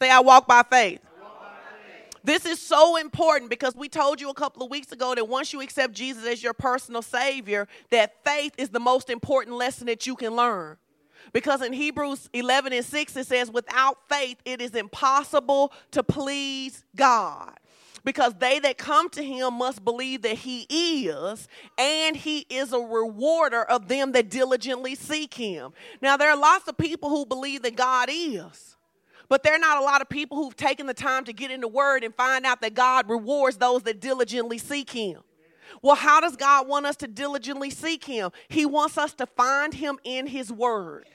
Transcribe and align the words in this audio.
Say, 0.00 0.10
I 0.10 0.20
walk 0.20 0.46
by 0.46 0.62
faith. 0.62 1.00
This 2.22 2.44
is 2.44 2.60
so 2.60 2.96
important 2.96 3.50
because 3.50 3.76
we 3.76 3.88
told 3.88 4.20
you 4.20 4.30
a 4.30 4.34
couple 4.34 4.64
of 4.64 4.70
weeks 4.70 4.90
ago 4.90 5.14
that 5.14 5.28
once 5.28 5.52
you 5.52 5.60
accept 5.60 5.94
Jesus 5.94 6.26
as 6.26 6.42
your 6.42 6.54
personal 6.54 7.00
Savior, 7.00 7.68
that 7.90 8.24
faith 8.24 8.52
is 8.58 8.70
the 8.70 8.80
most 8.80 9.10
important 9.10 9.56
lesson 9.56 9.86
that 9.86 10.08
you 10.08 10.16
can 10.16 10.34
learn. 10.34 10.76
Because 11.32 11.62
in 11.62 11.72
Hebrews 11.72 12.28
11 12.32 12.72
and 12.72 12.84
6, 12.84 13.16
it 13.16 13.26
says, 13.26 13.50
without 13.50 13.98
faith, 14.08 14.38
it 14.44 14.60
is 14.60 14.74
impossible 14.74 15.72
to 15.92 16.02
please 16.02 16.84
God. 16.96 17.52
Because 18.04 18.34
they 18.34 18.58
that 18.58 18.76
come 18.76 19.08
to 19.10 19.22
him 19.22 19.54
must 19.54 19.84
believe 19.84 20.22
that 20.22 20.38
he 20.38 20.62
is, 20.68 21.48
and 21.78 22.16
he 22.16 22.46
is 22.48 22.72
a 22.72 22.78
rewarder 22.78 23.62
of 23.62 23.88
them 23.88 24.12
that 24.12 24.30
diligently 24.30 24.94
seek 24.94 25.34
him. 25.34 25.72
Now, 26.00 26.16
there 26.16 26.30
are 26.30 26.36
lots 26.36 26.68
of 26.68 26.76
people 26.76 27.08
who 27.08 27.24
believe 27.24 27.62
that 27.62 27.76
God 27.76 28.08
is. 28.10 28.75
But 29.28 29.42
there 29.42 29.54
are 29.54 29.58
not 29.58 29.78
a 29.78 29.84
lot 29.84 30.02
of 30.02 30.08
people 30.08 30.36
who've 30.36 30.56
taken 30.56 30.86
the 30.86 30.94
time 30.94 31.24
to 31.24 31.32
get 31.32 31.50
in 31.50 31.60
the 31.60 31.68
word 31.68 32.04
and 32.04 32.14
find 32.14 32.46
out 32.46 32.60
that 32.60 32.74
God 32.74 33.08
rewards 33.08 33.56
those 33.56 33.82
that 33.82 34.00
diligently 34.00 34.58
seek 34.58 34.90
him. 34.90 35.22
Well, 35.82 35.96
how 35.96 36.20
does 36.20 36.36
God 36.36 36.68
want 36.68 36.86
us 36.86 36.96
to 36.96 37.08
diligently 37.08 37.70
seek 37.70 38.04
him? 38.04 38.30
He 38.48 38.64
wants 38.64 38.96
us 38.96 39.14
to 39.14 39.26
find 39.26 39.74
him 39.74 39.98
in 40.04 40.28
his 40.28 40.52
word. 40.52 41.06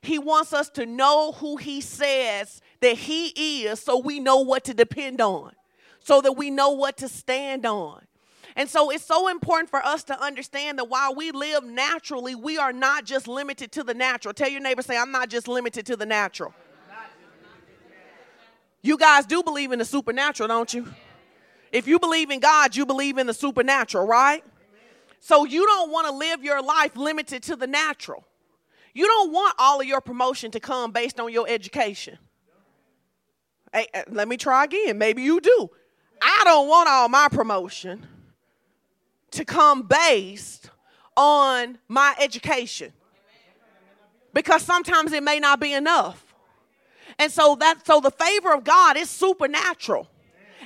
He 0.00 0.18
wants 0.18 0.52
us 0.52 0.68
to 0.70 0.86
know 0.86 1.32
who 1.32 1.56
he 1.56 1.80
says 1.80 2.60
that 2.80 2.96
he 2.96 3.64
is 3.64 3.80
so 3.80 3.98
we 3.98 4.20
know 4.20 4.38
what 4.38 4.64
to 4.64 4.74
depend 4.74 5.20
on, 5.20 5.52
so 5.98 6.20
that 6.20 6.32
we 6.32 6.50
know 6.50 6.70
what 6.70 6.96
to 6.98 7.08
stand 7.08 7.66
on. 7.66 8.04
And 8.54 8.68
so 8.68 8.90
it's 8.90 9.04
so 9.04 9.28
important 9.28 9.70
for 9.70 9.84
us 9.84 10.04
to 10.04 10.20
understand 10.20 10.78
that 10.78 10.88
while 10.88 11.14
we 11.14 11.32
live 11.32 11.64
naturally, 11.64 12.34
we 12.34 12.58
are 12.58 12.72
not 12.72 13.04
just 13.04 13.28
limited 13.28 13.72
to 13.72 13.82
the 13.82 13.94
natural. 13.94 14.32
Tell 14.32 14.48
your 14.48 14.60
neighbor, 14.60 14.82
say, 14.82 14.96
I'm 14.96 15.12
not 15.12 15.28
just 15.28 15.48
limited 15.48 15.86
to 15.86 15.96
the 15.96 16.06
natural. 16.06 16.54
You 18.82 18.96
guys 18.96 19.26
do 19.26 19.42
believe 19.42 19.72
in 19.72 19.78
the 19.78 19.84
supernatural, 19.84 20.48
don't 20.48 20.72
you? 20.72 20.86
If 21.72 21.86
you 21.86 21.98
believe 21.98 22.30
in 22.30 22.40
God, 22.40 22.76
you 22.76 22.86
believe 22.86 23.18
in 23.18 23.26
the 23.26 23.34
supernatural, 23.34 24.06
right? 24.06 24.44
So 25.20 25.44
you 25.44 25.66
don't 25.66 25.90
want 25.90 26.06
to 26.06 26.12
live 26.12 26.44
your 26.44 26.62
life 26.62 26.96
limited 26.96 27.42
to 27.44 27.56
the 27.56 27.66
natural. 27.66 28.24
You 28.94 29.06
don't 29.06 29.32
want 29.32 29.54
all 29.58 29.80
of 29.80 29.86
your 29.86 30.00
promotion 30.00 30.50
to 30.52 30.60
come 30.60 30.92
based 30.92 31.20
on 31.20 31.32
your 31.32 31.46
education. 31.48 32.18
Hey, 33.72 33.86
uh, 33.92 34.02
let 34.10 34.28
me 34.28 34.36
try 34.36 34.64
again. 34.64 34.96
Maybe 34.96 35.22
you 35.22 35.40
do. 35.40 35.70
I 36.22 36.42
don't 36.44 36.68
want 36.68 36.88
all 36.88 37.08
my 37.08 37.28
promotion 37.28 38.06
to 39.32 39.44
come 39.44 39.82
based 39.82 40.70
on 41.16 41.78
my 41.86 42.14
education 42.18 42.92
because 44.32 44.62
sometimes 44.62 45.12
it 45.12 45.22
may 45.22 45.38
not 45.38 45.60
be 45.60 45.72
enough. 45.72 46.27
And 47.18 47.32
so 47.32 47.56
that 47.56 47.86
so 47.86 48.00
the 48.00 48.10
favor 48.10 48.54
of 48.54 48.64
God 48.64 48.96
is 48.96 49.10
supernatural. 49.10 50.08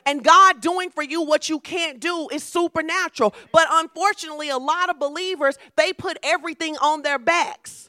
And 0.04 0.24
God 0.24 0.60
doing 0.60 0.90
for 0.90 1.02
you 1.02 1.22
what 1.22 1.48
you 1.48 1.60
can't 1.60 2.00
do 2.00 2.28
is 2.32 2.42
supernatural. 2.42 3.34
But 3.52 3.68
unfortunately, 3.70 4.48
a 4.48 4.58
lot 4.58 4.90
of 4.90 4.98
believers, 4.98 5.58
they 5.76 5.92
put 5.92 6.18
everything 6.22 6.76
on 6.78 7.02
their 7.02 7.18
backs. 7.18 7.88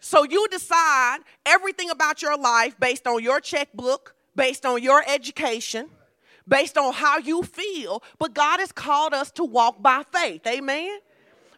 So 0.00 0.22
you 0.22 0.46
decide 0.48 1.18
everything 1.44 1.90
about 1.90 2.22
your 2.22 2.36
life 2.36 2.78
based 2.78 3.06
on 3.06 3.22
your 3.22 3.40
checkbook, 3.40 4.14
based 4.36 4.64
on 4.64 4.82
your 4.82 5.02
education, 5.06 5.88
based 6.46 6.78
on 6.78 6.92
how 6.92 7.18
you 7.18 7.42
feel. 7.42 8.02
But 8.18 8.34
God 8.34 8.60
has 8.60 8.70
called 8.70 9.14
us 9.14 9.30
to 9.32 9.44
walk 9.44 9.82
by 9.82 10.04
faith. 10.12 10.46
Amen. 10.46 10.98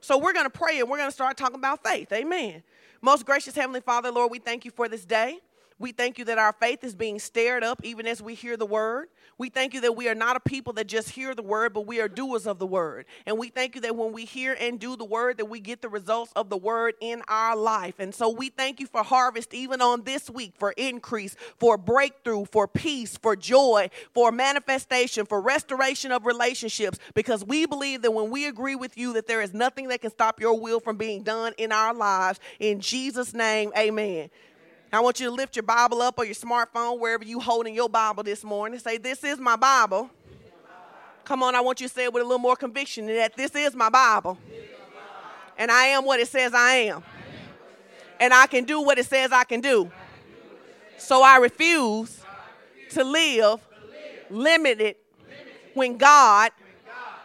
So 0.00 0.16
we're 0.16 0.32
going 0.32 0.46
to 0.46 0.50
pray 0.50 0.80
and 0.80 0.88
we're 0.88 0.96
going 0.96 1.10
to 1.10 1.14
start 1.14 1.36
talking 1.36 1.56
about 1.56 1.84
faith. 1.84 2.10
Amen. 2.12 2.62
Most 3.02 3.26
gracious 3.26 3.54
Heavenly 3.54 3.80
Father, 3.80 4.10
Lord, 4.10 4.30
we 4.30 4.38
thank 4.38 4.64
you 4.64 4.70
for 4.70 4.88
this 4.88 5.04
day. 5.04 5.40
We 5.80 5.92
thank 5.92 6.18
you 6.18 6.26
that 6.26 6.36
our 6.36 6.52
faith 6.52 6.84
is 6.84 6.94
being 6.94 7.18
stirred 7.18 7.64
up 7.64 7.80
even 7.82 8.06
as 8.06 8.20
we 8.22 8.34
hear 8.34 8.58
the 8.58 8.66
word. 8.66 9.08
We 9.38 9.48
thank 9.48 9.72
you 9.72 9.80
that 9.80 9.96
we 9.96 10.10
are 10.10 10.14
not 10.14 10.36
a 10.36 10.40
people 10.40 10.74
that 10.74 10.86
just 10.86 11.08
hear 11.08 11.34
the 11.34 11.42
word, 11.42 11.72
but 11.72 11.86
we 11.86 12.02
are 12.02 12.08
doers 12.08 12.46
of 12.46 12.58
the 12.58 12.66
word. 12.66 13.06
And 13.24 13.38
we 13.38 13.48
thank 13.48 13.74
you 13.74 13.80
that 13.80 13.96
when 13.96 14.12
we 14.12 14.26
hear 14.26 14.54
and 14.60 14.78
do 14.78 14.94
the 14.94 15.06
word, 15.06 15.38
that 15.38 15.46
we 15.46 15.58
get 15.58 15.80
the 15.80 15.88
results 15.88 16.32
of 16.36 16.50
the 16.50 16.58
word 16.58 16.96
in 17.00 17.22
our 17.28 17.56
life. 17.56 17.94
And 17.98 18.14
so 18.14 18.28
we 18.28 18.50
thank 18.50 18.78
you 18.78 18.86
for 18.86 19.02
harvest 19.02 19.54
even 19.54 19.80
on 19.80 20.02
this 20.02 20.28
week, 20.28 20.52
for 20.58 20.72
increase, 20.72 21.34
for 21.58 21.78
breakthrough, 21.78 22.44
for 22.44 22.68
peace, 22.68 23.16
for 23.16 23.34
joy, 23.34 23.88
for 24.12 24.30
manifestation, 24.30 25.24
for 25.24 25.40
restoration 25.40 26.12
of 26.12 26.26
relationships, 26.26 26.98
because 27.14 27.42
we 27.42 27.64
believe 27.64 28.02
that 28.02 28.12
when 28.12 28.28
we 28.28 28.46
agree 28.46 28.76
with 28.76 28.98
you, 28.98 29.14
that 29.14 29.26
there 29.26 29.40
is 29.40 29.54
nothing 29.54 29.88
that 29.88 30.02
can 30.02 30.10
stop 30.10 30.38
your 30.38 30.60
will 30.60 30.80
from 30.80 30.98
being 30.98 31.22
done 31.22 31.54
in 31.56 31.72
our 31.72 31.94
lives. 31.94 32.38
In 32.58 32.80
Jesus' 32.80 33.32
name, 33.32 33.72
amen. 33.74 34.28
I 34.92 35.00
want 35.00 35.20
you 35.20 35.26
to 35.26 35.32
lift 35.32 35.54
your 35.54 35.62
Bible 35.62 36.02
up 36.02 36.18
or 36.18 36.24
your 36.24 36.34
smartphone, 36.34 36.98
wherever 36.98 37.24
you 37.24 37.38
holding 37.38 37.74
your 37.74 37.88
Bible 37.88 38.24
this 38.24 38.42
morning. 38.42 38.74
And 38.74 38.82
say, 38.82 38.98
This 38.98 39.22
is 39.22 39.38
my 39.38 39.56
Bible. 39.56 40.10
Come 41.24 41.44
on, 41.44 41.54
I 41.54 41.60
want 41.60 41.80
you 41.80 41.86
to 41.86 41.94
say 41.94 42.04
it 42.04 42.12
with 42.12 42.22
a 42.22 42.26
little 42.26 42.40
more 42.40 42.56
conviction 42.56 43.06
that 43.06 43.36
this 43.36 43.54
is 43.54 43.76
my 43.76 43.88
Bible. 43.88 44.36
And 45.56 45.70
I 45.70 45.84
am 45.84 46.04
what 46.04 46.18
it 46.18 46.26
says 46.26 46.52
I 46.54 46.72
am. 46.72 47.04
And 48.18 48.34
I 48.34 48.46
can 48.46 48.64
do 48.64 48.80
what 48.80 48.98
it 48.98 49.06
says 49.06 49.30
I 49.30 49.44
can 49.44 49.60
do. 49.60 49.90
So 50.98 51.22
I 51.22 51.36
refuse 51.36 52.20
to 52.90 53.04
live 53.04 53.60
limited 54.28 54.96
when 55.74 55.96
God 55.96 56.50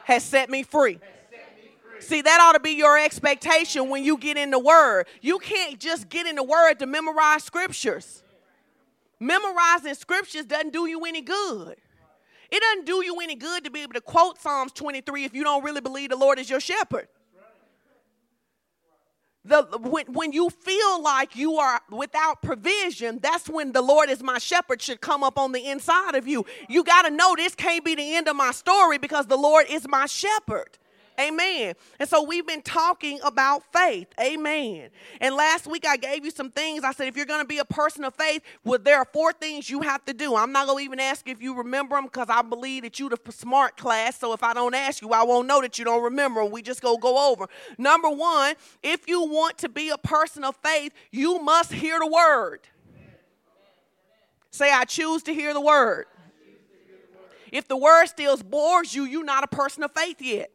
has 0.03 0.23
set 0.23 0.49
me 0.49 0.61
free. 0.61 0.99
See, 1.99 2.21
that 2.21 2.39
ought 2.41 2.53
to 2.53 2.59
be 2.59 2.71
your 2.71 2.97
expectation 2.97 3.89
when 3.89 4.03
you 4.03 4.17
get 4.17 4.37
in 4.37 4.51
the 4.51 4.59
Word. 4.59 5.07
You 5.21 5.39
can't 5.39 5.79
just 5.79 6.09
get 6.09 6.27
in 6.27 6.35
the 6.35 6.43
Word 6.43 6.75
to 6.79 6.85
memorize 6.85 7.43
scriptures. 7.43 8.23
Memorizing 9.19 9.93
scriptures 9.95 10.45
doesn't 10.45 10.73
do 10.73 10.87
you 10.87 11.05
any 11.05 11.21
good. 11.21 11.77
It 12.51 12.61
doesn't 12.61 12.85
do 12.85 13.03
you 13.03 13.19
any 13.21 13.35
good 13.35 13.63
to 13.63 13.71
be 13.71 13.81
able 13.81 13.93
to 13.93 14.01
quote 14.01 14.39
Psalms 14.39 14.71
23 14.73 15.25
if 15.25 15.33
you 15.33 15.43
don't 15.43 15.63
really 15.63 15.81
believe 15.81 16.09
the 16.09 16.15
Lord 16.15 16.37
is 16.37 16.49
your 16.49 16.59
shepherd. 16.59 17.07
The, 19.45 19.61
when, 19.79 20.07
when 20.07 20.31
you 20.31 20.49
feel 20.49 21.03
like 21.03 21.35
you 21.35 21.57
are 21.57 21.79
without 21.91 22.41
provision, 22.41 23.19
that's 23.21 23.47
when 23.47 23.73
the 23.73 23.81
Lord 23.81 24.09
is 24.09 24.23
my 24.23 24.39
shepherd 24.39 24.81
should 24.81 25.01
come 25.01 25.23
up 25.23 25.37
on 25.37 25.51
the 25.51 25.69
inside 25.69 26.15
of 26.15 26.27
you. 26.27 26.45
You 26.67 26.83
got 26.83 27.03
to 27.03 27.11
know 27.11 27.35
this 27.35 27.53
can't 27.53 27.85
be 27.85 27.93
the 27.93 28.15
end 28.15 28.27
of 28.27 28.35
my 28.35 28.51
story 28.51 28.97
because 28.97 29.27
the 29.27 29.37
Lord 29.37 29.67
is 29.69 29.87
my 29.87 30.07
shepherd. 30.07 30.79
Amen. 31.19 31.75
And 31.99 32.09
so 32.09 32.23
we've 32.23 32.45
been 32.45 32.61
talking 32.61 33.19
about 33.23 33.63
faith. 33.71 34.07
Amen. 34.19 34.89
And 35.21 35.35
last 35.35 35.65
week 35.65 35.85
I 35.87 35.97
gave 35.97 36.25
you 36.25 36.31
some 36.31 36.51
things. 36.51 36.83
I 36.83 36.91
said, 36.91 37.07
if 37.07 37.15
you're 37.15 37.25
going 37.25 37.41
to 37.41 37.47
be 37.47 37.59
a 37.59 37.65
person 37.65 38.03
of 38.03 38.15
faith, 38.15 38.41
well, 38.63 38.79
there 38.79 38.97
are 38.97 39.07
four 39.13 39.31
things 39.31 39.69
you 39.69 39.81
have 39.81 40.03
to 40.05 40.13
do. 40.13 40.35
I'm 40.35 40.51
not 40.51 40.67
going 40.67 40.79
to 40.79 40.85
even 40.85 40.99
ask 40.99 41.27
if 41.27 41.41
you 41.41 41.55
remember 41.55 41.95
them 41.95 42.05
because 42.05 42.27
I 42.29 42.41
believe 42.41 42.83
that 42.83 42.99
you're 42.99 43.09
the 43.09 43.19
smart 43.31 43.77
class. 43.77 44.19
So 44.19 44.33
if 44.33 44.43
I 44.43 44.53
don't 44.53 44.75
ask 44.75 45.01
you, 45.01 45.11
I 45.11 45.23
won't 45.23 45.47
know 45.47 45.61
that 45.61 45.79
you 45.79 45.85
don't 45.85 46.03
remember 46.03 46.43
them. 46.43 46.51
We 46.51 46.61
just 46.61 46.81
go 46.81 46.97
go 46.97 47.31
over. 47.31 47.47
Number 47.77 48.09
one, 48.09 48.55
if 48.83 49.07
you 49.07 49.23
want 49.23 49.57
to 49.59 49.69
be 49.69 49.89
a 49.89 49.97
person 49.97 50.43
of 50.43 50.55
faith, 50.57 50.91
you 51.11 51.39
must 51.39 51.71
hear 51.71 51.99
the 51.99 52.07
word. 52.07 52.61
Say, 54.51 54.71
I 54.71 54.85
choose 54.85 55.23
to 55.23 55.33
hear 55.33 55.53
the 55.53 55.61
word. 55.61 56.05
If 57.51 57.67
the 57.67 57.77
word 57.77 58.07
still 58.07 58.35
bores 58.37 58.93
you, 58.93 59.03
you're 59.03 59.23
not 59.23 59.43
a 59.43 59.47
person 59.47 59.83
of 59.83 59.91
faith 59.91 60.21
yet 60.21 60.51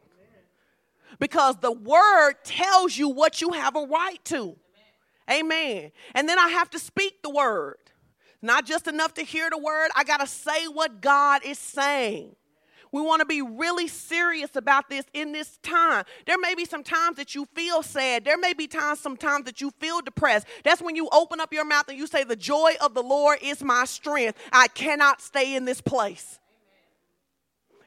because 1.20 1.56
the 1.58 1.70
word 1.70 2.34
tells 2.42 2.97
you 2.97 3.08
what 3.08 3.41
you 3.41 3.53
have 3.53 3.76
a 3.76 3.82
right 3.82 4.25
to. 4.25 4.56
Amen. 5.31 5.92
And 6.14 6.28
then 6.28 6.38
I 6.38 6.48
have 6.48 6.70
to 6.70 6.78
speak 6.78 7.22
the 7.22 7.31
word. 7.31 7.76
Not 8.42 8.64
just 8.66 8.88
enough 8.88 9.14
to 9.14 9.22
hear 9.22 9.48
the 9.50 9.59
word, 9.59 9.91
I 9.94 10.03
got 10.03 10.20
to 10.20 10.26
say 10.26 10.66
what 10.66 11.00
God 11.00 11.42
is 11.44 11.59
saying. 11.59 12.34
We 12.92 13.00
want 13.03 13.20
to 13.20 13.26
be 13.26 13.41
really 13.41 13.86
serious 13.86 14.56
about 14.56 14.91
this 14.91 15.04
in 15.14 15.30
this 15.30 15.59
time. 15.62 16.04
There 16.26 16.38
may 16.38 16.56
be 16.56 16.64
some 16.64 16.82
times 16.82 17.19
that 17.19 17.36
you 17.36 17.47
feel 17.54 17.84
sad. 17.84 18.25
There 18.25 18.38
may 18.38 18.53
be 18.53 18.66
times 18.66 18.98
sometimes 18.98 19.44
that 19.44 19.60
you 19.60 19.70
feel 19.78 20.00
depressed. 20.00 20.48
That's 20.64 20.82
when 20.82 20.97
you 20.97 21.09
open 21.12 21.38
up 21.38 21.53
your 21.53 21.64
mouth 21.64 21.88
and 21.88 21.97
you 21.97 22.09
say, 22.09 22.25
The 22.25 22.34
joy 22.34 22.72
of 22.80 22.94
the 22.94 23.03
Lord 23.03 23.38
is 23.42 23.62
my 23.62 23.84
strength. 23.84 24.38
I 24.53 24.66
cannot 24.66 25.20
stay 25.20 25.54
in 25.54 25.66
this 25.66 25.80
place. 25.80 26.40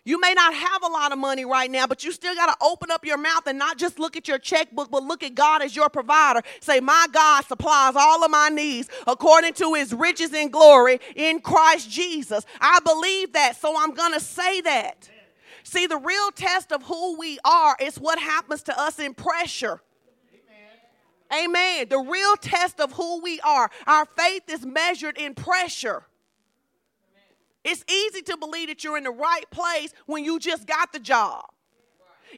You 0.06 0.20
may 0.20 0.34
not 0.34 0.54
have 0.54 0.84
a 0.84 0.88
lot 0.88 1.14
of 1.14 1.18
money 1.18 1.46
right 1.46 1.72
now, 1.72 1.88
but 1.88 2.04
you 2.04 2.12
still 2.12 2.36
got 2.36 2.48
to 2.48 2.66
open 2.66 2.92
up 2.92 3.06
your 3.06 3.18
mouth 3.18 3.48
and 3.48 3.58
not 3.58 3.78
just 3.78 4.00
look 4.00 4.18
at 4.18 4.28
your 4.28 4.38
checkbook, 4.38 4.92
but 4.92 5.02
look 5.04 5.24
at 5.24 5.34
God 5.34 5.62
as 5.62 5.76
your 5.76 5.88
provider. 5.90 6.42
Say, 6.60 6.82
My 6.82 7.08
God 7.14 7.46
supplies 7.46 7.96
all 7.96 8.24
of 8.24 8.30
my 8.30 8.50
needs 8.50 8.90
according 9.08 9.54
to 9.54 9.76
his 9.76 9.94
riches 9.94 10.34
and 10.34 10.52
glory 10.52 11.00
in 11.16 11.40
Christ 11.40 11.90
Jesus. 11.90 12.46
I 12.60 12.80
believe 12.84 13.32
that, 13.34 13.56
so 13.56 13.76
I'm 13.78 13.94
going 13.94 14.14
to 14.14 14.20
say 14.20 14.60
that. 14.62 15.10
See, 15.64 15.88
the 15.88 15.98
real 15.98 16.32
test 16.32 16.74
of 16.74 16.84
who 16.84 17.18
we 17.18 17.40
are 17.46 17.78
is 17.80 17.98
what 17.98 18.20
happens 18.20 18.64
to 18.64 18.78
us 18.78 19.00
in 19.00 19.14
pressure. 19.14 19.82
Amen. 21.32 21.46
Amen. 21.46 21.88
The 21.90 22.00
real 22.00 22.36
test 22.36 22.82
of 22.82 22.92
who 22.92 23.22
we 23.22 23.40
are, 23.40 23.72
our 23.88 24.06
faith 24.06 24.44
is 24.50 24.66
measured 24.66 25.18
in 25.18 25.34
pressure. 25.34 26.06
It's 27.64 27.84
easy 27.90 28.22
to 28.24 28.38
believe 28.38 28.68
that 28.68 28.84
you're 28.84 28.98
in 28.98 29.04
the 29.04 29.12
right 29.12 29.50
place 29.52 29.94
when 30.06 30.24
you 30.24 30.40
just 30.40 30.68
got 30.68 30.92
the 30.92 31.00
job. 31.00 31.46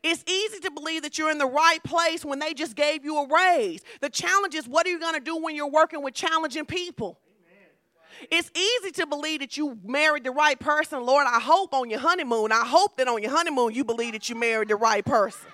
It's 0.03 0.23
easy 0.27 0.59
to 0.59 0.71
believe 0.71 1.03
that 1.03 1.17
you're 1.17 1.31
in 1.31 1.37
the 1.37 1.47
right 1.47 1.81
place 1.83 2.25
when 2.25 2.39
they 2.39 2.53
just 2.53 2.75
gave 2.75 3.05
you 3.05 3.17
a 3.17 3.27
raise. 3.27 3.81
The 4.01 4.09
challenge 4.09 4.53
is 4.53 4.67
what 4.67 4.85
are 4.85 4.89
you 4.89 4.99
going 4.99 5.13
to 5.13 5.19
do 5.19 5.37
when 5.37 5.55
you're 5.55 5.69
working 5.69 6.03
with 6.03 6.13
challenging 6.13 6.65
people? 6.65 7.19
It's 8.31 8.49
easy 8.55 8.91
to 8.93 9.07
believe 9.07 9.41
that 9.41 9.57
you 9.57 9.77
married 9.83 10.23
the 10.23 10.31
right 10.31 10.59
person. 10.59 11.05
Lord, 11.05 11.27
I 11.27 11.39
hope 11.39 11.73
on 11.73 11.89
your 11.89 11.99
honeymoon, 11.99 12.51
I 12.51 12.65
hope 12.65 12.97
that 12.97 13.07
on 13.07 13.21
your 13.21 13.31
honeymoon 13.31 13.73
you 13.73 13.83
believe 13.83 14.13
that 14.13 14.29
you 14.29 14.35
married 14.35 14.69
the 14.69 14.75
right 14.75 15.05
person. 15.05 15.47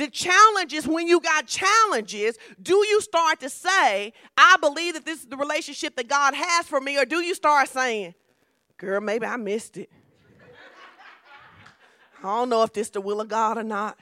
The 0.00 0.08
challenge 0.08 0.72
is 0.72 0.88
when 0.88 1.06
you 1.06 1.20
got 1.20 1.46
challenges, 1.46 2.38
do 2.62 2.72
you 2.88 3.02
start 3.02 3.38
to 3.40 3.50
say, 3.50 4.14
I 4.34 4.56
believe 4.58 4.94
that 4.94 5.04
this 5.04 5.20
is 5.20 5.26
the 5.26 5.36
relationship 5.36 5.94
that 5.96 6.08
God 6.08 6.32
has 6.32 6.66
for 6.66 6.80
me, 6.80 6.96
or 6.96 7.04
do 7.04 7.20
you 7.20 7.34
start 7.34 7.68
saying, 7.68 8.14
Girl, 8.78 9.02
maybe 9.02 9.26
I 9.26 9.36
missed 9.36 9.76
it? 9.76 9.90
I 12.20 12.22
don't 12.22 12.48
know 12.48 12.62
if 12.62 12.72
this 12.72 12.88
the 12.88 13.02
will 13.02 13.20
of 13.20 13.28
God 13.28 13.58
or 13.58 13.62
not. 13.62 13.98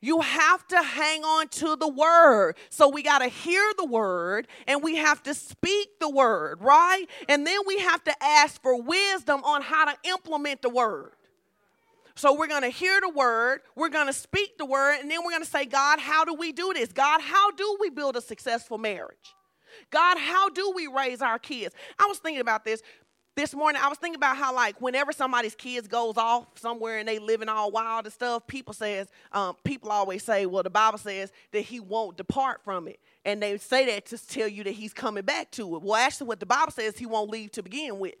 You 0.00 0.20
have 0.20 0.64
to 0.68 0.80
hang 0.80 1.24
on 1.24 1.48
to 1.48 1.74
the 1.74 1.88
word. 1.88 2.54
So 2.68 2.88
we 2.88 3.02
got 3.02 3.18
to 3.18 3.28
hear 3.28 3.72
the 3.76 3.86
word 3.86 4.46
and 4.68 4.84
we 4.84 4.94
have 4.98 5.20
to 5.24 5.34
speak 5.34 5.98
the 5.98 6.08
word, 6.08 6.60
right? 6.60 7.06
And 7.28 7.44
then 7.44 7.58
we 7.66 7.80
have 7.80 8.04
to 8.04 8.14
ask 8.22 8.62
for 8.62 8.80
wisdom 8.80 9.42
on 9.42 9.62
how 9.62 9.86
to 9.86 9.96
implement 10.04 10.62
the 10.62 10.68
word. 10.68 11.14
So 12.14 12.34
we're 12.34 12.48
going 12.48 12.62
to 12.62 12.68
hear 12.68 13.00
the 13.00 13.08
word, 13.08 13.60
we're 13.76 13.88
going 13.88 14.06
to 14.06 14.12
speak 14.12 14.58
the 14.58 14.66
word, 14.66 14.98
and 15.00 15.10
then 15.10 15.20
we're 15.24 15.30
going 15.30 15.44
to 15.44 15.48
say, 15.48 15.64
God, 15.64 15.98
how 16.00 16.24
do 16.24 16.34
we 16.34 16.52
do 16.52 16.72
this? 16.74 16.92
God, 16.92 17.20
how 17.20 17.50
do 17.52 17.76
we 17.80 17.90
build 17.90 18.16
a 18.16 18.20
successful 18.20 18.78
marriage? 18.78 19.34
God, 19.90 20.18
how 20.18 20.48
do 20.48 20.72
we 20.74 20.86
raise 20.86 21.22
our 21.22 21.38
kids? 21.38 21.74
I 21.98 22.06
was 22.06 22.18
thinking 22.18 22.40
about 22.40 22.64
this 22.64 22.82
this 23.36 23.54
morning. 23.54 23.80
I 23.82 23.88
was 23.88 23.98
thinking 23.98 24.16
about 24.16 24.36
how, 24.36 24.54
like, 24.54 24.80
whenever 24.80 25.12
somebody's 25.12 25.54
kids 25.54 25.86
goes 25.88 26.16
off 26.16 26.58
somewhere 26.58 26.98
and 26.98 27.08
they 27.08 27.18
living 27.18 27.48
all 27.48 27.70
wild 27.70 28.04
and 28.04 28.12
stuff, 28.12 28.46
people 28.46 28.74
says, 28.74 29.08
um, 29.32 29.56
people 29.64 29.90
always 29.90 30.24
say, 30.24 30.46
well, 30.46 30.62
the 30.62 30.70
Bible 30.70 30.98
says 30.98 31.32
that 31.52 31.60
he 31.60 31.80
won't 31.80 32.16
depart 32.16 32.62
from 32.64 32.88
it, 32.88 32.98
and 33.24 33.42
they 33.42 33.56
say 33.58 33.86
that 33.86 34.06
to 34.06 34.26
tell 34.26 34.48
you 34.48 34.64
that 34.64 34.72
he's 34.72 34.92
coming 34.92 35.24
back 35.24 35.50
to 35.52 35.76
it. 35.76 35.82
Well, 35.82 35.94
actually, 35.94 36.26
what 36.26 36.40
the 36.40 36.46
Bible 36.46 36.72
says, 36.72 36.98
he 36.98 37.06
won't 37.06 37.30
leave 37.30 37.52
to 37.52 37.62
begin 37.62 37.98
with. 37.98 38.14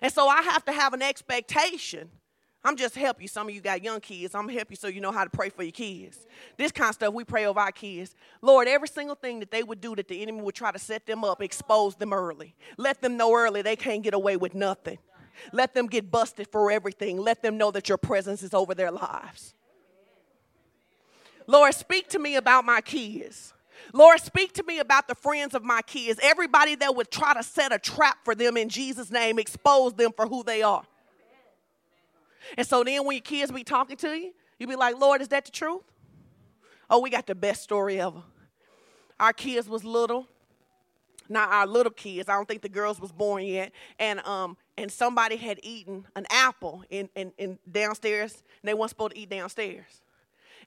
And 0.00 0.12
so 0.12 0.28
I 0.28 0.42
have 0.42 0.64
to 0.66 0.72
have 0.72 0.94
an 0.94 1.02
expectation. 1.02 2.10
I'm 2.64 2.76
just 2.76 2.94
help 2.94 3.20
you. 3.20 3.26
Some 3.26 3.48
of 3.48 3.54
you 3.54 3.60
got 3.60 3.82
young 3.82 4.00
kids. 4.00 4.34
I'm 4.34 4.42
gonna 4.42 4.52
help 4.54 4.70
you 4.70 4.76
so 4.76 4.86
you 4.86 5.00
know 5.00 5.10
how 5.10 5.24
to 5.24 5.30
pray 5.30 5.48
for 5.48 5.64
your 5.64 5.72
kids. 5.72 6.26
This 6.56 6.70
kind 6.70 6.90
of 6.90 6.94
stuff 6.94 7.12
we 7.12 7.24
pray 7.24 7.44
over 7.44 7.58
our 7.58 7.72
kids. 7.72 8.14
Lord, 8.40 8.68
every 8.68 8.86
single 8.86 9.16
thing 9.16 9.40
that 9.40 9.50
they 9.50 9.64
would 9.64 9.80
do 9.80 9.96
that 9.96 10.06
the 10.06 10.22
enemy 10.22 10.42
would 10.42 10.54
try 10.54 10.70
to 10.70 10.78
set 10.78 11.04
them 11.04 11.24
up, 11.24 11.42
expose 11.42 11.96
them 11.96 12.12
early. 12.12 12.54
Let 12.76 13.02
them 13.02 13.16
know 13.16 13.34
early 13.34 13.62
they 13.62 13.74
can't 13.74 14.02
get 14.02 14.14
away 14.14 14.36
with 14.36 14.54
nothing. 14.54 14.98
Let 15.52 15.74
them 15.74 15.86
get 15.88 16.10
busted 16.10 16.46
for 16.48 16.70
everything. 16.70 17.18
Let 17.18 17.42
them 17.42 17.58
know 17.58 17.72
that 17.72 17.88
your 17.88 17.98
presence 17.98 18.42
is 18.44 18.54
over 18.54 18.74
their 18.74 18.92
lives. 18.92 19.54
Lord, 21.48 21.74
speak 21.74 22.08
to 22.10 22.20
me 22.20 22.36
about 22.36 22.64
my 22.64 22.80
kids. 22.80 23.52
Lord, 23.92 24.20
speak 24.20 24.52
to 24.54 24.62
me 24.62 24.78
about 24.78 25.08
the 25.08 25.14
friends 25.14 25.54
of 25.54 25.62
my 25.62 25.82
kids. 25.82 26.18
Everybody 26.22 26.74
that 26.76 26.94
would 26.94 27.10
try 27.10 27.34
to 27.34 27.42
set 27.42 27.72
a 27.72 27.78
trap 27.78 28.18
for 28.24 28.34
them 28.34 28.56
in 28.56 28.68
Jesus' 28.68 29.10
name, 29.10 29.38
expose 29.38 29.94
them 29.94 30.12
for 30.14 30.26
who 30.26 30.42
they 30.42 30.62
are. 30.62 30.84
And 32.56 32.66
so 32.66 32.84
then 32.84 33.04
when 33.04 33.16
your 33.16 33.22
kids 33.22 33.52
be 33.52 33.64
talking 33.64 33.96
to 33.98 34.08
you, 34.08 34.32
you 34.58 34.66
be 34.66 34.76
like, 34.76 34.98
Lord, 34.98 35.20
is 35.20 35.28
that 35.28 35.44
the 35.44 35.50
truth? 35.50 35.82
Oh, 36.90 37.00
we 37.00 37.10
got 37.10 37.26
the 37.26 37.34
best 37.34 37.62
story 37.62 38.00
ever. 38.00 38.22
Our 39.18 39.32
kids 39.32 39.68
was 39.68 39.84
little. 39.84 40.26
Not 41.28 41.50
our 41.50 41.66
little 41.66 41.92
kids. 41.92 42.28
I 42.28 42.34
don't 42.34 42.46
think 42.46 42.62
the 42.62 42.68
girls 42.68 43.00
was 43.00 43.12
born 43.12 43.44
yet. 43.44 43.72
And 43.98 44.20
um 44.26 44.56
and 44.76 44.90
somebody 44.90 45.36
had 45.36 45.60
eaten 45.62 46.06
an 46.16 46.26
apple 46.30 46.82
in, 46.90 47.08
in, 47.14 47.32
in 47.38 47.58
downstairs, 47.70 48.42
and 48.62 48.68
they 48.68 48.74
weren't 48.74 48.88
supposed 48.88 49.14
to 49.14 49.18
eat 49.18 49.28
downstairs. 49.28 50.00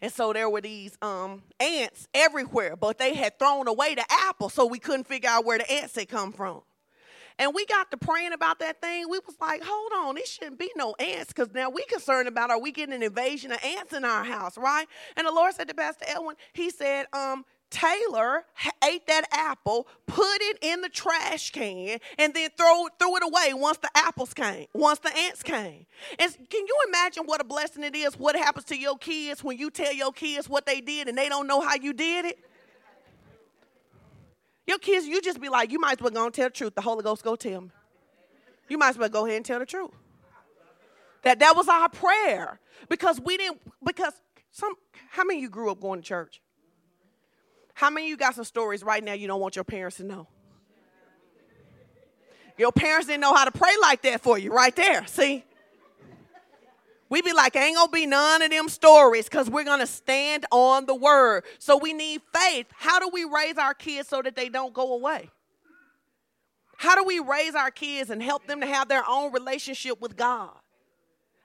And 0.01 0.11
so 0.11 0.33
there 0.33 0.49
were 0.49 0.61
these 0.61 0.97
um, 1.01 1.43
ants 1.59 2.07
everywhere, 2.13 2.75
but 2.75 2.97
they 2.97 3.13
had 3.13 3.39
thrown 3.39 3.67
away 3.67 3.95
the 3.95 4.05
apple, 4.09 4.49
so 4.49 4.65
we 4.65 4.79
couldn't 4.79 5.07
figure 5.07 5.29
out 5.29 5.45
where 5.45 5.57
the 5.57 5.71
ants 5.71 5.95
had 5.95 6.09
come 6.09 6.31
from. 6.31 6.61
And 7.37 7.53
we 7.53 7.65
got 7.65 7.91
to 7.91 7.97
praying 7.97 8.31
about 8.31 8.59
that 8.59 8.81
thing. 8.81 9.09
We 9.09 9.19
was 9.19 9.35
like, 9.41 9.61
hold 9.63 9.91
on, 9.93 10.17
it 10.17 10.27
shouldn't 10.27 10.57
be 10.57 10.71
no 10.75 10.95
ants 10.99 11.33
because 11.33 11.53
now 11.53 11.69
we 11.69 11.83
concerned 11.85 12.29
about 12.29 12.49
are 12.49 12.59
we 12.59 12.71
getting 12.71 12.95
an 12.95 13.03
invasion 13.03 13.51
of 13.51 13.61
ants 13.63 13.91
in 13.91 14.05
our 14.05 14.23
house, 14.23 14.57
right? 14.57 14.85
And 15.17 15.27
the 15.27 15.31
Lord 15.31 15.53
said 15.53 15.67
to 15.67 15.73
Pastor 15.73 16.05
Edwin, 16.07 16.37
he 16.53 16.69
said, 16.69 17.07
um, 17.11 17.43
Taylor 17.69 18.45
ate 18.83 19.05
that 19.07 19.25
apple, 19.31 19.87
put 20.05 20.41
it 20.41 20.59
in 20.61 20.81
the 20.81 20.89
trash 20.89 21.51
can, 21.51 21.99
and 22.17 22.33
then 22.33 22.49
throw, 22.57 22.87
threw 22.99 23.17
it 23.17 23.23
away 23.23 23.53
once 23.53 23.77
the 23.79 23.89
apples 23.95 24.33
came, 24.33 24.67
once 24.73 24.99
the 24.99 25.15
ants 25.15 25.43
came. 25.43 25.85
And 26.19 26.31
can 26.49 26.65
you 26.67 26.77
imagine 26.87 27.23
what 27.25 27.41
a 27.41 27.43
blessing 27.43 27.83
it 27.83 27.95
is? 27.95 28.17
What 28.17 28.35
happens 28.35 28.65
to 28.67 28.77
your 28.77 28.97
kids 28.97 29.43
when 29.43 29.57
you 29.57 29.69
tell 29.69 29.93
your 29.93 30.13
kids 30.13 30.47
what 30.47 30.65
they 30.65 30.79
did 30.79 31.07
and 31.07 31.17
they 31.17 31.27
don't 31.27 31.47
know 31.47 31.59
how 31.59 31.75
you 31.75 31.91
did 31.91 32.25
it? 32.25 32.39
Your 34.67 34.79
kids, 34.79 35.05
you 35.05 35.21
just 35.21 35.41
be 35.41 35.49
like, 35.49 35.71
you 35.71 35.79
might 35.79 35.99
as 35.99 36.01
well 36.01 36.11
go 36.11 36.25
and 36.25 36.33
tell 36.33 36.47
the 36.47 36.53
truth. 36.53 36.75
The 36.75 36.81
Holy 36.81 37.03
Ghost 37.03 37.23
go 37.23 37.35
tell 37.35 37.61
me. 37.61 37.71
You 38.67 38.77
might 38.77 38.89
as 38.89 38.97
well 38.97 39.09
go 39.09 39.25
ahead 39.25 39.37
and 39.37 39.45
tell 39.45 39.59
the 39.59 39.65
truth. 39.65 39.91
That 41.23 41.39
that 41.39 41.55
was 41.55 41.67
our 41.67 41.89
prayer. 41.89 42.59
Because 42.89 43.19
we 43.19 43.37
didn't, 43.37 43.61
because 43.83 44.13
some 44.51 44.73
how 45.09 45.23
many 45.23 45.41
you 45.41 45.49
grew 45.49 45.71
up 45.71 45.79
going 45.79 46.01
to 46.01 46.07
church? 46.07 46.41
How 47.75 47.89
many 47.89 48.07
of 48.07 48.09
you 48.09 48.17
got 48.17 48.33
some 48.35 48.45
stories 48.45 48.83
right 48.83 49.03
now 49.03 49.13
you 49.13 49.27
don't 49.27 49.41
want 49.41 49.55
your 49.57 49.65
parents 49.65 49.97
to 49.97 50.03
know? 50.03 50.27
Your 52.57 52.71
parents 52.71 53.07
didn't 53.07 53.19
know 53.19 53.33
how 53.33 53.43
to 53.43 53.51
pray 53.51 53.73
like 53.81 54.01
that 54.03 54.21
for 54.21 54.37
you, 54.39 54.51
right 54.51 54.73
there. 54.73 55.05
See? 55.07 55.43
We 57.09 57.21
be 57.21 57.33
like, 57.33 57.55
ain't 57.57 57.75
gonna 57.75 57.91
be 57.91 58.05
none 58.05 58.41
of 58.41 58.49
them 58.49 58.69
stories 58.69 59.25
because 59.25 59.49
we're 59.49 59.65
gonna 59.65 59.87
stand 59.87 60.45
on 60.51 60.85
the 60.85 60.95
word. 60.95 61.43
So 61.59 61.77
we 61.77 61.91
need 61.91 62.21
faith. 62.33 62.67
How 62.73 62.99
do 62.99 63.09
we 63.11 63.25
raise 63.25 63.57
our 63.57 63.73
kids 63.73 64.07
so 64.07 64.21
that 64.21 64.37
they 64.37 64.47
don't 64.47 64.73
go 64.73 64.93
away? 64.93 65.29
How 66.77 66.95
do 66.95 67.03
we 67.03 67.19
raise 67.19 67.55
our 67.55 67.71
kids 67.71 68.09
and 68.09 68.23
help 68.23 68.47
them 68.47 68.61
to 68.61 68.67
have 68.67 68.87
their 68.87 69.03
own 69.07 69.33
relationship 69.33 69.99
with 69.99 70.15
God? 70.15 70.51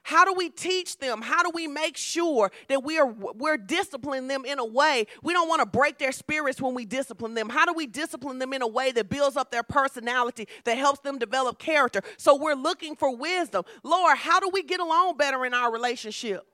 How 0.03 0.25
do 0.25 0.33
we 0.33 0.49
teach 0.49 0.97
them? 0.97 1.21
How 1.21 1.43
do 1.43 1.51
we 1.53 1.67
make 1.67 1.95
sure 1.95 2.51
that 2.69 2.83
we 2.83 2.97
are 2.97 3.05
we're 3.05 3.57
disciplining 3.57 4.27
them 4.27 4.45
in 4.45 4.57
a 4.57 4.65
way 4.65 5.05
we 5.21 5.31
don't 5.31 5.47
want 5.47 5.61
to 5.61 5.65
break 5.65 5.99
their 5.99 6.11
spirits 6.11 6.59
when 6.59 6.73
we 6.73 6.85
discipline 6.85 7.35
them? 7.35 7.49
How 7.49 7.65
do 7.65 7.73
we 7.73 7.85
discipline 7.85 8.39
them 8.39 8.51
in 8.53 8.61
a 8.61 8.67
way 8.67 8.91
that 8.91 9.09
builds 9.09 9.37
up 9.37 9.51
their 9.51 9.63
personality, 9.63 10.47
that 10.63 10.77
helps 10.77 11.01
them 11.01 11.19
develop 11.19 11.59
character? 11.59 12.01
So 12.17 12.35
we're 12.35 12.55
looking 12.55 12.95
for 12.95 13.15
wisdom. 13.15 13.63
Lord, 13.83 14.17
how 14.17 14.39
do 14.39 14.49
we 14.51 14.63
get 14.63 14.79
along 14.79 15.17
better 15.17 15.45
in 15.45 15.53
our 15.53 15.71
relationship? 15.71 16.47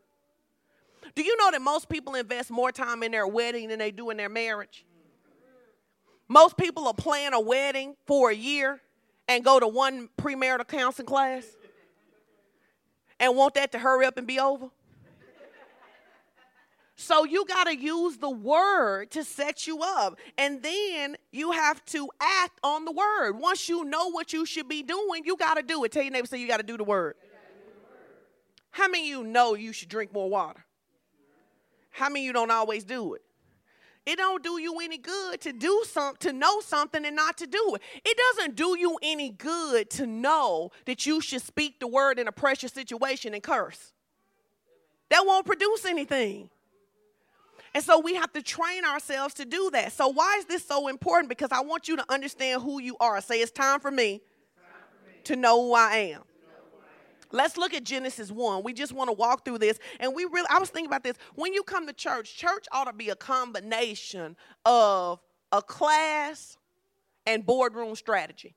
Do 1.15 1.23
you 1.23 1.35
know 1.37 1.51
that 1.51 1.61
most 1.61 1.87
people 1.89 2.15
invest 2.15 2.51
more 2.51 2.71
time 2.71 3.01
in 3.01 3.11
their 3.11 3.27
wedding 3.27 3.69
than 3.69 3.79
they 3.79 3.91
do 3.91 4.09
in 4.09 4.17
their 4.17 4.29
marriage? 4.29 4.85
Most 6.27 6.57
people 6.57 6.85
are 6.87 6.93
plan 6.93 7.33
a 7.33 7.39
wedding 7.39 7.95
for 8.05 8.29
a 8.29 8.35
year 8.35 8.81
and 9.29 9.43
go 9.43 9.59
to 9.59 9.67
one 9.67 10.09
premarital 10.17 10.67
counseling 10.67 11.07
class 11.07 11.45
and 13.19 13.35
want 13.35 13.55
that 13.55 13.71
to 13.73 13.79
hurry 13.79 14.05
up 14.05 14.17
and 14.17 14.27
be 14.27 14.39
over? 14.39 14.69
So 16.99 17.25
you 17.25 17.45
got 17.45 17.65
to 17.65 17.77
use 17.77 18.17
the 18.17 18.29
word 18.29 19.11
to 19.11 19.23
set 19.23 19.67
you 19.67 19.81
up. 19.83 20.17
And 20.35 20.63
then 20.63 21.15
you 21.31 21.51
have 21.51 21.85
to 21.85 22.09
act 22.19 22.59
on 22.63 22.85
the 22.85 22.91
word. 22.91 23.33
Once 23.33 23.69
you 23.69 23.85
know 23.85 24.09
what 24.09 24.33
you 24.33 24.47
should 24.47 24.67
be 24.67 24.81
doing, 24.81 25.21
you 25.23 25.37
got 25.37 25.57
to 25.57 25.63
do 25.63 25.83
it. 25.83 25.91
Tell 25.91 26.01
your 26.01 26.11
neighbor, 26.11 26.25
say 26.25 26.39
you 26.39 26.47
got 26.47 26.57
to 26.57 26.63
do 26.63 26.75
the 26.75 26.83
word. 26.83 27.13
How 28.71 28.87
many 28.87 29.11
of 29.11 29.19
you 29.19 29.23
know 29.23 29.53
you 29.53 29.73
should 29.73 29.89
drink 29.89 30.11
more 30.11 30.27
water? 30.27 30.65
How 31.91 32.09
many 32.09 32.21
of 32.21 32.25
you 32.25 32.33
don't 32.33 32.51
always 32.51 32.83
do 32.83 33.13
it? 33.13 33.21
It 34.07 34.15
don't 34.15 34.41
do 34.41 34.57
you 34.57 34.79
any 34.79 34.97
good 34.97 35.41
to 35.41 35.51
do 35.51 35.83
something, 35.85 36.31
to 36.31 36.31
know 36.31 36.61
something 36.61 37.05
and 37.05 37.13
not 37.13 37.37
to 37.39 37.45
do 37.45 37.75
it. 37.75 37.81
It 38.05 38.17
doesn't 38.17 38.55
do 38.55 38.79
you 38.79 38.97
any 39.03 39.31
good 39.31 39.89
to 39.91 40.07
know 40.07 40.71
that 40.85 41.05
you 41.05 41.19
should 41.19 41.41
speak 41.41 41.81
the 41.81 41.87
word 41.87 42.17
in 42.17 42.25
a 42.25 42.31
pressure 42.31 42.69
situation 42.69 43.33
and 43.33 43.43
curse. 43.43 43.91
That 45.09 45.25
won't 45.25 45.45
produce 45.45 45.83
anything. 45.83 46.49
And 47.73 47.83
so 47.83 47.99
we 47.99 48.15
have 48.15 48.31
to 48.31 48.41
train 48.41 48.85
ourselves 48.85 49.33
to 49.35 49.45
do 49.45 49.69
that. 49.71 49.91
So 49.91 50.07
why 50.07 50.37
is 50.39 50.45
this 50.45 50.65
so 50.65 50.87
important? 50.87 51.27
Because 51.27 51.51
I 51.51 51.59
want 51.59 51.89
you 51.89 51.97
to 51.97 52.05
understand 52.07 52.61
who 52.61 52.81
you 52.81 52.95
are. 53.01 53.19
Say 53.19 53.41
it's 53.41 53.51
time 53.51 53.81
for 53.81 53.91
me, 53.91 54.21
time 54.55 54.83
for 54.89 55.09
me. 55.09 55.15
to 55.25 55.35
know 55.35 55.61
who 55.63 55.73
I 55.73 55.95
am. 56.13 56.21
Let's 57.31 57.57
look 57.57 57.73
at 57.73 57.83
Genesis 57.83 58.31
1. 58.31 58.63
We 58.63 58.73
just 58.73 58.93
want 58.93 59.09
to 59.09 59.13
walk 59.13 59.45
through 59.45 59.59
this. 59.59 59.79
And 59.99 60.15
we 60.15 60.25
really, 60.25 60.47
I 60.49 60.59
was 60.59 60.69
thinking 60.69 60.87
about 60.87 61.03
this. 61.03 61.15
When 61.35 61.53
you 61.53 61.63
come 61.63 61.87
to 61.87 61.93
church, 61.93 62.35
church 62.35 62.65
ought 62.71 62.85
to 62.85 62.93
be 62.93 63.09
a 63.09 63.15
combination 63.15 64.35
of 64.65 65.19
a 65.51 65.61
class 65.61 66.57
and 67.25 67.45
boardroom 67.45 67.95
strategy. 67.95 68.55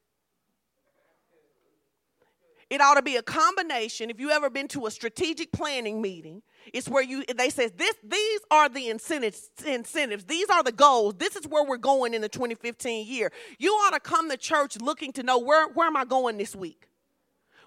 It 2.71 2.81
ought 2.81 2.95
to 2.95 3.03
be 3.03 3.17
a 3.17 3.23
combination. 3.23 4.11
If 4.11 4.21
you 4.21 4.31
ever 4.31 4.49
been 4.49 4.69
to 4.69 4.87
a 4.87 4.93
strategic 4.93 5.51
planning 5.51 6.01
meeting, 6.01 6.41
it's 6.73 6.89
where 6.89 7.03
you 7.03 7.25
they 7.37 7.51
says 7.51 7.73
this 7.73 7.97
these 8.05 8.41
are 8.49 8.69
the 8.69 8.89
incentives 8.91 9.51
incentives. 9.67 10.25
These 10.25 10.49
are 10.51 10.63
the 10.63 10.71
goals. 10.71 11.15
This 11.19 11.35
is 11.35 11.49
where 11.49 11.65
we're 11.65 11.79
going 11.79 12.15
in 12.15 12.23
the 12.23 12.29
2015 12.29 13.09
year. 13.09 13.33
You 13.59 13.73
ought 13.73 13.95
to 13.95 14.01
come 14.01 14.31
to 14.31 14.37
church 14.37 14.81
looking 14.81 15.13
to 15.15 15.25
know 15.25 15.39
where 15.39 15.69
where 15.71 15.89
am 15.89 15.97
I 15.97 16.05
going 16.05 16.39
this 16.39 16.55
week? 16.55 16.90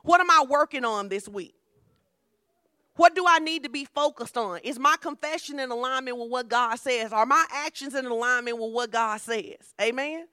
What 0.04 0.22
am 0.22 0.30
I 0.30 0.46
working 0.48 0.86
on 0.86 1.10
this 1.10 1.28
week? 1.28 1.56
What 2.96 3.16
do 3.16 3.26
I 3.28 3.40
need 3.40 3.64
to 3.64 3.70
be 3.70 3.86
focused 3.86 4.38
on? 4.38 4.60
Is 4.60 4.78
my 4.78 4.96
confession 5.02 5.60
in 5.60 5.72
alignment 5.72 6.18
with 6.18 6.30
what 6.30 6.48
God 6.48 6.76
says? 6.76 7.12
Are 7.12 7.26
my 7.26 7.44
actions 7.52 7.96
in 7.96 8.06
alignment 8.06 8.60
with 8.60 8.72
what 8.72 8.92
God 8.92 9.20
says? 9.20 9.74
Amen. 9.82 10.28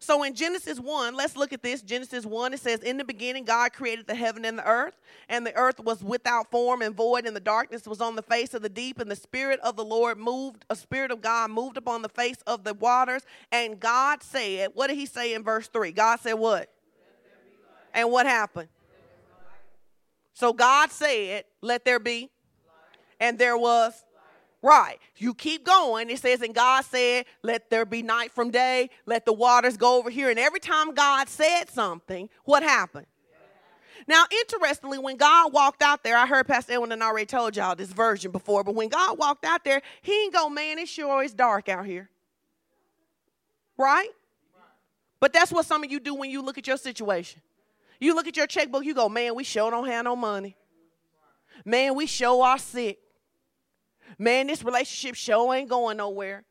So 0.00 0.22
in 0.22 0.34
Genesis 0.34 0.78
1, 0.78 1.14
let's 1.14 1.36
look 1.36 1.52
at 1.52 1.62
this. 1.62 1.82
Genesis 1.82 2.24
1, 2.24 2.54
it 2.54 2.60
says, 2.60 2.80
In 2.80 2.96
the 2.98 3.04
beginning, 3.04 3.44
God 3.44 3.72
created 3.72 4.06
the 4.06 4.14
heaven 4.14 4.44
and 4.44 4.56
the 4.56 4.66
earth, 4.66 4.96
and 5.28 5.44
the 5.44 5.54
earth 5.56 5.80
was 5.80 6.02
without 6.02 6.50
form 6.50 6.82
and 6.82 6.94
void, 6.94 7.26
and 7.26 7.34
the 7.34 7.40
darkness 7.40 7.86
was 7.86 8.00
on 8.00 8.14
the 8.14 8.22
face 8.22 8.54
of 8.54 8.62
the 8.62 8.68
deep, 8.68 9.00
and 9.00 9.10
the 9.10 9.16
Spirit 9.16 9.58
of 9.60 9.76
the 9.76 9.84
Lord 9.84 10.16
moved, 10.16 10.64
a 10.70 10.76
Spirit 10.76 11.10
of 11.10 11.20
God 11.20 11.50
moved 11.50 11.76
upon 11.76 12.02
the 12.02 12.08
face 12.08 12.38
of 12.46 12.62
the 12.62 12.74
waters. 12.74 13.22
And 13.50 13.80
God 13.80 14.22
said, 14.22 14.70
What 14.74 14.86
did 14.86 14.96
he 14.96 15.06
say 15.06 15.34
in 15.34 15.42
verse 15.42 15.66
3? 15.66 15.90
God 15.92 16.20
said, 16.20 16.34
What? 16.34 16.70
And 17.92 18.10
what 18.12 18.24
happened? 18.24 18.68
So 20.38 20.52
God 20.52 20.92
said, 20.92 21.44
Let 21.62 21.84
there 21.84 21.98
be. 21.98 22.30
And 23.18 23.36
there 23.36 23.58
was 23.58 24.04
Right. 24.60 24.98
You 25.16 25.34
keep 25.34 25.64
going. 25.64 26.10
It 26.10 26.18
says, 26.18 26.42
and 26.42 26.52
God 26.52 26.84
said, 26.84 27.26
let 27.44 27.70
there 27.70 27.84
be 27.84 28.02
night 28.02 28.32
from 28.32 28.50
day. 28.50 28.90
Let 29.06 29.24
the 29.24 29.32
waters 29.32 29.76
go 29.76 29.98
over 29.98 30.10
here. 30.10 30.30
And 30.30 30.38
every 30.38 30.58
time 30.58 30.94
God 30.94 31.28
said 31.28 31.66
something, 31.70 32.28
what 32.44 32.64
happened? 32.64 33.06
Now, 34.08 34.24
interestingly, 34.42 34.98
when 34.98 35.16
God 35.16 35.52
walked 35.52 35.80
out 35.80 36.02
there, 36.02 36.16
I 36.16 36.26
heard 36.26 36.48
Pastor 36.48 36.72
Edwin 36.72 36.90
and 36.90 37.04
I 37.04 37.06
already 37.06 37.26
told 37.26 37.56
y'all 37.56 37.76
this 37.76 37.92
version 37.92 38.32
before, 38.32 38.64
but 38.64 38.74
when 38.74 38.88
God 38.88 39.16
walked 39.16 39.44
out 39.44 39.62
there, 39.62 39.80
he 40.02 40.24
ain't 40.24 40.34
go, 40.34 40.48
man, 40.48 40.80
it 40.80 40.88
sure 40.88 41.22
is 41.22 41.34
dark 41.34 41.68
out 41.68 41.86
here. 41.86 42.10
Right? 43.76 44.10
But 45.20 45.32
that's 45.32 45.52
what 45.52 45.66
some 45.66 45.84
of 45.84 45.92
you 45.92 46.00
do 46.00 46.14
when 46.16 46.30
you 46.30 46.42
look 46.42 46.58
at 46.58 46.66
your 46.66 46.78
situation. 46.78 47.42
You 48.00 48.14
look 48.14 48.26
at 48.26 48.36
your 48.36 48.46
checkbook, 48.46 48.84
you 48.84 48.94
go, 48.94 49.08
man, 49.08 49.34
we 49.34 49.44
sure 49.44 49.70
don't 49.70 49.86
have 49.88 50.04
no 50.04 50.14
money. 50.14 50.56
Man, 51.64 51.94
we 51.94 52.06
sure 52.06 52.44
are 52.44 52.58
sick. 52.58 52.98
Man, 54.18 54.46
this 54.46 54.62
relationship 54.62 55.14
show 55.16 55.52
ain't 55.52 55.68
going 55.68 55.96
nowhere. 55.96 56.44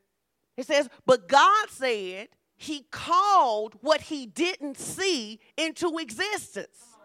It 0.57 0.65
says, 0.65 0.89
but 1.05 1.27
God 1.27 1.69
said 1.69 2.29
he 2.55 2.85
called 2.91 3.75
what 3.81 4.01
he 4.01 4.25
didn't 4.25 4.77
see 4.77 5.39
into 5.55 5.97
existence. 5.99 6.96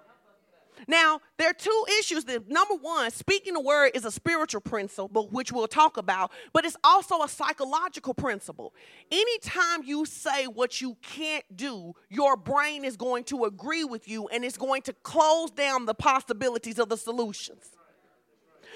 Now, 0.87 1.21
there 1.39 1.51
are 1.51 1.55
two 1.55 1.85
issues. 1.99 2.25
That, 2.25 2.49
number 2.49 2.75
one, 2.75 3.11
speaking 3.11 3.55
the 3.55 3.61
word 3.61 3.93
is 3.95 4.05
a 4.05 4.11
spiritual 4.11 4.61
principle, 4.61 5.29
which 5.31 5.53
we'll 5.53 5.69
talk 5.69 5.97
about, 5.97 6.33
but 6.53 6.65
it's 6.65 6.77
also 6.85 7.23
a 7.23 7.29
psychological 7.29 8.15
principle. 8.15 8.75
Anytime 9.11 9.83
you 9.85 10.05
say 10.05 10.47
what 10.47 10.81
you 10.81 10.97
can't 11.03 11.45
do, 11.55 11.95
your 12.09 12.37
brain 12.37 12.85
is 12.85 12.97
going 12.97 13.25
to 13.25 13.45
agree 13.45 13.85
with 13.85 14.09
you 14.09 14.29
and 14.29 14.45
it's 14.45 14.59
going 14.59 14.83
to 14.83 14.93
close 14.93 15.51
down 15.51 15.87
the 15.87 15.95
possibilities 15.95 16.79
of 16.79 16.89
the 16.89 16.97
solutions. 16.97 17.71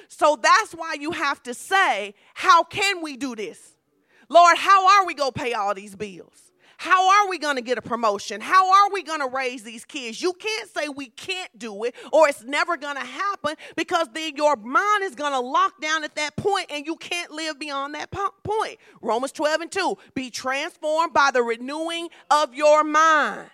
So 0.08 0.38
that's 0.40 0.72
why 0.72 0.96
you 1.00 1.10
have 1.12 1.42
to 1.44 1.54
say, 1.54 2.14
How 2.34 2.62
can 2.62 3.02
we 3.02 3.16
do 3.16 3.34
this? 3.34 3.75
Lord, 4.28 4.56
how 4.56 5.00
are 5.00 5.06
we 5.06 5.14
going 5.14 5.32
to 5.32 5.38
pay 5.38 5.52
all 5.52 5.75
these 5.75 5.94
bills? 5.94 6.45
How 6.78 7.23
are 7.23 7.28
we 7.28 7.38
going 7.38 7.56
to 7.56 7.62
get 7.62 7.78
a 7.78 7.83
promotion? 7.83 8.40
How 8.40 8.71
are 8.71 8.92
we 8.92 9.02
going 9.02 9.21
to 9.21 9.28
raise 9.28 9.62
these 9.62 9.85
kids? 9.85 10.21
You 10.21 10.35
can't 10.35 10.68
say 10.68 10.88
we 10.88 11.06
can't 11.06 11.59
do 11.59 11.85
it 11.85 11.95
or 12.12 12.28
it's 12.28 12.45
never 12.45 12.76
going 12.76 12.97
to 12.97 13.04
happen 13.06 13.54
because 13.76 14.09
then 14.12 14.37
your 14.37 14.56
mind 14.56 15.04
is 15.04 15.14
going 15.14 15.33
to 15.33 15.40
lock 15.40 15.80
down 15.80 16.04
at 16.04 16.14
that 16.16 16.37
point 16.37 16.66
and 16.71 16.87
you 16.87 16.97
can't 16.97 17.30
live 17.30 17.59
beyond 17.59 17.95
that 17.95 18.11
point. 18.11 18.78
Romans 19.00 19.33
12 19.33 19.61
and 19.62 19.73
2 19.73 19.99
be 20.14 20.30
transformed 20.30 21.14
by 21.14 21.30
the 21.33 21.42
renewing 21.42 22.09
of 22.30 22.54
your 22.54 22.85
mind 22.85 23.50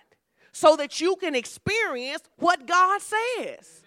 so 0.51 0.75
that 0.75 0.99
you 0.99 1.15
can 1.15 1.33
experience 1.33 2.23
what 2.37 2.67
God 2.67 3.01
says. 3.01 3.83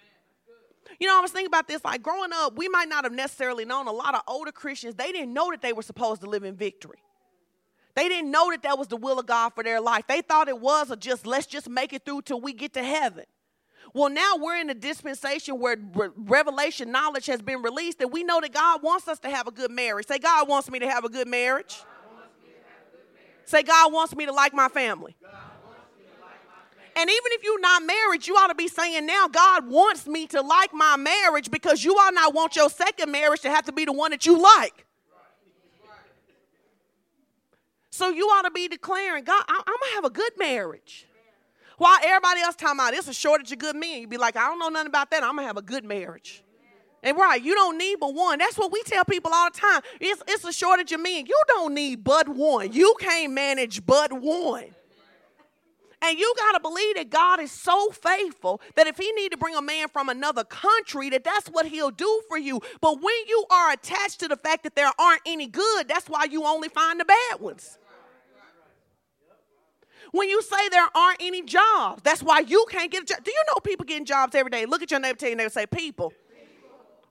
You 0.98 1.06
know, 1.06 1.18
I 1.18 1.20
was 1.20 1.30
thinking 1.30 1.48
about 1.48 1.68
this 1.68 1.84
like 1.84 2.02
growing 2.02 2.30
up, 2.32 2.56
we 2.56 2.68
might 2.68 2.88
not 2.88 3.04
have 3.04 3.12
necessarily 3.12 3.64
known 3.64 3.86
a 3.86 3.92
lot 3.92 4.14
of 4.14 4.22
older 4.26 4.52
Christians, 4.52 4.94
they 4.94 5.12
didn't 5.12 5.34
know 5.34 5.50
that 5.50 5.60
they 5.60 5.72
were 5.72 5.82
supposed 5.82 6.22
to 6.22 6.30
live 6.30 6.44
in 6.44 6.56
victory. 6.56 6.98
They 7.96 8.08
didn't 8.08 8.30
know 8.30 8.50
that 8.50 8.62
that 8.62 8.78
was 8.78 8.88
the 8.88 8.96
will 8.96 9.18
of 9.18 9.26
God 9.26 9.54
for 9.54 9.64
their 9.64 9.80
life. 9.80 10.04
They 10.06 10.20
thought 10.20 10.48
it 10.48 10.60
was 10.60 10.90
a 10.90 10.96
just 10.96 11.26
let's 11.26 11.46
just 11.46 11.68
make 11.68 11.92
it 11.92 12.04
through 12.04 12.22
till 12.22 12.40
we 12.40 12.52
get 12.52 12.74
to 12.74 12.84
heaven. 12.84 13.24
Well, 13.94 14.10
now 14.10 14.34
we're 14.36 14.60
in 14.60 14.68
a 14.68 14.74
dispensation 14.74 15.58
where 15.58 15.76
re- 15.94 16.10
revelation 16.16 16.92
knowledge 16.92 17.26
has 17.26 17.40
been 17.40 17.62
released, 17.62 18.00
and 18.00 18.12
we 18.12 18.22
know 18.22 18.40
that 18.40 18.52
God 18.52 18.82
wants 18.82 19.08
us 19.08 19.18
to 19.20 19.30
have 19.30 19.48
a 19.48 19.50
good 19.50 19.70
marriage. 19.70 20.06
Say, 20.06 20.18
God 20.18 20.48
wants 20.48 20.70
me 20.70 20.78
to 20.80 20.90
have 20.90 21.04
a 21.04 21.08
good 21.08 21.26
marriage. 21.26 21.76
A 21.80 22.96
good 22.96 23.14
marriage. 23.14 23.46
Say, 23.46 23.62
God 23.62 23.92
wants 23.92 24.14
me 24.14 24.26
to 24.26 24.32
like 24.32 24.52
my 24.52 24.68
family. 24.68 25.16
God 25.22 25.32
and 26.96 27.10
even 27.10 27.32
if 27.32 27.44
you're 27.44 27.60
not 27.60 27.82
married, 27.82 28.26
you 28.26 28.34
ought 28.36 28.46
to 28.46 28.54
be 28.54 28.68
saying 28.68 29.04
now, 29.04 29.28
God 29.28 29.68
wants 29.68 30.06
me 30.06 30.26
to 30.28 30.40
like 30.40 30.72
my 30.72 30.96
marriage 30.96 31.50
because 31.50 31.84
you 31.84 31.92
ought 31.92 32.14
not 32.14 32.32
want 32.32 32.56
your 32.56 32.70
second 32.70 33.12
marriage 33.12 33.42
to 33.42 33.50
have 33.50 33.66
to 33.66 33.72
be 33.72 33.84
the 33.84 33.92
one 33.92 34.12
that 34.12 34.24
you 34.24 34.40
like. 34.40 34.85
So 37.96 38.10
you 38.10 38.26
ought 38.26 38.42
to 38.42 38.50
be 38.50 38.68
declaring, 38.68 39.24
God, 39.24 39.42
I'm 39.48 39.64
going 39.64 39.78
to 39.88 39.94
have 39.94 40.04
a 40.04 40.10
good 40.10 40.32
marriage. 40.36 41.06
While 41.78 41.96
everybody 42.04 42.42
else 42.42 42.54
talking 42.54 42.76
about 42.78 42.92
it's 42.92 43.08
a 43.08 43.14
shortage 43.14 43.50
of 43.52 43.58
good 43.58 43.74
men, 43.74 44.02
you 44.02 44.06
be 44.06 44.18
like, 44.18 44.36
I 44.36 44.48
don't 44.48 44.58
know 44.58 44.68
nothing 44.68 44.88
about 44.88 45.10
that. 45.12 45.22
I'm 45.22 45.32
going 45.32 45.44
to 45.44 45.46
have 45.46 45.56
a 45.56 45.62
good 45.62 45.82
marriage. 45.82 46.44
And 47.02 47.16
right, 47.16 47.42
you 47.42 47.54
don't 47.54 47.78
need 47.78 47.96
but 47.98 48.12
one. 48.12 48.38
That's 48.38 48.58
what 48.58 48.70
we 48.70 48.82
tell 48.82 49.06
people 49.06 49.30
all 49.32 49.48
the 49.50 49.58
time. 49.58 49.80
It's, 49.98 50.22
it's 50.28 50.44
a 50.44 50.52
shortage 50.52 50.92
of 50.92 51.00
men. 51.00 51.24
You 51.24 51.42
don't 51.48 51.72
need 51.72 52.04
but 52.04 52.28
one. 52.28 52.72
You 52.72 52.94
can't 53.00 53.32
manage 53.32 53.86
but 53.86 54.12
one. 54.12 54.74
And 56.02 56.18
you 56.18 56.34
got 56.36 56.52
to 56.52 56.60
believe 56.60 56.96
that 56.96 57.08
God 57.08 57.40
is 57.40 57.50
so 57.50 57.90
faithful 57.90 58.60
that 58.74 58.86
if 58.86 58.98
he 58.98 59.10
need 59.12 59.32
to 59.32 59.38
bring 59.38 59.56
a 59.56 59.62
man 59.62 59.88
from 59.88 60.10
another 60.10 60.44
country 60.44 61.08
that 61.10 61.24
that's 61.24 61.48
what 61.48 61.64
he'll 61.64 61.90
do 61.90 62.22
for 62.28 62.36
you. 62.36 62.60
But 62.82 63.00
when 63.00 63.14
you 63.26 63.46
are 63.50 63.72
attached 63.72 64.20
to 64.20 64.28
the 64.28 64.36
fact 64.36 64.64
that 64.64 64.76
there 64.76 64.90
aren't 64.98 65.22
any 65.24 65.46
good, 65.46 65.88
that's 65.88 66.10
why 66.10 66.24
you 66.30 66.44
only 66.44 66.68
find 66.68 67.00
the 67.00 67.06
bad 67.06 67.40
ones. 67.40 67.78
When 70.12 70.28
you 70.28 70.42
say 70.42 70.68
there 70.70 70.86
aren't 70.94 71.20
any 71.20 71.42
jobs, 71.42 72.02
that's 72.02 72.22
why 72.22 72.40
you 72.40 72.66
can't 72.70 72.90
get 72.90 73.02
a 73.02 73.06
job. 73.06 73.24
Do 73.24 73.30
you 73.30 73.42
know 73.48 73.60
people 73.62 73.84
getting 73.84 74.04
jobs 74.04 74.34
every 74.34 74.50
day? 74.50 74.66
Look 74.66 74.82
at 74.82 74.90
your 74.90 75.00
neighbor, 75.00 75.18
tell 75.18 75.28
your 75.28 75.36
neighbor, 75.36 75.50
say 75.50 75.66
people 75.66 76.12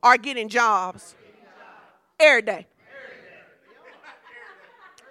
are 0.01 0.17
getting 0.17 0.49
jobs 0.49 1.15
every 2.19 2.41
day. 2.41 2.67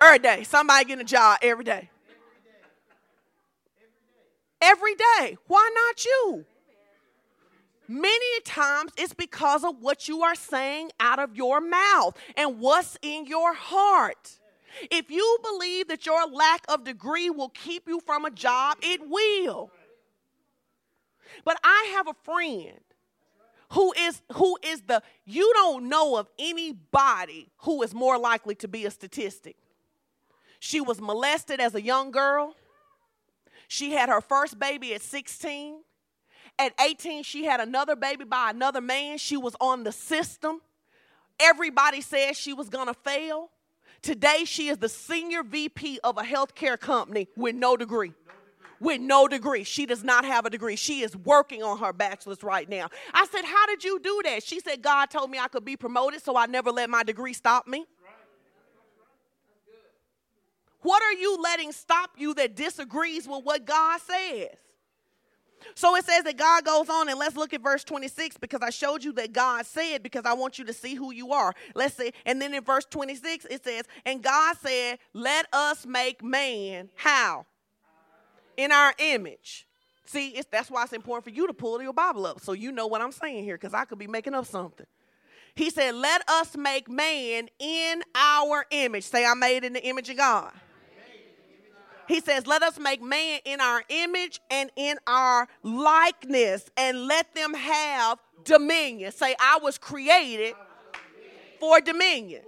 Every 0.00 0.18
day. 0.18 0.42
Somebody 0.44 0.84
getting 0.84 1.02
a 1.02 1.04
job 1.04 1.38
every 1.42 1.64
day 1.64 1.90
every 4.64 4.94
day. 4.94 5.36
Why 5.46 5.70
not 5.74 6.04
you? 6.04 6.44
Many 7.86 8.40
times 8.44 8.92
it's 8.96 9.12
because 9.12 9.62
of 9.62 9.80
what 9.80 10.08
you 10.08 10.22
are 10.22 10.34
saying 10.34 10.90
out 10.98 11.18
of 11.18 11.36
your 11.36 11.60
mouth 11.60 12.16
and 12.36 12.58
what's 12.58 12.96
in 13.02 13.26
your 13.26 13.52
heart. 13.52 14.38
If 14.90 15.11
you 15.11 15.38
believe 15.43 15.88
that 15.88 16.07
your 16.07 16.26
lack 16.26 16.64
of 16.69 16.85
degree 16.85 17.31
will 17.31 17.50
keep 17.50 17.88
you 17.88 18.00
from 18.00 18.25
a 18.25 18.31
job, 18.31 18.78
it 18.83 19.00
will. 19.09 19.71
But 21.45 21.59
I 21.64 21.93
have 21.95 22.09
a 22.09 22.14
friend 22.25 22.81
who 23.71 23.93
is 23.99 24.23
who 24.35 24.57
is 24.62 24.83
the 24.83 25.02
you 25.25 25.50
don't 25.54 25.88
know 25.88 26.16
of 26.16 26.28
anybody 26.38 27.50
who 27.59 27.83
is 27.83 27.95
more 27.95 28.19
likely 28.19 28.54
to 28.57 28.69
be 28.69 28.85
a 28.85 28.90
statistic. 28.90 29.57
She 30.61 30.81
was 30.81 31.00
molested 31.00 31.61
as 31.61 31.75
a 31.75 31.83
young 31.83 32.11
girl. 32.11 32.54
She 33.69 33.93
had 33.93 34.09
her 34.09 34.21
first 34.21 34.59
baby 34.59 34.95
at 34.95 35.02
16. 35.02 35.83
At 36.59 36.73
18, 36.81 37.25
she 37.25 37.45
had 37.45 37.61
another 37.61 37.97
baby 37.97 38.25
by 38.25 38.50
another 38.50 38.81
man. 38.81 39.19
She 39.19 39.37
was 39.37 39.57
on 39.61 39.83
the 39.83 39.93
system. 39.93 40.61
Everybody 41.40 42.00
said 42.00 42.37
she 42.37 42.52
was 42.52 42.69
going 42.69 42.87
to 42.87 42.95
fail. 42.95 43.50
Today, 44.04 44.44
she 44.44 44.68
is 44.68 44.76
the 44.76 44.88
senior 44.90 45.42
VP 45.42 45.99
of 46.04 46.18
a 46.18 46.23
healthcare 46.23 46.78
company 46.78 47.26
with 47.38 47.54
no 47.54 47.75
degree. 47.75 48.12
With 48.78 49.00
no 49.00 49.26
degree. 49.26 49.64
She 49.64 49.87
does 49.87 50.04
not 50.04 50.26
have 50.26 50.44
a 50.44 50.50
degree. 50.50 50.76
She 50.76 51.00
is 51.00 51.16
working 51.16 51.62
on 51.62 51.78
her 51.78 51.90
bachelor's 51.90 52.42
right 52.42 52.68
now. 52.68 52.90
I 53.14 53.26
said, 53.32 53.46
How 53.46 53.64
did 53.64 53.82
you 53.82 53.99
do 53.99 54.20
that? 54.25 54.42
She 54.42 54.61
said, 54.61 54.82
God 54.82 55.06
told 55.06 55.30
me 55.30 55.38
I 55.38 55.49
could 55.49 55.64
be 55.64 55.75
promoted, 55.75 56.23
so 56.23 56.37
I 56.37 56.44
never 56.44 56.70
let 56.70 56.90
my 56.90 57.02
degree 57.02 57.32
stop 57.32 57.66
me. 57.66 57.87
What 60.82 61.02
are 61.02 61.14
you 61.14 61.38
letting 61.40 61.73
stop 61.73 62.11
you 62.18 62.34
that 62.34 62.54
disagrees 62.54 63.26
with 63.26 63.42
what 63.42 63.64
God 63.64 64.02
says? 64.02 64.50
So 65.75 65.97
it 65.97 66.04
says 66.04 66.25
that 66.25 66.37
God 66.37 66.64
goes 66.64 66.88
on, 66.88 67.09
and 67.09 67.18
let's 67.18 67.37
look 67.37 67.52
at 67.54 67.62
verse 67.62 67.85
26 67.85 68.37
because 68.38 68.61
I 68.62 68.71
showed 68.71 69.02
you 69.02 69.12
that 69.14 69.33
God 69.33 69.66
said, 69.66 70.02
because 70.02 70.25
I 70.25 70.35
want 70.35 70.59
you 70.59 70.64
to 70.66 70.73
see 70.73 70.94
who 70.94 71.12
you 71.12 71.33
are. 71.33 71.52
Let's 71.75 71.97
see. 71.97 72.12
And 72.26 72.40
then 72.40 72.54
in 72.54 72.62
verse 72.62 72.85
26, 72.85 73.47
it 73.50 73.64
says, 73.64 73.85
And 74.04 74.23
God 74.23 74.56
said, 74.62 74.99
Let 75.12 75.47
us 75.52 75.87
make 75.87 76.23
man 76.23 76.90
how? 76.94 77.47
In 78.56 78.71
our 78.71 78.94
image. 78.99 79.66
See, 80.06 80.40
that's 80.50 80.71
why 80.71 80.85
it's 80.85 80.92
important 80.92 81.25
for 81.25 81.30
you 81.30 81.47
to 81.47 81.54
pull 81.54 81.83
your 81.83 81.92
Bible 81.92 82.26
up 82.26 82.40
so 82.40 82.52
you 82.52 82.71
know 82.71 82.87
what 82.87 83.00
I'm 83.00 83.11
saying 83.11 83.44
here 83.44 83.56
because 83.56 83.75
I 83.75 83.85
could 83.85 83.99
be 83.99 84.06
making 84.06 84.35
up 84.35 84.47
something. 84.47 84.87
He 85.54 85.71
said, 85.71 85.94
Let 85.94 86.28
us 86.28 86.56
make 86.56 86.88
man 86.88 87.49
in 87.59 88.02
our 88.14 88.66
image. 88.71 89.04
Say, 89.04 89.25
I'm 89.25 89.38
made 89.38 89.64
in 89.64 89.73
the 89.73 89.85
image 89.85 90.11
of 90.11 90.16
God. 90.16 90.52
He 92.06 92.20
says, 92.20 92.46
Let 92.46 92.62
us 92.62 92.78
make 92.78 93.02
man 93.02 93.40
in 93.44 93.61
our 93.61 93.82
image 93.88 94.40
and 94.50 94.70
in 94.76 94.99
our 95.06 95.49
likeness, 95.62 96.68
and 96.76 97.06
let 97.06 97.34
them 97.34 97.54
have 97.54 98.18
dominion. 98.44 99.12
Say, 99.12 99.34
I 99.40 99.58
was 99.62 99.78
created 99.78 100.54
for 101.61 101.80
dominion. 101.80 102.42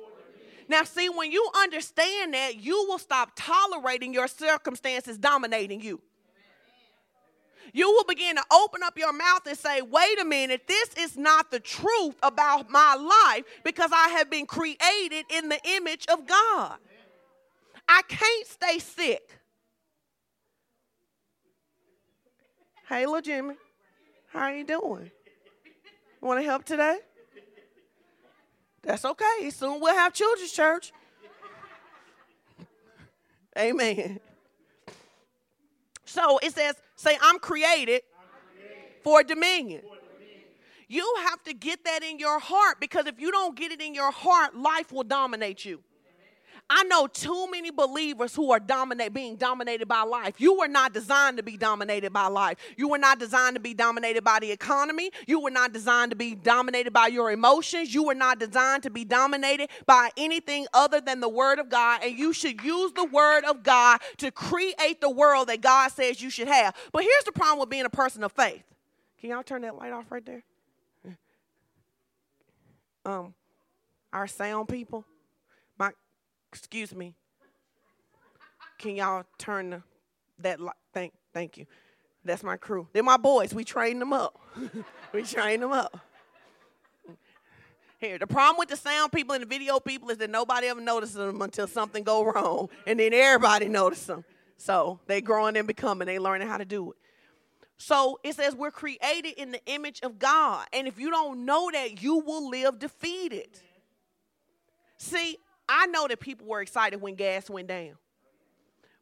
Now, 0.69 0.83
see, 0.83 1.09
when 1.09 1.31
you 1.31 1.49
understand 1.57 2.35
that, 2.35 2.57
you 2.57 2.87
will 2.89 2.99
stop 2.99 3.33
tolerating 3.37 4.13
your 4.13 4.27
circumstances 4.27 5.17
dominating 5.17 5.81
you. 5.81 6.01
You 7.73 7.91
will 7.93 8.05
begin 8.05 8.37
to 8.37 8.43
open 8.53 8.83
up 8.83 8.97
your 8.97 9.13
mouth 9.13 9.47
and 9.47 9.57
say, 9.57 9.83
wait 9.83 10.21
a 10.21 10.25
minute, 10.25 10.67
this 10.67 10.95
is 10.99 11.17
not 11.17 11.51
the 11.51 11.61
truth 11.61 12.17
about 12.23 12.71
my 12.71 12.95
life 12.95 13.45
because 13.65 13.91
I 13.93 14.09
have 14.17 14.31
been 14.31 14.47
created 14.47 15.27
in 15.31 15.49
the 15.49 15.59
image 15.77 16.07
of 16.11 16.27
God. 16.27 16.79
I 17.89 18.03
can't 18.09 18.47
stay 18.47 18.79
sick. 18.79 19.39
Hey, 22.89 23.05
little 23.05 23.21
Jimmy, 23.21 23.55
how 24.33 24.49
you 24.49 24.65
doing? 24.65 25.11
Want 26.21 26.41
to 26.41 26.45
help 26.45 26.65
today? 26.65 26.99
That's 28.83 29.05
okay. 29.05 29.51
Soon 29.51 29.81
we'll 29.81 29.95
have 29.95 30.13
children's 30.13 30.53
church. 30.53 30.93
Amen. 33.59 34.21
So 36.05 36.39
it 36.39 36.53
says, 36.55 36.77
say, 36.95 37.19
I'm 37.21 37.41
created, 37.41 38.03
for 39.03 39.25
dominion. 39.25 39.83
You 40.89 41.13
have 41.29 41.43
to 41.45 41.55
get 41.55 41.85
that 41.85 42.05
in 42.05 42.21
your 42.21 42.39
heart 42.39 42.79
because 42.79 43.07
if 43.07 43.21
you 43.21 43.33
don't 43.33 43.57
get 43.57 43.73
it 43.73 43.81
in 43.81 43.95
your 43.95 44.13
heart, 44.13 44.57
life 44.57 44.93
will 44.93 45.03
dominate 45.03 45.65
you. 45.65 45.83
I 46.69 46.83
know 46.85 47.07
too 47.07 47.49
many 47.49 47.71
believers 47.71 48.35
who 48.35 48.51
are 48.51 48.59
dominate, 48.59 49.15
being 49.15 49.37
dominated 49.37 49.87
by 49.87 50.03
life. 50.03 50.35
You 50.39 50.59
were 50.59 50.67
not 50.67 50.93
designed 50.93 51.37
to 51.37 51.45
be 51.45 51.57
dominated 51.57 52.13
by 52.13 52.27
life. 52.27 52.59
You 52.77 52.89
were 52.89 52.99
not 52.99 53.21
designed 53.21 53.55
to 53.55 53.61
be 53.61 53.73
dominated 53.73 54.25
by 54.25 54.41
the 54.41 54.51
economy. 54.51 55.13
You 55.29 55.41
were 55.41 55.51
not 55.51 55.73
designed 55.73 56.11
to 56.11 56.17
be 56.17 56.35
dominated 56.35 56.93
by 56.93 57.07
your 57.07 57.31
emotions. 57.31 57.95
You 57.95 58.03
were 58.03 58.17
not 58.17 58.41
designed 58.41 58.83
to 58.83 58.91
be 58.91 59.05
dominated 59.05 59.71
by 59.87 60.11
anything 60.17 60.67
other 60.75 61.01
than 61.01 61.21
the 61.21 61.29
Word 61.29 61.61
of 61.61 61.69
God. 61.69 62.01
And 62.03 62.19
you 62.19 62.33
should 62.33 62.61
use 62.65 62.93
the 62.93 63.05
Word 63.05 63.45
of 63.45 63.63
God 63.63 64.01
to 64.17 64.33
create 64.33 65.01
the 65.01 65.11
world 65.11 65.49
that 65.49 65.61
God 65.61 65.93
says 65.93 66.21
you 66.21 66.31
should 66.31 66.49
have. 66.49 66.75
But 66.91 67.05
here's 67.05 67.25
the 67.25 67.33
problem 67.33 67.61
with 67.61 67.71
being 67.71 67.85
a 67.85 67.91
person 67.91 68.25
of 68.25 68.33
faith. 68.33 68.65
Can 69.21 69.31
y'all 69.31 69.45
turn 69.45 69.63
that 69.63 69.77
light 69.77 69.93
off 69.93 70.11
right 70.11 70.27
there? 70.27 70.43
Um, 73.05 73.35
our 74.13 74.27
sound 74.27 74.69
people 74.69 75.05
excuse 76.53 76.95
me. 76.95 77.15
Can 78.79 78.97
y'all 78.97 79.25
turn 79.39 79.71
the, 79.71 79.83
that 80.41 80.61
light? 80.61 80.75
Thank, 80.93 81.13
thank 81.33 81.57
you. 81.57 81.67
That's 82.25 82.43
my 82.43 82.57
crew. 82.57 82.89
They're 82.93 83.03
my 83.03 83.17
boys. 83.17 83.55
We 83.55 83.65
train 83.65 83.99
them 83.99 84.13
up. 84.13 84.39
we 85.13 85.23
train 85.23 85.61
them 85.61 85.73
up. 85.73 86.01
Here, 87.99 88.19
the 88.19 88.27
problem 88.27 88.59
with 88.59 88.69
the 88.69 88.77
sound 88.77 89.13
people 89.13 89.35
and 89.35 89.43
the 89.43 89.49
video 89.49 89.81
people 89.81 90.11
is 90.11 90.19
that 90.19 90.29
nobody 90.29 90.67
ever 90.67 90.81
notices 90.81 91.15
them 91.15 91.41
until 91.41 91.67
something 91.67 92.05
go 92.05 92.25
wrong, 92.25 92.69
and 92.87 93.01
then 93.01 93.15
everybody 93.15 93.69
notices 93.69 94.07
them. 94.07 94.25
So 94.59 95.01
they 95.07 95.23
growing 95.23 95.57
and 95.57 95.67
becoming, 95.67 96.07
they 96.07 96.19
learning 96.19 96.49
how 96.49 96.59
to 96.59 96.67
do 96.67 96.91
it. 96.91 96.99
So 97.79 98.19
it 98.23 98.35
says 98.35 98.55
we're 98.55 98.71
created 98.71 99.35
in 99.39 99.51
the 99.51 99.65
image 99.67 100.01
of 100.03 100.19
God, 100.19 100.67
and 100.75 100.87
if 100.87 100.99
you 100.99 101.11
don't 101.11 101.47
know 101.47 101.71
that, 101.73 102.03
you 102.03 102.19
will 102.19 102.51
live 102.51 102.79
defeated. 102.79 103.49
See, 104.99 105.39
I 105.69 105.87
know 105.87 106.07
that 106.09 106.21
people 106.21 106.47
were 106.47 106.61
excited 106.61 107.01
when 107.01 107.15
gas 107.15 107.51
went 107.51 107.69
down. 107.69 107.97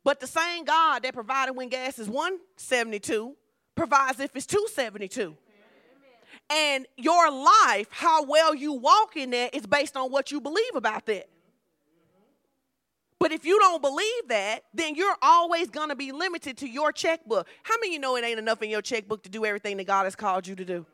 But 0.02 0.21
the 0.21 0.26
same 0.26 0.64
God 0.64 1.02
that 1.02 1.14
provided 1.14 1.54
when 1.54 1.68
gas 1.68 1.99
is 1.99 2.09
172 2.09 3.35
provides 3.75 4.21
if 4.21 4.35
it's 4.37 4.47
272. 4.47 5.37
And 6.50 6.87
your 6.97 7.30
life, 7.30 7.88
how 7.90 8.25
well 8.25 8.54
you 8.54 8.75
walk 8.75 9.16
in 9.16 9.30
that, 9.30 9.54
is 9.54 9.66
based 9.66 9.97
on 9.97 10.11
what 10.11 10.30
you 10.30 10.40
believe 10.40 10.75
about 10.75 11.06
that. 11.06 11.28
But 13.18 13.33
if 13.33 13.47
you 13.47 13.59
don't 13.59 13.80
believe 13.80 14.28
that, 14.28 14.64
then 14.75 14.94
you're 14.94 15.16
always 15.23 15.71
going 15.71 15.88
to 15.88 15.97
be 15.97 16.12
limited 16.12 16.59
to 16.59 16.68
your 16.68 16.92
checkbook. 16.92 17.49
How 17.62 17.75
many 17.80 17.94
you 17.94 17.99
know 17.99 18.16
it 18.16 18.25
ain't 18.25 18.38
enough 18.38 18.61
in 18.61 18.68
your 18.68 18.83
checkbook 18.83 19.23
to 19.23 19.30
do 19.30 19.47
everything 19.47 19.78
that 19.78 19.87
God 19.87 20.04
has 20.04 20.14
called 20.14 20.47
you 20.47 20.54
to 20.54 20.65
do? 20.65 20.84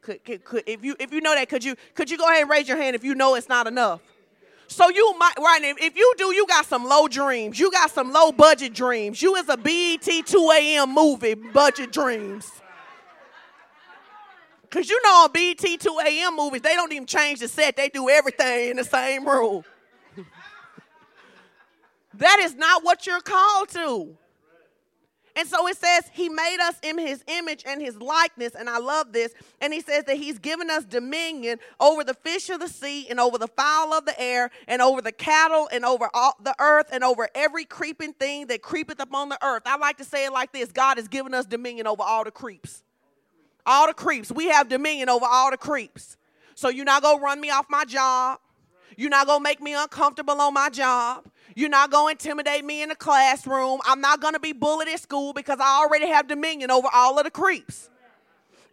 Could, 0.00 0.22
could, 0.22 0.44
could, 0.44 0.62
if 0.66 0.84
you 0.84 0.94
if 1.00 1.12
you 1.12 1.20
know 1.20 1.34
that, 1.34 1.48
could 1.48 1.64
you 1.64 1.74
could 1.94 2.10
you 2.10 2.18
go 2.18 2.28
ahead 2.28 2.42
and 2.42 2.50
raise 2.50 2.68
your 2.68 2.76
hand 2.76 2.94
if 2.94 3.02
you 3.02 3.16
know 3.16 3.34
it's 3.34 3.48
not 3.48 3.66
enough? 3.66 4.00
So 4.66 4.88
you 4.88 5.14
might 5.18 5.34
right 5.38 5.60
if 5.62 5.96
you 5.96 6.14
do, 6.16 6.34
you 6.34 6.46
got 6.46 6.66
some 6.66 6.84
low 6.84 7.06
dreams. 7.08 7.58
You 7.58 7.70
got 7.70 7.90
some 7.90 8.12
low 8.12 8.32
budget 8.32 8.74
dreams. 8.74 9.20
You 9.22 9.36
is 9.36 9.48
a 9.48 9.56
BET 9.56 10.02
2 10.02 10.50
a.m. 10.56 10.94
movie 10.94 11.34
budget 11.34 11.92
dreams. 11.92 12.50
Cause 14.70 14.90
you 14.90 15.00
know 15.04 15.24
on 15.24 15.32
BET 15.32 15.58
2 15.58 16.00
a.m. 16.04 16.36
movies, 16.36 16.62
they 16.62 16.74
don't 16.74 16.92
even 16.92 17.06
change 17.06 17.38
the 17.38 17.46
set. 17.46 17.76
They 17.76 17.88
do 17.88 18.08
everything 18.08 18.70
in 18.70 18.76
the 18.76 18.84
same 18.84 19.24
room. 19.28 19.62
that 22.14 22.40
is 22.40 22.56
not 22.56 22.82
what 22.82 23.06
you're 23.06 23.20
called 23.20 23.68
to. 23.68 24.16
And 25.36 25.48
so 25.48 25.66
it 25.66 25.76
says 25.76 26.08
he 26.12 26.28
made 26.28 26.58
us 26.60 26.76
in 26.82 26.96
his 26.96 27.24
image 27.26 27.64
and 27.66 27.82
his 27.82 27.96
likeness. 27.96 28.54
And 28.54 28.70
I 28.70 28.78
love 28.78 29.12
this. 29.12 29.34
And 29.60 29.72
he 29.72 29.80
says 29.80 30.04
that 30.04 30.16
he's 30.16 30.38
given 30.38 30.70
us 30.70 30.84
dominion 30.84 31.58
over 31.80 32.04
the 32.04 32.14
fish 32.14 32.50
of 32.50 32.60
the 32.60 32.68
sea 32.68 33.08
and 33.08 33.18
over 33.18 33.36
the 33.36 33.48
fowl 33.48 33.92
of 33.92 34.04
the 34.06 34.18
air 34.20 34.50
and 34.68 34.80
over 34.80 35.02
the 35.02 35.10
cattle 35.10 35.68
and 35.72 35.84
over 35.84 36.08
all 36.14 36.36
the 36.42 36.54
earth 36.60 36.88
and 36.92 37.02
over 37.02 37.28
every 37.34 37.64
creeping 37.64 38.12
thing 38.12 38.46
that 38.46 38.62
creepeth 38.62 39.00
upon 39.00 39.28
the 39.28 39.44
earth. 39.44 39.62
I 39.66 39.76
like 39.76 39.96
to 39.98 40.04
say 40.04 40.24
it 40.24 40.32
like 40.32 40.52
this 40.52 40.70
God 40.70 40.98
has 40.98 41.08
given 41.08 41.34
us 41.34 41.46
dominion 41.46 41.88
over 41.88 42.02
all 42.02 42.22
the 42.22 42.30
creeps. 42.30 42.84
All 43.66 43.88
the 43.88 43.94
creeps. 43.94 44.30
We 44.30 44.46
have 44.48 44.68
dominion 44.68 45.08
over 45.08 45.26
all 45.26 45.50
the 45.50 45.56
creeps. 45.56 46.16
So 46.54 46.68
you're 46.68 46.84
not 46.84 47.02
going 47.02 47.18
to 47.18 47.24
run 47.24 47.40
me 47.40 47.50
off 47.50 47.66
my 47.68 47.84
job. 47.84 48.38
You're 48.96 49.10
not 49.10 49.26
going 49.26 49.40
to 49.40 49.42
make 49.42 49.60
me 49.60 49.74
uncomfortable 49.74 50.40
on 50.40 50.54
my 50.54 50.70
job. 50.70 51.24
You're 51.54 51.68
not 51.68 51.90
going 51.90 52.16
to 52.16 52.28
intimidate 52.28 52.64
me 52.64 52.82
in 52.82 52.88
the 52.88 52.96
classroom. 52.96 53.80
I'm 53.86 54.00
not 54.00 54.20
going 54.20 54.34
to 54.34 54.40
be 54.40 54.52
bullied 54.52 54.88
at 54.88 55.00
school 55.00 55.32
because 55.32 55.58
I 55.60 55.82
already 55.82 56.08
have 56.08 56.26
dominion 56.26 56.70
over 56.70 56.88
all 56.92 57.18
of 57.18 57.24
the 57.24 57.30
creeps. 57.30 57.88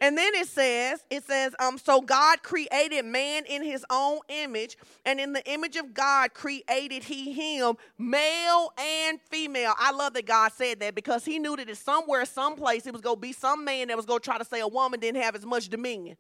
And 0.01 0.17
then 0.17 0.33
it 0.33 0.47
says, 0.47 1.05
it 1.11 1.23
says, 1.25 1.53
um, 1.59 1.77
so 1.77 2.01
God 2.01 2.41
created 2.41 3.05
man 3.05 3.43
in 3.45 3.63
his 3.63 3.85
own 3.91 4.17
image, 4.29 4.75
and 5.05 5.19
in 5.19 5.31
the 5.31 5.47
image 5.47 5.75
of 5.75 5.93
God 5.93 6.33
created 6.33 7.03
he 7.03 7.31
him, 7.31 7.75
male 7.99 8.73
and 8.79 9.19
female. 9.29 9.75
I 9.77 9.91
love 9.91 10.13
that 10.15 10.25
God 10.25 10.53
said 10.53 10.79
that 10.79 10.95
because 10.95 11.23
he 11.23 11.37
knew 11.37 11.55
that 11.55 11.69
it's 11.69 11.79
somewhere, 11.79 12.25
someplace, 12.25 12.87
it 12.87 12.93
was 12.93 13.03
gonna 13.03 13.17
be 13.17 13.31
some 13.31 13.63
man 13.63 13.89
that 13.89 13.97
was 13.97 14.07
gonna 14.07 14.19
try 14.19 14.39
to 14.39 14.45
say 14.45 14.59
a 14.59 14.67
woman 14.67 14.99
didn't 14.99 15.21
have 15.21 15.35
as 15.35 15.45
much 15.45 15.69
dominion. 15.69 16.17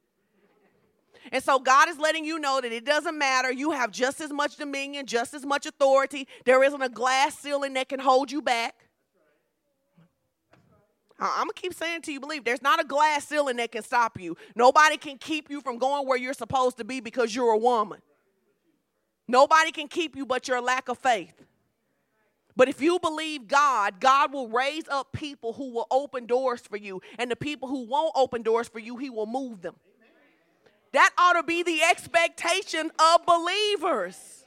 And 1.31 1.43
so 1.43 1.59
God 1.59 1.89
is 1.89 1.97
letting 1.97 2.25
you 2.25 2.39
know 2.39 2.61
that 2.61 2.71
it 2.71 2.85
doesn't 2.85 3.17
matter. 3.17 3.51
You 3.51 3.71
have 3.71 3.91
just 3.91 4.21
as 4.21 4.31
much 4.31 4.57
dominion, 4.57 5.05
just 5.05 5.33
as 5.33 5.45
much 5.45 5.65
authority. 5.65 6.27
There 6.45 6.63
isn't 6.63 6.81
a 6.81 6.89
glass 6.89 7.37
ceiling 7.37 7.73
that 7.73 7.89
can 7.89 7.99
hold 7.99 8.31
you 8.31 8.41
back. 8.41 8.75
I'm 11.19 11.43
gonna 11.43 11.53
keep 11.53 11.75
saying 11.75 12.01
to 12.03 12.11
you, 12.11 12.19
believe 12.19 12.43
there's 12.43 12.63
not 12.63 12.81
a 12.81 12.83
glass 12.83 13.27
ceiling 13.27 13.57
that 13.57 13.71
can 13.71 13.83
stop 13.83 14.19
you. 14.19 14.35
Nobody 14.55 14.97
can 14.97 15.19
keep 15.19 15.51
you 15.51 15.61
from 15.61 15.77
going 15.77 16.07
where 16.07 16.17
you're 16.17 16.33
supposed 16.33 16.77
to 16.77 16.83
be 16.83 16.99
because 16.99 17.35
you're 17.35 17.51
a 17.51 17.57
woman. 17.57 18.01
Nobody 19.27 19.71
can 19.71 19.87
keep 19.87 20.15
you 20.15 20.25
but 20.25 20.47
your 20.47 20.59
lack 20.61 20.89
of 20.89 20.97
faith. 20.97 21.45
But 22.55 22.67
if 22.67 22.81
you 22.81 22.99
believe 22.99 23.47
God, 23.47 23.99
God 23.99 24.33
will 24.33 24.49
raise 24.49 24.87
up 24.89 25.13
people 25.13 25.53
who 25.53 25.71
will 25.71 25.87
open 25.89 26.25
doors 26.25 26.61
for 26.61 26.75
you. 26.75 27.01
And 27.17 27.31
the 27.31 27.35
people 27.35 27.69
who 27.69 27.85
won't 27.85 28.11
open 28.15 28.41
doors 28.41 28.67
for 28.67 28.79
you, 28.79 28.97
He 28.97 29.09
will 29.09 29.25
move 29.25 29.61
them. 29.61 29.75
That 30.93 31.11
ought 31.17 31.33
to 31.33 31.43
be 31.43 31.63
the 31.63 31.81
expectation 31.83 32.91
of 32.99 33.25
believers. 33.25 34.45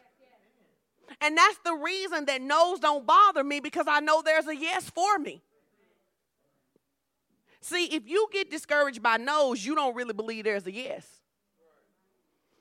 And 1.21 1.37
that's 1.37 1.59
the 1.65 1.75
reason 1.75 2.27
that 2.27 2.43
no's 2.43 2.81
don't 2.81 3.07
bother 3.07 3.43
me 3.45 3.61
because 3.61 3.87
I 3.89 4.01
know 4.01 4.23
there's 4.23 4.47
a 4.47 4.57
yes 4.57 4.91
for 4.91 5.19
me. 5.19 5.43
See, 7.61 7.87
if 7.87 8.07
you 8.07 8.29
get 8.31 8.51
discouraged 8.51 9.03
by 9.03 9.17
no's, 9.17 9.65
you 9.65 9.75
don't 9.75 9.95
really 9.95 10.13
believe 10.13 10.45
there's 10.45 10.67
a 10.67 10.73
yes. 10.73 11.07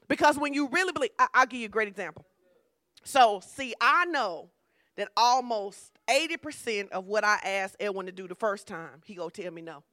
Because 0.08 0.38
when 0.38 0.54
you 0.54 0.69
really 0.69 0.93
believe, 0.93 1.12
I, 1.19 1.28
will 1.36 1.46
give 1.48 1.60
you 1.60 1.65
a 1.65 1.69
great 1.69 1.89
example. 1.89 2.26
So, 3.04 3.41
see, 3.46 3.74
I 3.82 4.06
know 4.06 4.50
that 4.96 5.10
almost 5.17 5.91
80% 6.08 6.91
of 6.91 7.06
what 7.06 7.26
I 7.26 7.38
asked 7.43 7.76
Edwin 7.80 8.06
to 8.06 8.12
do 8.13 8.28
the 8.28 8.36
first 8.36 8.67
time, 8.67 9.02
he 9.06 9.15
go 9.15 9.30
tell 9.30 9.52
me 9.52 9.62
no. 9.62 9.84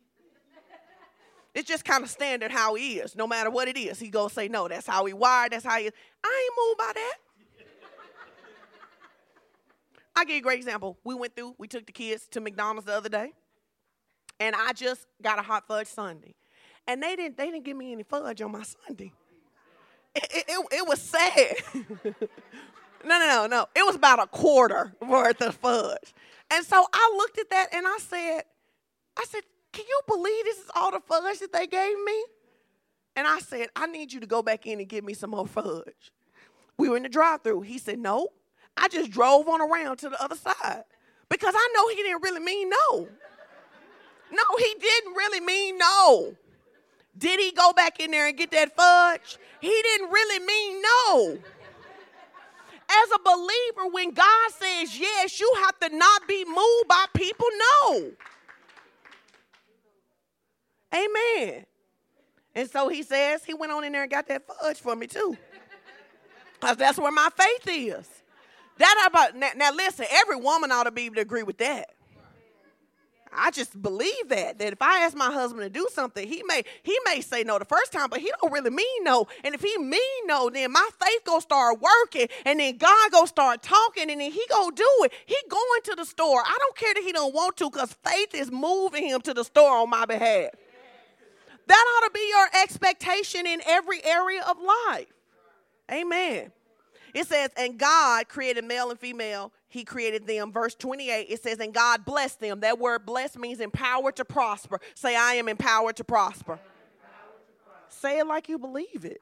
It's 1.55 1.69
just 1.69 1.85
kind 1.85 2.05
of 2.05 2.11
standard 2.11 2.53
how 2.53 2.75
he 2.75 2.99
is. 2.99 3.17
No 3.17 3.27
matter 3.27 3.51
what 3.51 3.69
it 3.69 3.77
is, 3.77 3.99
he 3.99 4.09
gonna 4.09 4.31
say 4.31 4.49
no. 4.49 4.69
That's 4.69 4.87
how 4.87 5.05
he 5.05 5.13
wired. 5.13 5.53
That's 5.53 5.65
how 5.65 5.79
he 5.79 5.87
is. 5.87 5.93
I 6.25 6.47
ain't 6.47 6.69
moved 6.69 6.79
by 6.79 6.93
that. 6.95 7.15
I 10.17 10.25
give 10.25 10.35
you 10.35 10.41
a 10.41 10.43
great 10.43 10.59
example. 10.59 10.99
We 11.05 11.15
went 11.15 11.35
through, 11.35 11.55
we 11.59 11.67
took 11.67 11.87
the 11.87 11.93
kids 11.93 12.27
to 12.33 12.41
McDonald's 12.41 12.87
the 12.87 12.95
other 12.95 13.09
day, 13.09 13.33
and 14.39 14.55
I 14.55 14.73
just 14.73 15.07
got 15.23 15.39
a 15.39 15.43
hot 15.43 15.67
fudge 15.67 15.87
sundae. 15.87 16.35
And 16.87 17.03
they 17.03 17.17
didn't 17.17 17.37
they 17.37 17.51
didn't 17.51 17.65
give 17.65 17.77
me 17.77 17.93
any 17.93 18.03
fudge 18.03 18.43
on 18.43 18.53
my 18.53 18.63
sundae. 18.63 19.13
It, 20.15 20.25
it, 20.31 20.45
it, 20.49 20.67
it 20.73 20.89
was 20.89 21.01
sad. 21.01 21.55
no, 23.05 23.19
no, 23.19 23.27
no, 23.27 23.47
no. 23.47 23.67
It 23.75 23.87
was 23.87 23.95
about 23.95 24.19
a 24.19 24.27
quarter 24.27 24.93
worth 25.01 25.41
of 25.41 25.55
fudge. 25.57 26.15
And 26.51 26.65
so 26.67 26.85
I 26.93 27.15
looked 27.17 27.39
at 27.39 27.49
that 27.51 27.69
and 27.73 27.87
I 27.87 27.97
said, 28.01 28.43
I 29.17 29.25
said, 29.29 29.43
can 29.73 29.85
you 29.89 30.01
believe 30.07 30.45
this 30.45 30.59
is 30.59 30.71
all 30.75 30.91
the 30.91 31.01
fudge 31.01 31.39
that 31.41 31.53
they 31.53 31.67
gave 31.67 31.97
me? 32.05 32.25
And 33.17 33.27
I 33.27 33.41
said, 33.41 33.69
I 33.77 33.87
need 33.87 34.13
you 34.13 34.21
to 34.21 34.27
go 34.27 34.43
back 34.43 34.67
in 34.67 34.81
and 34.81 34.89
give 34.89 35.05
me 35.05 35.15
some 35.15 35.31
more 35.31 35.47
fudge. 35.47 36.13
We 36.79 36.89
were 36.89 36.97
in 36.97 37.03
the 37.03 37.09
drive 37.09 37.43
through. 37.43 37.63
He 37.63 37.79
said, 37.79 37.99
No. 37.99 38.29
I 38.77 38.89
just 38.89 39.11
drove 39.11 39.49
on 39.49 39.61
around 39.61 39.99
to 39.99 40.09
the 40.09 40.23
other 40.23 40.37
side 40.37 40.85
because 41.29 41.55
I 41.57 41.73
know 41.75 41.89
he 41.89 41.97
didn't 41.97 42.23
really 42.23 42.41
mean 42.41 42.71
no. 42.71 43.09
No, 44.33 44.43
he 44.59 44.75
didn't 44.81 45.15
really 45.15 45.41
mean 45.41 45.77
no. 45.77 46.35
Did 47.19 47.41
he 47.41 47.53
go 47.53 47.73
back 47.73 48.01
in 48.01 48.13
there 48.13 48.29
and 48.29 48.37
get 48.37 48.53
that 48.53 48.75
fudge? 48.77 49.39
He 49.61 49.69
didn't 49.69 50.11
really 50.11 50.45
mean 50.47 50.83
no. 50.83 51.39
As 52.93 53.09
a 53.15 53.19
believer, 53.23 53.93
when 53.93 54.13
God 54.13 54.51
says 54.51 54.99
yes, 54.99 55.39
you 55.39 55.53
have 55.63 55.79
to 55.81 55.97
not 55.97 56.27
be 56.27 56.45
moved 56.45 56.89
by 56.89 57.05
people 57.15 57.47
no. 57.59 58.13
Amen. 60.95 61.67
And 62.55 62.69
so 62.69 62.89
he 62.89 63.03
says 63.03 63.45
he 63.45 63.55
went 63.55 63.73
on 63.73 63.85
in 63.85 63.93
there 63.93 64.03
and 64.03 64.11
got 64.11 64.27
that 64.29 64.43
fudge 64.47 64.79
for 64.79 64.97
me 64.97 65.07
too. 65.07 65.37
Because 66.61 66.77
that's 66.77 66.99
where 66.99 67.13
my 67.13 67.29
faith 67.37 67.69
is. 67.69 68.09
That 68.79 69.09
about 69.09 69.37
now, 69.37 69.51
now 69.57 69.73
listen, 69.73 70.07
every 70.11 70.37
woman 70.37 70.73
ought 70.73 70.85
to 70.85 70.91
be 70.91 71.03
able 71.03 71.17
to 71.17 71.21
agree 71.21 71.43
with 71.43 71.59
that. 71.59 71.91
I 73.33 73.51
just 73.51 73.81
believe 73.81 74.29
that 74.29 74.59
that 74.59 74.73
if 74.73 74.83
I 74.83 75.01
ask 75.01 75.17
my 75.17 75.31
husband 75.31 75.63
to 75.63 75.71
do 75.71 75.87
something, 75.93 76.27
he 76.27 76.43
may 76.47 76.63
he 76.83 76.99
may 77.05 77.21
say 77.21 77.45
no 77.45 77.59
the 77.59 77.65
first 77.65 77.93
time, 77.93 78.09
but 78.11 78.21
he 78.21 78.33
don't 78.41 78.53
really 78.53 78.71
mean 78.71 79.05
no. 79.05 79.27
And 79.45 79.55
if 79.55 79.63
he 79.63 79.77
mean 79.79 80.27
no, 80.27 80.51
then 80.51 80.73
my 80.73 80.89
faith 81.01 81.25
gonna 81.25 81.41
start 81.41 81.81
working, 81.81 82.29
and 82.45 82.59
then 82.59 82.77
God 82.77 83.13
gonna 83.13 83.27
start 83.27 83.63
talking, 83.63 84.11
and 84.11 84.21
then 84.21 84.33
he 84.33 84.45
gonna 84.51 84.75
do 84.75 84.89
it. 85.05 85.13
He 85.27 85.37
going 85.49 85.83
to 85.85 85.95
the 85.97 86.05
store. 86.05 86.43
I 86.45 86.57
don't 86.59 86.77
care 86.77 86.95
that 86.95 87.05
he 87.05 87.13
don't 87.13 87.33
want 87.33 87.57
to, 87.59 87.71
cause 87.71 87.95
faith 88.05 88.35
is 88.35 88.51
moving 88.51 89.07
him 89.07 89.21
to 89.23 89.35
the 89.35 89.45
store 89.45 89.77
on 89.79 89.91
my 89.91 90.07
behalf. 90.07 90.51
That 91.71 91.85
ought 91.87 92.07
to 92.09 92.11
be 92.13 92.29
your 92.29 92.49
expectation 92.65 93.47
in 93.47 93.61
every 93.65 94.05
area 94.05 94.43
of 94.43 94.57
life. 94.59 95.07
Amen. 95.89 96.51
It 97.15 97.29
says, 97.29 97.51
and 97.57 97.79
God 97.79 98.29
created 98.29 98.65
male 98.65 98.91
and 98.91 98.99
female. 98.99 99.53
He 99.69 99.85
created 99.85 100.27
them. 100.27 100.51
Verse 100.51 100.75
28, 100.75 101.29
it 101.31 101.41
says, 101.41 101.61
and 101.61 101.73
God 101.73 102.05
blessed 102.05 102.41
them. 102.41 102.59
That 102.59 102.81
word 102.81 103.07
blessed 103.07 103.39
means 103.39 103.61
empowered 103.61 104.17
to 104.17 104.25
prosper. 104.25 104.81
Say, 104.97 105.15
I 105.15 105.35
am 105.35 105.49
empowered 105.49 105.95
to 105.99 106.05
prosper. 106.05 106.59
Say 107.89 108.19
it 108.19 108.27
like 108.27 108.49
you 108.49 108.59
believe 108.59 109.05
it. 109.05 109.21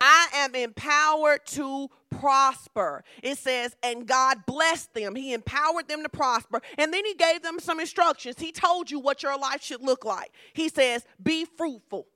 I 0.00 0.28
am 0.34 0.54
empowered 0.54 1.46
to 1.46 1.88
prosper. 2.10 3.04
It 3.22 3.38
says, 3.38 3.76
and 3.82 4.06
God 4.06 4.46
blessed 4.46 4.94
them. 4.94 5.14
He 5.14 5.32
empowered 5.32 5.88
them 5.88 6.02
to 6.02 6.08
prosper. 6.08 6.60
And 6.78 6.92
then 6.92 7.04
He 7.04 7.14
gave 7.14 7.42
them 7.42 7.58
some 7.58 7.80
instructions. 7.80 8.38
He 8.38 8.52
told 8.52 8.90
you 8.90 9.00
what 9.00 9.22
your 9.22 9.38
life 9.38 9.62
should 9.62 9.82
look 9.82 10.04
like. 10.04 10.32
He 10.52 10.68
says, 10.68 11.04
be 11.22 11.44
fruitful. 11.44 12.06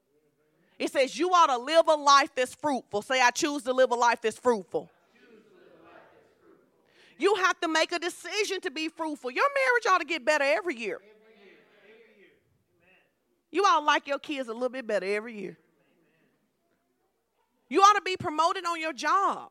It 0.79 0.93
says, 0.93 1.19
you 1.19 1.31
ought 1.31 1.47
to 1.47 1.59
live 1.59 1.89
a 1.89 1.95
life 1.95 2.31
that's 2.37 2.55
fruitful. 2.55 3.03
Say, 3.03 3.21
I 3.21 3.31
choose 3.31 3.65
to 3.65 3.73
live 3.73 3.91
a 3.91 3.97
life 3.97 4.23
that's 4.23 4.39
fruitful. 4.39 4.91
You 7.19 7.35
have 7.35 7.59
to 7.61 7.69
make 7.69 7.91
a 7.91 7.99
decision 7.99 8.61
to 8.61 8.71
be 8.71 8.89
fruitful. 8.89 9.33
Your 9.33 9.45
marriage 9.45 9.87
ought 9.93 9.99
to 9.99 10.05
get 10.05 10.25
better 10.25 10.45
every 10.45 10.77
year. 10.77 11.01
You 13.51 13.63
ought 13.63 13.81
to 13.81 13.87
like 13.87 14.07
your 14.07 14.19
kids 14.19 14.49
a 14.49 14.53
little 14.53 14.69
bit 14.69 14.87
better 14.87 15.07
every 15.07 15.37
year. 15.41 15.59
You 17.69 17.81
ought 17.81 17.95
to 17.95 18.03
be 18.03 18.17
promoted 18.17 18.65
on 18.65 18.81
your 18.81 18.93
job 18.93 19.51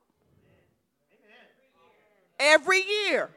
every 2.40 2.84
year. 2.84 3.30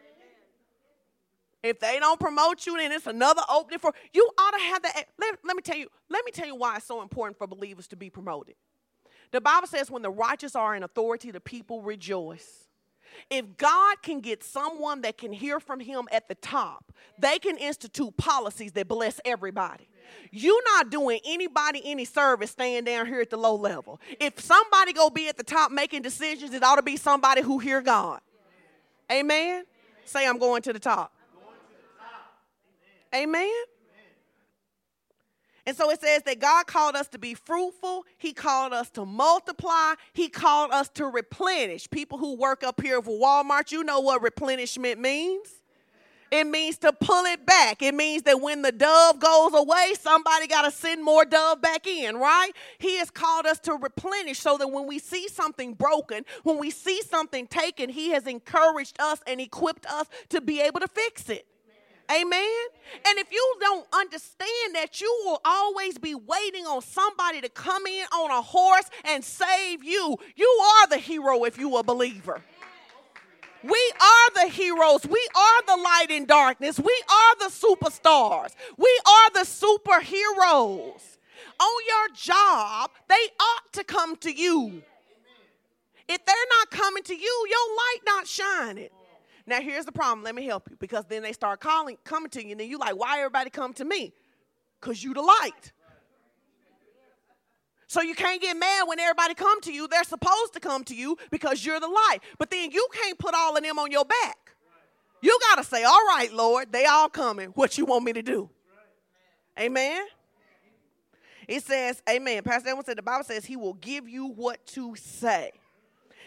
If 1.63 1.79
they 1.79 1.99
don't 1.99 2.19
promote 2.19 2.67
you, 2.67 2.79
then 2.79 2.91
it's 2.91 3.07
another 3.07 3.43
opening 3.51 3.79
for 3.79 3.93
you. 4.15 4.31
Ought 4.39 4.53
to 4.53 4.63
have 4.65 4.83
that. 4.83 5.05
Let, 5.19 5.39
let 5.45 5.57
me 5.57 5.63
tell 5.63 5.77
you. 5.77 5.89
Let 6.09 6.25
me 6.25 6.33
tell 6.33 6.47
you 6.47 6.57
why 6.57 6.77
it's 6.77 6.87
so 6.87 7.03
important 7.03 7.37
for 7.37 7.47
believers 7.47 7.87
to 7.89 7.97
be 7.97 8.09
promoted. 8.09 8.55
The 9.31 9.43
Bible 9.43 9.69
says, 9.69 9.91
"When 9.91 10.01
the 10.01 10.11
righteous 10.11 10.57
are 10.57 10.75
in 10.75 10.83
authority, 10.83 11.31
the 11.31 11.41
people 11.41 11.83
rejoice." 11.83 12.67
If 13.29 13.59
God 13.59 14.01
can 14.03 14.21
get 14.21 14.43
someone 14.43 15.03
that 15.03 15.19
can 15.19 15.33
hear 15.33 15.61
from 15.61 15.81
Him 15.81 16.09
at 16.11 16.29
the 16.29 16.37
top, 16.37 16.93
they 17.19 17.39
can 17.39 17.59
institute 17.59 18.17
policies 18.17 18.73
that 18.73 18.89
bless 18.89 19.21
everybody. 19.25 19.90
You're 20.31 20.63
not 20.77 20.91
doing 20.91 21.21
anybody 21.25 21.83
any 21.85 22.05
service 22.05 22.51
staying 22.51 22.85
down 22.85 23.07
here 23.07 23.21
at 23.21 23.31
the 23.31 23.37
low 23.37 23.55
level. 23.55 24.01
If 24.19 24.41
somebody 24.41 24.93
go 24.93 25.11
be 25.11 25.29
at 25.29 25.37
the 25.37 25.45
top 25.45 25.73
making 25.73 26.03
decisions, 26.03 26.55
it 26.55 26.63
ought 26.63 26.77
to 26.77 26.83
be 26.83 26.97
somebody 26.97 27.43
who 27.43 27.59
hear 27.59 27.81
God. 27.81 28.21
Amen. 29.11 29.65
Say, 30.05 30.27
I'm 30.27 30.39
going 30.39 30.63
to 30.63 30.73
the 30.73 30.79
top. 30.79 31.13
Amen. 33.15 33.51
And 35.67 35.77
so 35.77 35.91
it 35.91 36.01
says 36.01 36.23
that 36.23 36.41
God 36.41 36.67
called 36.67 36.97
us 36.97 37.07
to 37.09 37.19
be 37.19 37.35
fruitful. 37.35 38.05
He 38.19 38.33
called 38.33 38.73
us 38.73 38.89
to 38.91 39.05
multiply. 39.05 39.95
He 40.13 40.29
called 40.29 40.73
us 40.73 40.89
to 40.91 41.07
replenish. 41.07 41.89
People 41.91 42.19
who 42.19 42.37
work 42.37 42.65
up 42.65 42.81
here 42.81 43.01
for 43.03 43.19
Walmart, 43.21 43.71
you 43.71 43.85
know 43.85 44.01
what 44.01 44.23
replenishment 44.23 45.01
means. 45.01 45.60
It 46.31 46.47
means 46.47 46.79
to 46.79 46.93
pull 46.93 47.25
it 47.25 47.45
back. 47.45 47.83
It 47.83 47.95
means 47.95 48.23
that 48.23 48.41
when 48.41 48.63
the 48.63 48.71
dove 48.71 49.19
goes 49.19 49.53
away, 49.53 49.95
somebody 50.01 50.47
got 50.47 50.63
to 50.63 50.71
send 50.71 51.03
more 51.03 51.25
dove 51.25 51.61
back 51.61 51.89
in, 51.89 52.17
right? 52.17 52.53
He 52.79 52.99
has 52.99 53.11
called 53.11 53.47
us 53.47 53.59
to 53.61 53.75
replenish 53.75 54.39
so 54.39 54.57
that 54.57 54.69
when 54.69 54.87
we 54.87 55.01
see 55.01 55.27
something 55.27 55.75
broken, 55.75 56.25
when 56.45 56.59
we 56.59 56.71
see 56.71 57.03
something 57.03 57.49
taken, 57.49 57.91
He 57.91 58.11
has 58.11 58.29
encouraged 58.29 59.01
us 59.01 59.21
and 59.27 59.41
equipped 59.41 59.87
us 59.87 60.07
to 60.29 60.41
be 60.41 60.61
able 60.61 60.81
to 60.81 60.89
fix 60.89 61.29
it. 61.29 61.47
Amen. 62.11 62.67
And 63.07 63.19
if 63.19 63.33
you 63.33 63.57
don't 63.61 63.87
understand 63.93 64.75
that, 64.75 65.01
you 65.01 65.23
will 65.25 65.41
always 65.45 65.97
be 65.99 66.15
waiting 66.15 66.67
on 66.67 66.83
somebody 66.83 67.41
to 67.41 67.49
come 67.49 67.87
in 67.87 68.05
on 68.07 68.31
a 68.31 68.43
horse 68.43 68.89
and 69.05 69.25
save 69.25 69.85
you. 69.85 70.17
You 70.35 70.47
are 70.47 70.89
the 70.89 70.99
hero 70.99 71.45
if 71.45 71.57
you 71.57 71.77
a 71.77 71.85
believer. 71.85 72.43
We 73.63 73.93
are 74.01 74.45
the 74.45 74.53
heroes. 74.53 75.07
We 75.07 75.29
are 75.37 75.63
the 75.67 75.83
light 75.83 76.07
in 76.11 76.25
darkness. 76.25 76.79
We 76.79 77.03
are 77.09 77.37
the 77.37 77.53
superstars. 77.53 78.55
We 78.77 79.01
are 79.07 79.31
the 79.33 79.41
superheroes. 79.41 81.19
On 81.61 81.83
your 81.87 82.17
job, 82.17 82.91
they 83.09 83.15
ought 83.15 83.73
to 83.75 83.85
come 83.85 84.17
to 84.17 84.33
you. 84.33 84.83
If 86.09 86.25
they're 86.25 86.37
not 86.59 86.71
coming 86.71 87.03
to 87.05 87.15
you, 87.15 87.47
your 87.49 87.77
light 87.77 88.01
not 88.07 88.27
shining. 88.27 88.89
Now 89.47 89.61
here's 89.61 89.85
the 89.85 89.93
problem. 89.93 90.25
Let 90.25 90.35
me 90.35 90.47
help 90.47 90.69
you 90.71 90.77
because 90.79 91.05
then 91.07 91.23
they 91.23 91.33
start 91.33 91.61
calling, 91.61 91.99
coming 92.05 92.31
to 92.31 92.45
you, 92.45 92.53
and 92.53 92.61
then 92.61 92.69
you 92.69 92.79
like, 92.79 92.97
why 92.97 93.19
everybody 93.19 93.51
come 93.51 93.73
to 93.75 93.85
me? 93.85 94.13
Cause 94.81 95.03
you 95.03 95.13
the 95.13 95.21
light. 95.21 95.73
So 97.91 98.03
you 98.03 98.15
can't 98.15 98.41
get 98.41 98.57
mad 98.57 98.85
when 98.87 99.01
everybody 99.01 99.35
come 99.35 99.61
to 99.63 99.73
you. 99.73 99.89
They're 99.89 100.05
supposed 100.05 100.53
to 100.53 100.61
come 100.61 100.85
to 100.85 100.95
you 100.95 101.19
because 101.33 101.67
you're 101.67 101.81
the 101.81 101.89
light. 101.89 102.21
But 102.39 102.49
then 102.49 102.71
you 102.71 102.87
can't 102.93 103.19
put 103.19 103.35
all 103.35 103.57
of 103.57 103.65
them 103.65 103.81
on 103.81 103.91
your 103.91 104.05
back. 104.05 104.53
You 105.21 105.37
got 105.49 105.57
to 105.57 105.65
say, 105.65 105.83
all 105.83 106.07
right, 106.07 106.33
Lord, 106.33 106.71
they 106.71 106.85
all 106.85 107.09
coming. 107.09 107.49
What 107.49 107.79
you 107.79 107.87
want 107.87 108.05
me 108.05 108.13
to 108.13 108.23
do? 108.23 108.49
Amen. 109.59 110.07
It 111.49 111.65
says, 111.65 112.01
Amen. 112.09 112.45
Pastor 112.45 112.69
Edwin 112.69 112.85
said 112.85 112.97
the 112.97 113.03
Bible 113.03 113.25
says 113.25 113.45
he 113.45 113.57
will 113.57 113.75
give 113.75 114.09
you 114.09 114.29
what 114.29 114.65
to 114.67 114.95
say. 114.95 115.51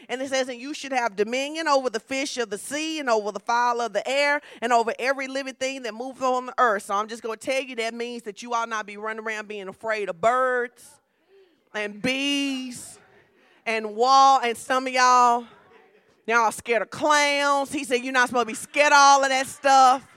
And 0.10 0.22
it 0.22 0.28
says, 0.28 0.50
and 0.50 0.60
you 0.60 0.74
should 0.74 0.92
have 0.92 1.16
dominion 1.16 1.70
over 1.70 1.90
the 1.90 2.02
fish 2.02 2.38
of 2.38 2.50
the 2.50 2.58
sea 2.58 3.00
and 3.00 3.10
over 3.10 3.32
the 3.32 3.40
fowl 3.40 3.80
of 3.80 3.94
the 3.94 4.06
air 4.06 4.42
and 4.62 4.74
over 4.74 4.94
every 5.00 5.30
living 5.30 5.54
thing 5.54 5.84
that 5.84 5.94
moves 5.94 6.22
on 6.22 6.48
the 6.48 6.54
earth. 6.58 6.84
So 6.84 6.96
I'm 6.96 7.08
just 7.08 7.24
going 7.24 7.40
to 7.40 7.46
tell 7.46 7.64
you 7.64 7.78
that 7.78 7.94
means 7.94 8.24
that 8.24 8.44
you 8.44 8.54
ought 8.54 8.68
not 8.68 8.86
be 8.86 8.98
running 8.98 9.24
around 9.24 9.48
being 9.48 9.70
afraid 9.70 10.10
of 10.10 10.20
birds 10.20 11.00
and 11.74 12.02
bees 12.02 13.00
and 13.66 13.96
wall. 13.96 14.42
And 14.42 14.58
some 14.58 14.88
of 14.88 14.94
y'all, 14.94 15.46
y'all 16.28 16.38
are 16.38 16.52
scared 16.52 16.82
of 16.82 16.90
clowns. 16.90 17.72
He 17.72 17.84
said, 17.84 18.04
You're 18.04 18.14
not 18.14 18.30
supposed 18.30 18.48
to 18.48 18.52
be 18.52 18.56
scared 18.56 18.92
of 18.92 18.98
all 18.98 19.24
of 19.24 19.30
that 19.30 19.48
stuff. 19.48 20.08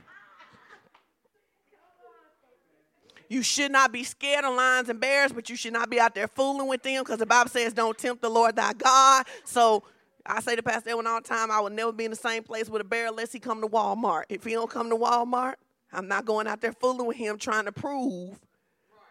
You 3.28 3.42
should 3.42 3.72
not 3.72 3.90
be 3.90 4.04
scared 4.04 4.44
of 4.44 4.54
lions 4.54 4.88
and 4.88 5.00
bears, 5.00 5.32
but 5.32 5.50
you 5.50 5.56
should 5.56 5.72
not 5.72 5.90
be 5.90 5.98
out 5.98 6.14
there 6.14 6.28
fooling 6.28 6.68
with 6.68 6.82
them 6.82 7.02
because 7.02 7.18
the 7.18 7.26
Bible 7.26 7.50
says, 7.50 7.72
Don't 7.72 7.96
tempt 7.96 8.22
the 8.22 8.28
Lord 8.28 8.56
thy 8.56 8.72
God. 8.72 9.26
So 9.44 9.82
I 10.24 10.40
say 10.40 10.56
to 10.56 10.62
Pastor 10.62 10.90
Edwin 10.90 11.06
all 11.06 11.20
the 11.20 11.28
time, 11.28 11.50
I 11.50 11.60
will 11.60 11.70
never 11.70 11.92
be 11.92 12.04
in 12.04 12.10
the 12.10 12.16
same 12.16 12.42
place 12.42 12.68
with 12.68 12.80
a 12.80 12.84
bear 12.84 13.08
unless 13.08 13.32
he 13.32 13.40
come 13.40 13.60
to 13.60 13.68
Walmart. 13.68 14.24
If 14.28 14.44
he 14.44 14.52
don't 14.52 14.70
come 14.70 14.90
to 14.90 14.96
Walmart, 14.96 15.54
I'm 15.92 16.08
not 16.08 16.24
going 16.24 16.46
out 16.46 16.60
there 16.60 16.72
fooling 16.72 17.06
with 17.06 17.16
him 17.16 17.38
trying 17.38 17.64
to 17.64 17.72
prove 17.72 18.38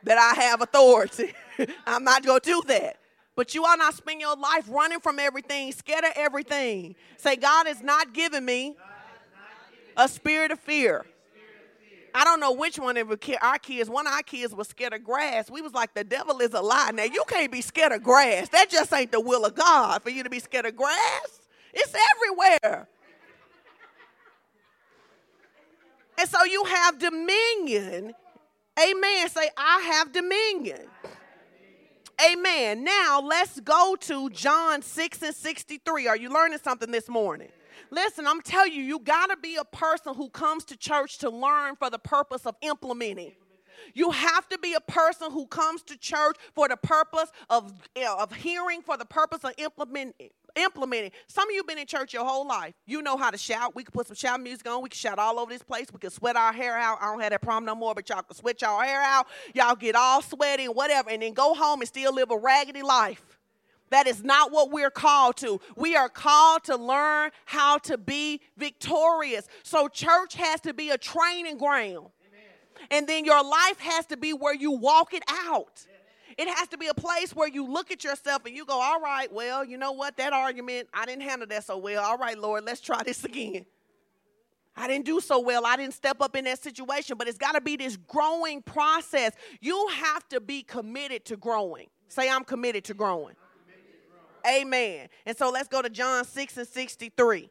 that 0.06 0.18
I 0.18 0.42
have 0.42 0.62
authority. 0.62 1.34
I'm 1.86 2.04
not 2.04 2.26
going 2.26 2.40
to 2.40 2.46
do 2.46 2.62
that. 2.68 2.98
But 3.36 3.54
you 3.54 3.66
are 3.66 3.76
not 3.76 3.94
spend 3.94 4.22
your 4.22 4.36
life 4.36 4.66
running 4.70 5.02
from 5.02 5.20
everything, 5.20 5.72
scared 5.74 6.06
of 6.06 6.14
everything. 6.16 6.96
Say, 7.18 7.36
God 7.36 7.68
has 7.68 7.82
not 7.82 8.14
given 8.14 8.46
me 8.46 8.76
a 9.98 10.08
spirit 10.08 10.52
of 10.52 10.60
fear. 10.60 11.06
I 12.14 12.24
don't 12.24 12.40
know 12.40 12.54
which 12.54 12.80
one 12.80 12.96
of 12.96 13.12
our 13.42 13.58
kids. 13.60 13.90
One 13.90 14.08
of 14.08 14.14
our 14.14 14.24
kids 14.24 14.56
was 14.56 14.70
scared 14.70 14.94
of 14.94 15.04
grass. 15.04 15.52
We 15.52 15.62
was 15.62 15.74
like, 15.74 15.94
the 15.94 16.06
devil 16.06 16.40
is 16.40 16.54
a 16.54 16.62
lie. 16.62 16.92
Now 16.94 17.04
you 17.04 17.26
can't 17.28 17.52
be 17.52 17.60
scared 17.60 17.92
of 17.92 18.04
grass. 18.04 18.48
That 18.50 18.70
just 18.70 18.94
ain't 18.94 19.12
the 19.12 19.20
will 19.20 19.44
of 19.44 19.54
God 19.54 20.02
for 20.02 20.10
you 20.10 20.24
to 20.24 20.30
be 20.30 20.40
scared 20.40 20.66
of 20.66 20.78
grass. 20.78 21.42
It's 21.74 21.94
everywhere. 22.16 22.88
And 26.18 26.30
so 26.30 26.46
you 26.46 26.64
have 26.64 27.00
dominion 27.00 28.14
Amen. 28.80 29.30
Say, 29.30 29.50
I 29.58 29.82
have 29.94 30.12
dominion. 30.12 30.88
Amen. 32.32 32.84
Now 32.84 33.22
let's 33.22 33.60
go 33.60 33.96
to 34.02 34.30
John 34.30 34.82
6 34.82 35.22
and 35.22 35.36
63. 35.36 36.08
Are 36.08 36.18
you 36.18 36.30
learning 36.30 36.60
something 36.64 36.92
this 36.92 37.10
morning? 37.10 37.50
Listen, 37.92 38.26
I'm 38.26 38.42
telling 38.42 38.74
you, 38.74 38.82
you 38.82 39.00
got 39.00 39.28
to 39.28 39.38
be 39.38 39.58
a 39.58 39.66
person 39.66 40.16
who 40.16 40.30
comes 40.30 40.64
to 40.66 40.78
church 40.78 41.20
to 41.20 41.30
learn 41.30 41.76
for 41.76 41.90
the 41.90 42.00
purpose 42.00 42.46
of 42.46 42.56
implementing. 42.62 43.34
You 43.94 44.12
have 44.12 44.48
to 44.50 44.58
be 44.58 44.74
a 44.74 44.80
person 44.80 45.32
who 45.32 45.46
comes 45.46 45.84
to 45.84 45.98
church 45.98 46.38
for 46.54 46.68
the 46.68 46.78
purpose 46.78 47.32
of, 47.50 47.74
eh, 47.96 48.08
of 48.08 48.34
hearing, 48.34 48.82
for 48.82 48.98
the 48.98 49.06
purpose 49.06 49.44
of 49.44 49.52
implementing. 49.58 50.32
Implementing. 50.56 51.12
Some 51.28 51.50
of 51.50 51.56
you 51.56 51.64
been 51.64 51.78
in 51.78 51.86
church 51.86 52.14
your 52.14 52.26
whole 52.26 52.48
life. 52.48 52.74
You 52.86 53.02
know 53.02 53.18
how 53.18 53.30
to 53.30 53.38
shout. 53.38 53.76
We 53.76 53.84
can 53.84 53.92
put 53.92 54.08
some 54.08 54.16
shout 54.16 54.40
music 54.40 54.70
on. 54.70 54.82
We 54.82 54.90
can 54.90 54.98
shout 54.98 55.20
all 55.20 55.40
over 55.40 55.52
this 55.52 55.64
place. 55.64 55.88
We 55.92 56.00
can 56.00 56.10
sweat 56.10 56.36
our 56.36 56.54
hair 56.54 56.78
out. 56.78 57.00
I 57.02 57.06
don't 57.08 57.22
have 57.22 57.32
that 57.32 57.42
problem 57.42 57.66
no 57.66 57.76
more, 57.76 57.94
but 57.94 58.08
y'all 58.10 58.22
can 58.22 58.36
sweat 58.36 58.62
y'all 58.62 58.82
hair 58.82 59.02
out. 59.02 59.28
Y'all 59.54 59.76
get 59.76 59.96
all 59.96 60.22
sweaty 60.22 60.66
and 60.66 60.76
whatever, 60.76 61.10
and 61.10 61.22
then 61.22 61.34
go 61.34 61.54
home 61.54 61.82
and 61.82 61.88
still 61.88 62.14
live 62.14 62.32
a 62.32 62.38
raggedy 62.38 62.82
life. 62.82 63.22
That 63.90 64.08
is 64.08 64.24
not 64.24 64.52
what 64.52 64.72
we're 64.72 64.90
called 64.90 65.38
to. 65.38 65.60
We 65.76 65.96
are 65.96 66.10
called 66.10 66.64
to 66.66 66.76
learn 66.76 67.32
how 67.46 67.78
to 67.80 67.98
be 67.98 68.42
victorious. 68.58 69.48
So, 69.64 69.88
church 69.88 70.36
has 70.36 70.60
to 70.62 70.74
be 70.74 70.90
a 70.90 70.98
training 70.98 71.58
ground. 71.58 72.08
And 72.92 73.08
then 73.08 73.26
your 73.26 73.44
life 73.44 73.80
has 73.80 74.06
to 74.08 74.18
be 74.18 74.34
where 74.34 74.54
you 74.54 74.72
walk 74.72 75.14
it 75.14 75.24
out. 75.30 75.86
It 76.38 76.50
has 76.50 76.68
to 76.70 76.78
be 76.78 76.88
a 76.88 76.94
place 76.94 77.34
where 77.34 77.48
you 77.48 77.66
look 77.66 77.92
at 77.92 78.04
yourself 78.04 78.46
and 78.46 78.56
you 78.56 78.66
go, 78.66 78.80
all 78.80 79.00
right, 79.00 79.32
well, 79.32 79.64
you 79.64 79.78
know 79.78 79.94
what? 79.94 80.18
That 80.18 80.34
argument, 80.34 80.90
I 80.94 81.06
didn't 81.06 81.24
handle 81.24 81.48
that 81.48 81.64
so 81.64 81.78
well. 81.78 82.04
All 82.04 82.18
right, 82.18 82.38
Lord, 82.38 82.66
let's 82.66 82.82
try 82.82 83.02
this 83.04 83.24
again. 83.24 83.66
I 84.76 84.88
didn't 84.88 85.06
do 85.06 85.22
so 85.22 85.40
well. 85.40 85.66
I 85.66 85.78
didn't 85.78 85.94
step 85.94 86.18
up 86.20 86.36
in 86.36 86.44
that 86.46 86.62
situation, 86.62 87.18
but 87.18 87.30
it's 87.30 87.38
got 87.38 87.54
to 87.54 87.62
be 87.62 87.78
this 87.78 87.96
growing 87.96 88.62
process. 88.62 89.32
You 89.62 89.88
have 89.88 90.28
to 90.30 90.42
be 90.42 90.64
committed 90.64 91.24
to 91.26 91.38
growing. 91.38 91.88
Say, 92.10 92.30
I'm 92.30 92.44
committed 92.44 92.84
to 92.86 92.94
growing. 92.94 93.36
Amen. 94.46 95.08
And 95.26 95.38
so 95.38 95.50
let's 95.50 95.70
go 95.70 95.82
to 95.82 95.90
John 95.90 96.26
6 96.26 96.58
and 96.58 96.68
63 96.68 97.50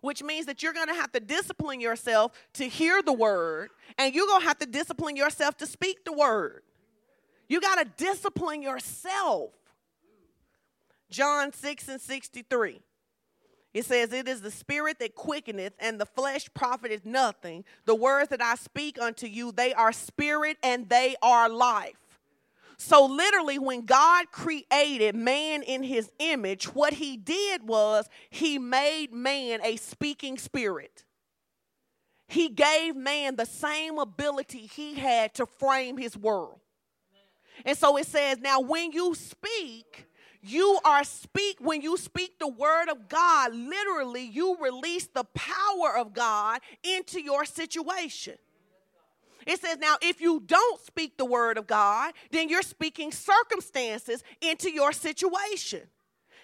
which 0.00 0.22
means 0.22 0.46
that 0.46 0.62
you're 0.62 0.72
going 0.72 0.86
to 0.86 0.94
have 0.94 1.10
to 1.10 1.18
discipline 1.18 1.80
yourself 1.80 2.30
to 2.54 2.68
hear 2.68 3.02
the 3.02 3.12
word, 3.12 3.70
and 3.98 4.14
you're 4.14 4.28
going 4.28 4.42
to 4.42 4.46
have 4.46 4.58
to 4.58 4.66
discipline 4.66 5.16
yourself 5.16 5.56
to 5.56 5.66
speak 5.66 6.04
the 6.04 6.12
word. 6.12 6.62
You 7.48 7.60
got 7.60 7.76
to 7.76 8.04
discipline 8.04 8.62
yourself. 8.62 9.50
John 11.10 11.52
6 11.52 11.88
and 11.88 12.00
63. 12.00 12.80
It 13.74 13.84
says, 13.84 14.12
It 14.12 14.28
is 14.28 14.42
the 14.42 14.50
spirit 14.50 14.98
that 14.98 15.14
quickeneth, 15.14 15.74
and 15.78 16.00
the 16.00 16.06
flesh 16.06 16.48
profiteth 16.52 17.04
nothing. 17.04 17.64
The 17.84 17.94
words 17.94 18.30
that 18.30 18.42
I 18.42 18.56
speak 18.56 19.00
unto 19.00 19.26
you, 19.26 19.52
they 19.52 19.72
are 19.74 19.92
spirit 19.92 20.56
and 20.62 20.88
they 20.88 21.16
are 21.22 21.48
life. 21.48 21.94
So, 22.80 23.06
literally, 23.06 23.58
when 23.58 23.86
God 23.86 24.30
created 24.30 25.16
man 25.16 25.62
in 25.62 25.82
his 25.82 26.10
image, 26.20 26.66
what 26.74 26.94
he 26.94 27.16
did 27.16 27.66
was 27.66 28.08
he 28.30 28.58
made 28.58 29.12
man 29.12 29.60
a 29.64 29.76
speaking 29.76 30.38
spirit. 30.38 31.04
He 32.28 32.48
gave 32.48 32.94
man 32.94 33.36
the 33.36 33.46
same 33.46 33.98
ability 33.98 34.70
he 34.72 34.94
had 34.94 35.34
to 35.34 35.46
frame 35.46 35.96
his 35.96 36.16
world. 36.16 36.60
And 37.64 37.76
so 37.76 37.96
it 37.96 38.06
says, 38.06 38.38
now 38.38 38.60
when 38.60 38.92
you 38.92 39.14
speak, 39.14 40.06
you 40.40 40.78
are 40.84 41.04
speak 41.04 41.58
when 41.60 41.82
you 41.82 41.96
speak 41.96 42.38
the 42.38 42.48
word 42.48 42.88
of 42.88 43.08
God, 43.08 43.54
literally 43.54 44.24
you 44.24 44.56
release 44.60 45.06
the 45.06 45.24
power 45.24 45.96
of 45.96 46.14
God 46.14 46.60
into 46.82 47.20
your 47.20 47.44
situation. 47.44 48.34
It 49.46 49.60
says, 49.60 49.78
now, 49.78 49.96
if 50.02 50.20
you 50.20 50.42
don't 50.44 50.80
speak 50.84 51.16
the 51.16 51.24
word 51.24 51.56
of 51.56 51.66
God, 51.66 52.12
then 52.30 52.50
you're 52.50 52.60
speaking 52.60 53.10
circumstances 53.10 54.22
into 54.42 54.70
your 54.70 54.92
situation. 54.92 55.82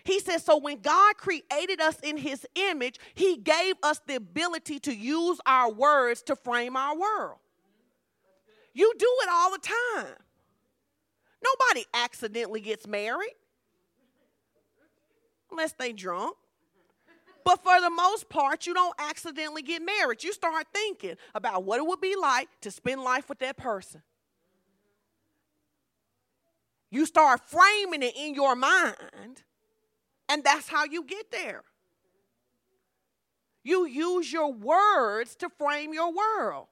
He 0.05 0.21
says, 0.21 0.45
so 0.45 0.57
when 0.57 0.81
God 0.81 1.17
created 1.17 1.81
us 1.81 1.99
in 2.03 2.17
his 2.17 2.47
image, 2.55 2.99
he 3.15 3.37
gave 3.37 3.75
us 3.83 4.01
the 4.07 4.17
ability 4.17 4.79
to 4.81 4.95
use 4.95 5.39
our 5.45 5.71
words 5.71 6.23
to 6.25 6.37
frame 6.37 6.77
our 6.77 6.97
world. 6.97 7.39
You 8.73 8.93
do 8.99 9.09
it 9.23 9.29
all 9.31 9.51
the 9.53 9.59
time. 9.59 10.17
Nobody 11.45 11.87
accidentally 11.93 12.61
gets 12.61 12.87
married 12.87 13.35
unless 15.51 15.73
they 15.73 15.93
drunk. 15.93 16.37
But 17.45 17.63
for 17.63 17.79
the 17.81 17.91
most 17.91 18.31
part, 18.31 18.67
you 18.67 18.73
don't 18.73 18.95
accidentally 18.99 19.63
get 19.63 19.83
married. 19.83 20.25
You 20.25 20.33
start 20.33 20.67
thinking 20.73 21.17
about 21.35 21.65
what 21.65 21.79
it 21.79 21.87
would 21.87 22.01
be 22.01 22.17
like 22.17 22.49
to 22.63 22.71
spend 22.71 23.03
life 23.03 23.29
with 23.29 23.39
that 23.41 23.59
person. 23.59 24.03
You 26.91 27.05
start 27.05 27.41
framing 27.47 28.03
it 28.03 28.15
in 28.17 28.35
your 28.35 28.57
mind, 28.57 29.43
and 30.29 30.43
that's 30.43 30.69
how 30.69 30.85
you 30.85 31.05
get 31.05 31.31
there. 31.31 31.65
You 33.63 33.87
use 33.87 34.33
your 34.33 34.53
words 34.53 35.35
to 35.37 35.49
frame 35.51 35.93
your 35.93 36.13
world. 36.13 36.69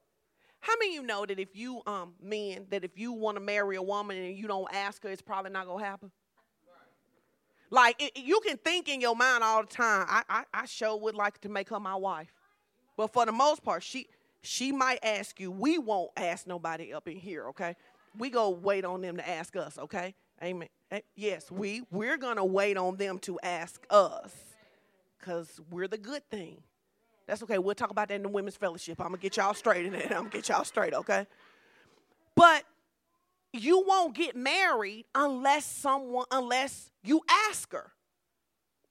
How 0.62 0.74
many 0.78 0.96
of 0.96 1.02
you 1.02 1.06
know 1.06 1.26
that 1.26 1.40
if 1.40 1.56
you 1.56 1.82
um 1.86 2.14
men 2.22 2.66
that 2.70 2.84
if 2.84 2.96
you 2.96 3.12
want 3.12 3.36
to 3.36 3.40
marry 3.42 3.74
a 3.74 3.82
woman 3.82 4.16
and 4.16 4.36
you 4.36 4.46
don't 4.46 4.72
ask 4.72 5.02
her, 5.02 5.08
it's 5.08 5.20
probably 5.20 5.50
not 5.50 5.66
gonna 5.66 5.84
happen? 5.84 6.12
Like 7.68 8.00
it, 8.00 8.12
you 8.16 8.40
can 8.46 8.56
think 8.58 8.88
in 8.88 9.00
your 9.00 9.16
mind 9.16 9.42
all 9.42 9.62
the 9.62 9.68
time. 9.68 10.06
I, 10.08 10.22
I 10.28 10.44
I 10.54 10.66
sure 10.66 10.96
would 10.96 11.16
like 11.16 11.40
to 11.40 11.48
make 11.48 11.68
her 11.70 11.80
my 11.80 11.96
wife, 11.96 12.32
but 12.96 13.12
for 13.12 13.26
the 13.26 13.32
most 13.32 13.64
part, 13.64 13.82
she 13.82 14.06
she 14.42 14.70
might 14.70 15.00
ask 15.02 15.40
you. 15.40 15.50
We 15.50 15.78
won't 15.78 16.12
ask 16.16 16.46
nobody 16.46 16.92
up 16.92 17.08
in 17.08 17.16
here. 17.16 17.48
Okay, 17.48 17.74
we 18.16 18.30
go 18.30 18.50
wait 18.50 18.84
on 18.84 19.00
them 19.00 19.16
to 19.16 19.28
ask 19.28 19.56
us. 19.56 19.78
Okay, 19.78 20.14
amen. 20.40 20.68
Eh, 20.92 21.00
yes, 21.16 21.50
we 21.50 21.82
we're 21.90 22.18
gonna 22.18 22.44
wait 22.44 22.76
on 22.76 22.98
them 22.98 23.18
to 23.20 23.40
ask 23.42 23.84
us, 23.90 24.32
cause 25.20 25.60
we're 25.72 25.88
the 25.88 25.98
good 25.98 26.22
thing. 26.30 26.62
That's 27.26 27.42
okay. 27.42 27.58
We'll 27.58 27.74
talk 27.74 27.90
about 27.90 28.08
that 28.08 28.14
in 28.14 28.22
the 28.22 28.28
women's 28.28 28.56
fellowship. 28.56 29.00
I'm 29.00 29.08
gonna 29.08 29.18
get 29.18 29.36
y'all 29.36 29.54
straight 29.54 29.86
in 29.86 29.94
it. 29.94 30.06
I'm 30.06 30.24
gonna 30.24 30.30
get 30.30 30.48
y'all 30.48 30.64
straight. 30.64 30.94
Okay, 30.94 31.26
but 32.34 32.64
you 33.52 33.84
won't 33.86 34.14
get 34.14 34.34
married 34.34 35.06
unless 35.14 35.64
someone 35.66 36.26
unless 36.30 36.90
you 37.02 37.20
ask 37.48 37.72
her. 37.72 37.92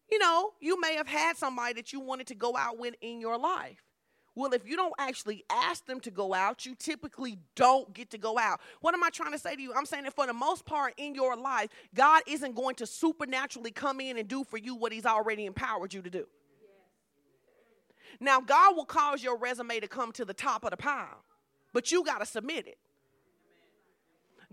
You 0.10 0.20
know, 0.20 0.52
you 0.60 0.80
may 0.80 0.96
have 0.96 1.08
had 1.08 1.38
somebody 1.38 1.74
that 1.74 1.94
you 1.94 2.02
wanted 2.02 2.28
to 2.28 2.36
go 2.36 2.56
out 2.58 2.78
with 2.78 2.96
in 3.02 3.22
your 3.22 3.38
life. 3.38 3.82
Well, 4.34 4.54
if 4.54 4.65
you 4.65 4.78
don't 4.78 4.94
actually 4.98 5.44
ask 5.50 5.86
them 5.86 6.00
to 6.02 6.12
go 6.12 6.34
out, 6.34 6.65
you 6.65 6.74
typically 6.76 7.38
don't 7.56 7.94
get 7.94 8.12
to 8.12 8.17
go 8.17 8.38
out. 8.38 8.62
What 8.80 8.94
am 8.94 9.04
I 9.04 9.10
trying 9.10 9.34
to 9.34 9.39
say 9.39 9.56
to 9.56 9.62
you? 9.62 9.74
I'm 9.74 9.86
saying 9.86 10.06
that 10.06 10.15
for 10.15 10.26
the 10.26 10.34
most 10.34 10.65
part 10.65 10.94
in 10.98 11.15
your 11.15 11.36
life, 11.36 11.70
God 11.94 12.24
isn't 12.28 12.56
going 12.56 12.76
to 12.76 12.86
supernaturally 12.86 13.72
come 13.72 14.00
in 14.00 14.17
and 14.17 14.28
do 14.28 14.46
for 14.46 14.58
you 14.58 14.76
what 14.76 14.94
He's 14.94 15.06
already 15.06 15.46
empowered 15.46 15.94
you 15.94 16.02
to 16.02 16.10
do. 16.10 16.28
Now, 18.19 18.41
God 18.41 18.76
will 18.76 18.86
cause 18.86 19.24
your 19.24 19.38
resume 19.38 19.80
to 19.80 19.88
come 19.88 20.12
to 20.13 20.26
the 20.26 20.34
top 20.34 20.63
of 20.63 20.71
the 20.71 20.78
pile, 20.78 21.24
but 21.74 21.91
you 21.91 22.04
got 22.04 22.19
to 22.19 22.26
submit 22.26 22.67
it. 22.67 22.78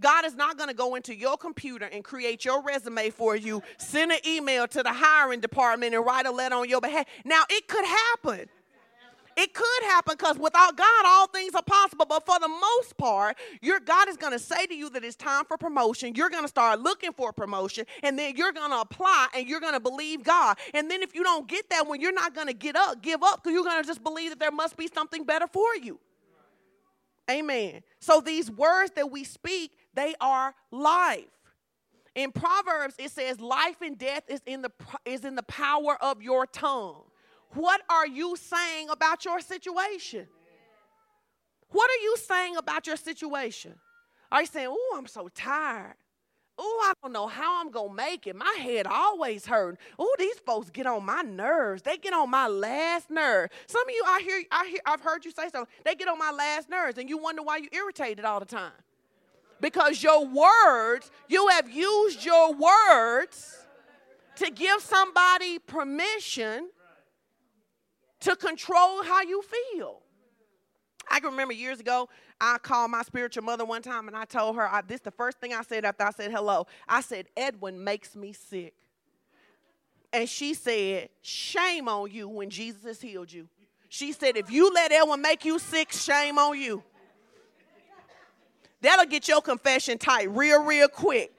God 0.00 0.24
is 0.24 0.34
not 0.36 0.56
going 0.56 0.68
to 0.68 0.74
go 0.76 0.94
into 0.94 1.14
your 1.14 1.36
computer 1.36 1.86
and 1.86 2.04
create 2.04 2.44
your 2.44 2.62
resume 2.62 3.10
for 3.10 3.34
you, 3.34 3.62
send 3.78 4.12
an 4.12 4.20
email 4.26 4.68
to 4.68 4.82
the 4.82 4.92
hiring 4.92 5.40
department, 5.40 5.94
and 5.94 6.04
write 6.06 6.26
a 6.26 6.30
letter 6.30 6.54
on 6.54 6.68
your 6.68 6.80
behalf. 6.80 7.06
Now, 7.24 7.42
it 7.50 7.66
could 7.66 7.84
happen. 7.84 8.48
It 9.40 9.54
could 9.54 9.82
happen 9.84 10.16
because 10.18 10.36
without 10.36 10.76
God, 10.76 11.04
all 11.06 11.28
things 11.28 11.54
are 11.54 11.62
possible. 11.62 12.04
But 12.08 12.26
for 12.26 12.40
the 12.40 12.48
most 12.48 12.96
part, 12.96 13.36
your 13.62 13.78
God 13.78 14.08
is 14.08 14.16
going 14.16 14.32
to 14.32 14.38
say 14.38 14.66
to 14.66 14.74
you 14.74 14.90
that 14.90 15.04
it's 15.04 15.14
time 15.14 15.44
for 15.44 15.56
promotion. 15.56 16.16
You're 16.16 16.28
going 16.28 16.42
to 16.42 16.48
start 16.48 16.80
looking 16.80 17.12
for 17.12 17.32
promotion, 17.32 17.86
and 18.02 18.18
then 18.18 18.36
you're 18.36 18.50
going 18.50 18.72
to 18.72 18.80
apply 18.80 19.28
and 19.36 19.48
you're 19.48 19.60
going 19.60 19.74
to 19.74 19.80
believe 19.80 20.24
God. 20.24 20.58
And 20.74 20.90
then 20.90 21.02
if 21.04 21.14
you 21.14 21.22
don't 21.22 21.46
get 21.46 21.70
that 21.70 21.86
one, 21.86 22.00
you're 22.00 22.12
not 22.12 22.34
going 22.34 22.48
to 22.48 22.52
get 22.52 22.74
up, 22.74 23.00
give 23.00 23.22
up, 23.22 23.44
because 23.44 23.54
you're 23.54 23.62
going 23.62 23.80
to 23.80 23.86
just 23.86 24.02
believe 24.02 24.30
that 24.30 24.40
there 24.40 24.50
must 24.50 24.76
be 24.76 24.88
something 24.92 25.22
better 25.22 25.46
for 25.46 25.76
you. 25.80 26.00
Amen. 27.30 27.82
So 28.00 28.20
these 28.20 28.50
words 28.50 28.90
that 28.96 29.12
we 29.12 29.22
speak, 29.22 29.70
they 29.94 30.16
are 30.20 30.52
life. 30.72 31.26
In 32.16 32.32
Proverbs, 32.32 32.96
it 32.98 33.12
says, 33.12 33.38
"Life 33.40 33.82
and 33.82 33.96
death 33.96 34.24
is 34.26 34.40
in 34.46 34.62
the 34.62 34.72
is 35.04 35.24
in 35.24 35.36
the 35.36 35.44
power 35.44 35.96
of 36.02 36.22
your 36.22 36.44
tongue." 36.44 37.07
What 37.54 37.80
are 37.88 38.06
you 38.06 38.36
saying 38.36 38.90
about 38.90 39.24
your 39.24 39.40
situation? 39.40 40.26
What 41.70 41.90
are 41.90 42.02
you 42.02 42.16
saying 42.16 42.56
about 42.56 42.86
your 42.86 42.96
situation? 42.96 43.74
Are 44.30 44.40
you 44.40 44.46
saying, 44.46 44.68
"Oh, 44.70 44.94
I'm 44.96 45.06
so 45.06 45.28
tired"? 45.28 45.96
Oh, 46.60 46.80
I 46.84 46.92
don't 47.00 47.12
know 47.12 47.28
how 47.28 47.60
I'm 47.60 47.70
gonna 47.70 47.94
make 47.94 48.26
it. 48.26 48.34
My 48.34 48.56
head 48.58 48.86
always 48.86 49.46
hurt. 49.46 49.78
Oh, 49.96 50.12
these 50.18 50.38
folks 50.40 50.70
get 50.70 50.86
on 50.86 51.04
my 51.04 51.22
nerves. 51.22 51.82
They 51.82 51.96
get 51.96 52.12
on 52.12 52.30
my 52.30 52.48
last 52.48 53.10
nerve. 53.10 53.50
Some 53.68 53.88
of 53.88 53.94
you, 53.94 54.02
I 54.04 54.20
hear, 54.20 54.42
I 54.50 54.66
hear, 54.66 54.80
I've 54.84 55.00
heard 55.00 55.24
you 55.24 55.30
say 55.30 55.48
so. 55.52 55.68
They 55.84 55.94
get 55.94 56.08
on 56.08 56.18
my 56.18 56.32
last 56.32 56.68
nerves, 56.68 56.98
and 56.98 57.08
you 57.08 57.16
wonder 57.16 57.42
why 57.42 57.58
you're 57.58 57.84
irritated 57.84 58.24
all 58.24 58.40
the 58.40 58.46
time. 58.46 58.72
Because 59.60 60.02
your 60.02 60.26
words, 60.26 61.12
you 61.28 61.46
have 61.48 61.70
used 61.70 62.24
your 62.24 62.52
words 62.52 63.64
to 64.36 64.50
give 64.50 64.80
somebody 64.82 65.60
permission 65.60 66.70
to 68.20 68.36
control 68.36 69.02
how 69.02 69.22
you 69.22 69.42
feel. 69.42 70.00
I 71.10 71.20
can 71.20 71.30
remember 71.30 71.54
years 71.54 71.80
ago, 71.80 72.08
I 72.40 72.58
called 72.58 72.90
my 72.90 73.02
spiritual 73.02 73.42
mother 73.42 73.64
one 73.64 73.82
time 73.82 74.08
and 74.08 74.16
I 74.16 74.24
told 74.24 74.56
her, 74.56 74.68
I, 74.68 74.82
this 74.82 75.00
the 75.00 75.10
first 75.10 75.40
thing 75.40 75.54
I 75.54 75.62
said 75.62 75.84
after 75.84 76.04
I 76.04 76.10
said 76.10 76.30
hello. 76.30 76.66
I 76.88 77.00
said, 77.00 77.26
Edwin 77.36 77.82
makes 77.82 78.14
me 78.14 78.32
sick. 78.32 78.74
And 80.12 80.28
she 80.28 80.54
said, 80.54 81.10
Shame 81.22 81.88
on 81.88 82.10
you 82.10 82.28
when 82.28 82.50
Jesus 82.50 82.82
has 82.84 83.00
healed 83.00 83.32
you. 83.32 83.48
She 83.88 84.12
said, 84.12 84.36
If 84.36 84.50
you 84.50 84.72
let 84.72 84.92
Edwin 84.92 85.22
make 85.22 85.44
you 85.44 85.58
sick, 85.58 85.92
shame 85.92 86.38
on 86.38 86.58
you. 86.58 86.82
That'll 88.80 89.06
get 89.06 89.26
your 89.26 89.42
confession 89.42 89.98
tight 89.98 90.30
real, 90.30 90.62
real 90.62 90.88
quick 90.88 91.32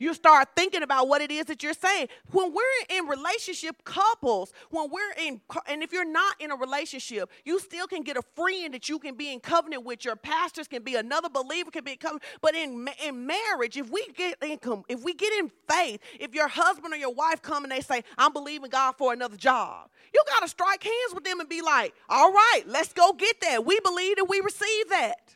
you 0.00 0.14
start 0.14 0.48
thinking 0.56 0.82
about 0.82 1.06
what 1.06 1.20
it 1.20 1.30
is 1.30 1.44
that 1.44 1.62
you're 1.62 1.74
saying. 1.74 2.08
When 2.32 2.52
we're 2.52 2.98
in 2.98 3.06
relationship 3.06 3.84
couples, 3.84 4.52
when 4.70 4.90
we're 4.90 5.12
in, 5.18 5.40
and 5.68 5.82
if 5.82 5.92
you're 5.92 6.10
not 6.10 6.40
in 6.40 6.50
a 6.50 6.56
relationship, 6.56 7.30
you 7.44 7.60
still 7.60 7.86
can 7.86 8.02
get 8.02 8.16
a 8.16 8.22
friend 8.34 8.74
that 8.74 8.88
you 8.88 8.98
can 8.98 9.14
be 9.14 9.32
in 9.32 9.40
covenant 9.40 9.84
with. 9.84 10.04
Your 10.04 10.16
pastors 10.16 10.66
can 10.66 10.82
be 10.82 10.96
another 10.96 11.28
believer, 11.28 11.70
can 11.70 11.84
be 11.84 11.92
in 11.92 11.98
covenant. 11.98 12.24
But 12.40 12.56
in 12.56 12.88
in 13.04 13.26
marriage, 13.26 13.76
if 13.76 13.90
we 13.90 14.06
get 14.16 14.36
income, 14.42 14.84
if 14.88 15.04
we 15.04 15.12
get 15.12 15.32
in 15.34 15.52
faith, 15.68 16.00
if 16.18 16.34
your 16.34 16.48
husband 16.48 16.94
or 16.94 16.96
your 16.96 17.12
wife 17.12 17.42
come 17.42 17.64
and 17.64 17.70
they 17.70 17.82
say, 17.82 18.02
"I'm 18.16 18.32
believing 18.32 18.70
God 18.70 18.92
for 18.96 19.12
another 19.12 19.36
job," 19.36 19.90
you 20.14 20.22
got 20.28 20.40
to 20.40 20.48
strike 20.48 20.82
hands 20.82 21.14
with 21.14 21.24
them 21.24 21.40
and 21.40 21.48
be 21.48 21.60
like, 21.60 21.94
"All 22.08 22.32
right, 22.32 22.62
let's 22.66 22.94
go 22.94 23.12
get 23.12 23.38
that. 23.42 23.66
We 23.66 23.78
believe 23.80 24.16
that 24.16 24.24
we 24.24 24.40
receive 24.40 24.88
that." 24.88 25.34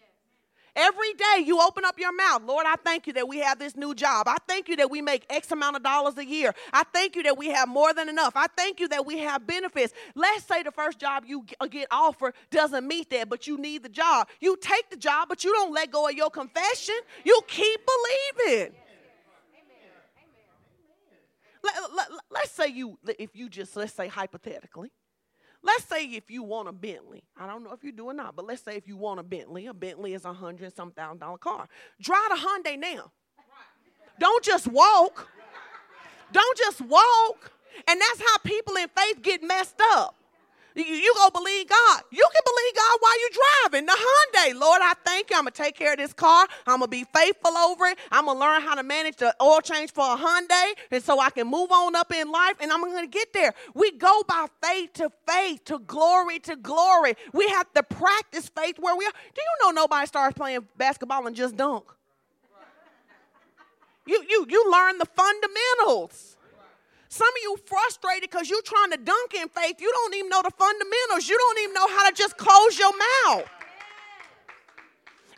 Every 0.76 1.12
day 1.14 1.44
you 1.44 1.60
open 1.60 1.84
up 1.84 2.00
your 2.00 2.12
mouth, 2.12 2.42
Lord, 2.44 2.66
I 2.66 2.74
thank 2.84 3.06
you 3.06 3.12
that 3.12 3.28
we 3.28 3.38
have 3.38 3.60
this 3.60 3.76
new 3.76 3.94
job. 3.94 4.26
I 4.26 4.38
thank 4.48 4.68
you 4.68 4.74
that 4.76 4.90
we 4.90 5.00
make 5.00 5.24
X 5.30 5.52
amount 5.52 5.76
of 5.76 5.84
dollars 5.84 6.18
a 6.18 6.26
year. 6.26 6.52
I 6.72 6.82
thank 6.92 7.14
you 7.14 7.22
that 7.24 7.38
we 7.38 7.48
have 7.50 7.68
more 7.68 7.94
than 7.94 8.08
enough. 8.08 8.32
I 8.34 8.46
thank 8.56 8.80
you 8.80 8.88
that 8.88 9.06
we 9.06 9.18
have 9.18 9.46
benefits. 9.46 9.92
Let's 10.16 10.44
say 10.44 10.64
the 10.64 10.72
first 10.72 10.98
job 10.98 11.24
you 11.26 11.44
uh, 11.60 11.66
get 11.66 11.86
offered 11.92 12.34
doesn't 12.50 12.86
meet 12.86 13.10
that, 13.10 13.28
but 13.28 13.46
you 13.46 13.56
need 13.56 13.84
the 13.84 13.88
job. 13.88 14.28
You 14.40 14.56
take 14.60 14.90
the 14.90 14.96
job, 14.96 15.28
but 15.28 15.44
you 15.44 15.52
don't 15.52 15.72
let 15.72 15.92
go 15.92 16.08
of 16.08 16.14
your 16.14 16.30
confession. 16.30 16.96
You 17.24 17.40
keep 17.46 17.80
believing. 17.86 18.74
Let, 21.62 21.74
let, 21.94 22.08
let's 22.30 22.50
say 22.50 22.68
you, 22.68 22.98
if 23.18 23.34
you 23.34 23.48
just, 23.48 23.76
let's 23.76 23.94
say 23.94 24.08
hypothetically, 24.08 24.90
Let's 25.64 25.84
say 25.84 26.04
if 26.04 26.30
you 26.30 26.42
want 26.42 26.68
a 26.68 26.72
Bentley. 26.72 27.24
I 27.38 27.46
don't 27.46 27.64
know 27.64 27.72
if 27.72 27.82
you 27.82 27.90
do 27.90 28.04
or 28.04 28.12
not, 28.12 28.36
but 28.36 28.46
let's 28.46 28.62
say 28.62 28.76
if 28.76 28.86
you 28.86 28.98
want 28.98 29.18
a 29.18 29.22
Bentley. 29.22 29.66
A 29.66 29.72
Bentley 29.72 30.12
is 30.12 30.26
a 30.26 30.32
hundred 30.32 30.76
some 30.76 30.92
thousand 30.92 31.20
dollar 31.20 31.38
car. 31.38 31.68
Drive 32.00 32.30
a 32.32 32.36
Hyundai 32.36 32.78
now. 32.78 33.10
Don't 34.20 34.44
just 34.44 34.66
walk. 34.68 35.28
Don't 36.32 36.58
just 36.58 36.82
walk. 36.82 37.50
And 37.88 37.98
that's 38.00 38.20
how 38.20 38.38
people 38.44 38.76
in 38.76 38.88
faith 38.88 39.22
get 39.22 39.42
messed 39.42 39.80
up. 39.94 40.16
You, 40.74 40.84
you 40.84 41.14
go 41.16 41.30
believe 41.30 41.68
God. 41.68 42.02
You 42.10 42.26
can 42.32 42.42
believe 42.44 42.74
God 42.74 42.98
while 43.00 43.20
you're 43.20 43.30
driving 43.70 43.86
the 43.86 43.92
Hyundai. 43.92 44.60
Lord, 44.60 44.80
I 44.82 44.94
thank 45.04 45.30
you. 45.30 45.38
I'm 45.38 45.44
to 45.44 45.50
take 45.50 45.76
care 45.76 45.92
of 45.92 45.98
this 45.98 46.12
car. 46.12 46.46
I'm 46.66 46.80
to 46.80 46.88
be 46.88 47.04
faithful 47.14 47.56
over 47.56 47.86
it. 47.86 47.98
I'm 48.10 48.26
to 48.26 48.32
learn 48.32 48.62
how 48.62 48.74
to 48.74 48.82
manage 48.82 49.16
the 49.16 49.34
oil 49.40 49.60
change 49.60 49.92
for 49.92 50.04
a 50.04 50.16
Hyundai 50.16 50.72
and 50.90 51.02
so 51.02 51.20
I 51.20 51.30
can 51.30 51.46
move 51.46 51.70
on 51.70 51.94
up 51.94 52.12
in 52.12 52.30
life 52.30 52.56
and 52.60 52.72
I'm 52.72 52.82
to 52.84 53.06
get 53.06 53.32
there. 53.32 53.54
We 53.74 53.92
go 53.92 54.24
by 54.26 54.46
faith 54.62 54.94
to 54.94 55.10
faith, 55.28 55.64
to 55.66 55.78
glory 55.78 56.38
to 56.40 56.56
glory. 56.56 57.14
We 57.32 57.48
have 57.48 57.72
to 57.74 57.82
practice 57.82 58.48
faith 58.48 58.76
where 58.78 58.96
we 58.96 59.04
are. 59.04 59.12
Do 59.34 59.40
you 59.40 59.66
know 59.66 59.70
nobody 59.70 60.06
starts 60.06 60.36
playing 60.36 60.66
basketball 60.76 61.26
and 61.26 61.36
just 61.36 61.56
dunk? 61.56 61.84
You, 64.06 64.24
you, 64.28 64.46
you 64.48 64.70
learn 64.70 64.98
the 64.98 65.06
fundamentals. 65.06 66.33
Some 67.14 67.28
of 67.28 67.42
you 67.44 67.56
frustrated 67.64 68.28
because 68.28 68.50
you're 68.50 68.60
trying 68.62 68.90
to 68.90 68.96
dunk 68.96 69.34
in 69.34 69.48
faith. 69.48 69.80
You 69.80 69.88
don't 69.92 70.14
even 70.16 70.28
know 70.28 70.42
the 70.42 70.50
fundamentals. 70.50 71.28
You 71.28 71.38
don't 71.38 71.58
even 71.60 71.72
know 71.72 71.86
how 71.86 72.10
to 72.10 72.12
just 72.12 72.36
close 72.36 72.76
your 72.76 72.90
mouth. 72.90 73.48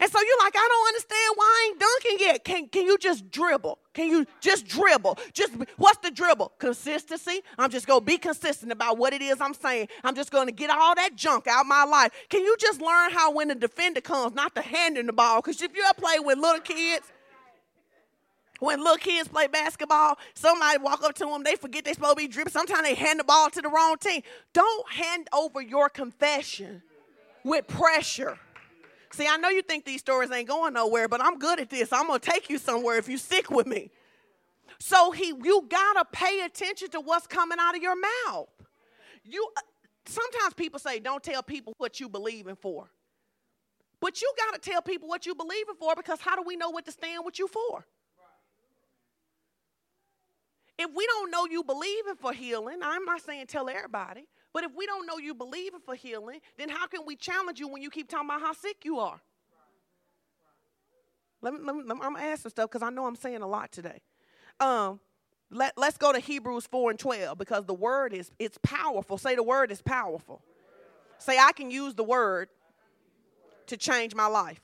And 0.01 0.11
so 0.11 0.19
you're 0.19 0.39
like, 0.39 0.55
I 0.57 0.69
don't 0.71 0.89
understand 0.89 1.33
why 1.35 1.45
I 1.45 1.69
ain't 1.69 1.81
dunking 1.81 2.27
yet. 2.27 2.45
Can, 2.45 2.69
can 2.69 2.87
you 2.87 2.97
just 2.97 3.31
dribble? 3.31 3.79
Can 3.93 4.09
you 4.09 4.25
just 4.41 4.67
dribble? 4.67 5.19
Just 5.35 5.53
what's 5.77 5.99
the 5.99 6.11
dribble? 6.11 6.53
Consistency. 6.59 7.43
I'm 7.59 7.71
just 7.71 7.87
gonna 7.87 8.01
be 8.01 8.17
consistent 8.17 8.73
about 8.73 8.97
what 8.97 9.13
it 9.13 9.21
is 9.21 9.43
I'm 9.43 9.53
saying. 9.53 9.89
I'm 10.03 10.15
just 10.15 10.31
gonna 10.31 10.53
get 10.53 10.71
all 10.71 10.95
that 10.95 11.15
junk 11.15 11.47
out 11.47 11.67
my 11.67 11.85
life. 11.85 12.11
Can 12.31 12.43
you 12.43 12.57
just 12.59 12.81
learn 12.81 13.11
how 13.11 13.33
when 13.33 13.49
the 13.49 13.55
defender 13.55 14.01
comes, 14.01 14.35
not 14.35 14.55
to 14.55 14.63
hand 14.63 14.97
in 14.97 15.05
the 15.05 15.13
ball? 15.13 15.43
Because 15.43 15.61
if 15.61 15.77
you 15.77 15.85
ever 15.85 16.01
play 16.01 16.21
with 16.21 16.39
little 16.39 16.63
kids, 16.63 17.07
when 18.61 18.79
little 18.79 18.97
kids 18.97 19.29
play 19.29 19.47
basketball, 19.47 20.19
somebody 20.35 20.79
walk 20.79 21.03
up 21.05 21.15
to 21.17 21.27
them, 21.27 21.43
they 21.43 21.57
forget 21.57 21.85
they're 21.85 21.95
supposed 21.95 22.17
to 22.19 22.23
be 22.23 22.29
dribbling. 22.29 22.53
Sometimes 22.53 22.83
they 22.83 22.95
hand 22.95 23.21
the 23.21 23.25
ball 23.25 23.51
to 23.51 23.61
the 23.61 23.69
wrong 23.69 23.97
team. 23.99 24.23
Don't 24.53 24.91
hand 24.93 25.29
over 25.33 25.61
your 25.61 25.89
confession 25.89 26.83
with 27.45 27.67
pressure. 27.69 28.39
See, 29.13 29.27
I 29.27 29.37
know 29.37 29.49
you 29.49 29.63
think 29.63 29.85
these 29.85 30.01
stories 30.01 30.31
ain't 30.31 30.49
going 30.49 30.75
nowhere, 30.75 31.09
but 31.09 31.23
I'm 31.23 31.39
good 31.39 31.61
at 31.61 31.71
this. 31.71 31.93
I'm 31.93 32.07
gonna 32.07 32.19
take 32.19 32.51
you 32.51 32.59
somewhere 32.59 32.99
if 32.99 33.09
you 33.09 33.19
stick 33.19 33.51
with 33.51 33.67
me. 33.67 33.91
So 34.79 35.11
he, 35.11 35.33
you 35.43 35.67
gotta 35.69 36.05
pay 36.11 36.43
attention 36.43 36.91
to 36.91 37.01
what's 37.01 37.27
coming 37.27 37.59
out 37.61 37.75
of 37.75 37.83
your 37.83 37.97
mouth. 37.97 38.49
You, 39.25 39.49
uh, 39.57 39.61
sometimes 40.07 40.55
people 40.55 40.79
say, 40.79 40.99
"Don't 40.99 41.23
tell 41.23 41.43
people 41.43 41.73
what 41.79 41.99
you 41.99 42.09
believing 42.09 42.57
for," 42.57 42.91
but 44.01 44.21
you 44.21 44.31
gotta 44.37 44.59
tell 44.59 44.83
people 44.83 45.09
what 45.09 45.25
you 45.25 45.35
believing 45.35 45.77
for 45.79 45.95
because 45.97 46.21
how 46.21 46.37
do 46.37 46.43
we 46.43 46.57
know 46.57 46.71
what 46.71 46.85
to 46.85 46.93
stand 46.93 47.25
with 47.25 47.39
you 47.39 47.49
for? 47.49 47.87
If 50.79 50.91
we 50.95 51.07
don't 51.07 51.31
know 51.31 51.47
you 51.47 51.65
believing 51.65 52.17
for 52.21 52.33
healing, 52.33 52.79
I'm 52.83 53.05
not 53.05 53.23
saying 53.23 53.47
tell 53.47 53.69
everybody, 53.69 54.27
but 54.53 54.65
if 54.65 54.73
we 54.77 54.87
don't 54.87 55.07
know 55.07 55.19
you 55.19 55.35
believing 55.35 55.81
for 55.81 55.95
healing, 55.95 56.41
then 56.59 56.69
how 56.69 56.87
can 56.87 57.01
we 57.07 57.17
challenge 57.17 57.59
you 57.59 57.69
when 57.69 57.83
you 57.83 57.91
keep 57.91 58.09
talking 58.09 58.29
about 58.29 58.41
how 58.41 58.53
sick 58.53 58.85
you 58.85 58.99
are? 58.99 59.21
Let 61.41 61.55
me, 61.55 61.61
let 61.63 61.77
me, 61.77 61.83
I'm 61.89 61.99
gonna 61.99 62.19
ask 62.19 62.43
some 62.43 62.51
stuff 62.51 62.71
because 62.71 62.83
I 62.83 62.91
know 62.91 63.07
I'm 63.07 63.17
saying 63.17 63.43
a 63.43 63.47
lot 63.47 63.73
today. 63.73 64.01
Um, 64.61 65.01
let, 65.51 65.75
let's 65.77 65.97
go 65.97 66.13
to 66.13 66.19
Hebrews 66.19 66.67
4 66.67 66.91
and 66.91 66.99
12 66.99 67.39
because 67.39 67.65
the 67.67 67.75
word 67.75 68.13
is 68.13 68.31
it's 68.39 68.59
powerful. 68.63 69.17
Say 69.17 69.35
the 69.35 69.43
word 69.43 69.71
is 69.71 69.81
powerful. 69.81 70.43
Say 71.19 71.39
I 71.39 71.53
can 71.53 71.71
use 71.71 71.95
the 71.95 72.05
word 72.05 72.49
to 73.69 73.77
change 73.77 74.15
my 74.15 74.27
life. 74.27 74.61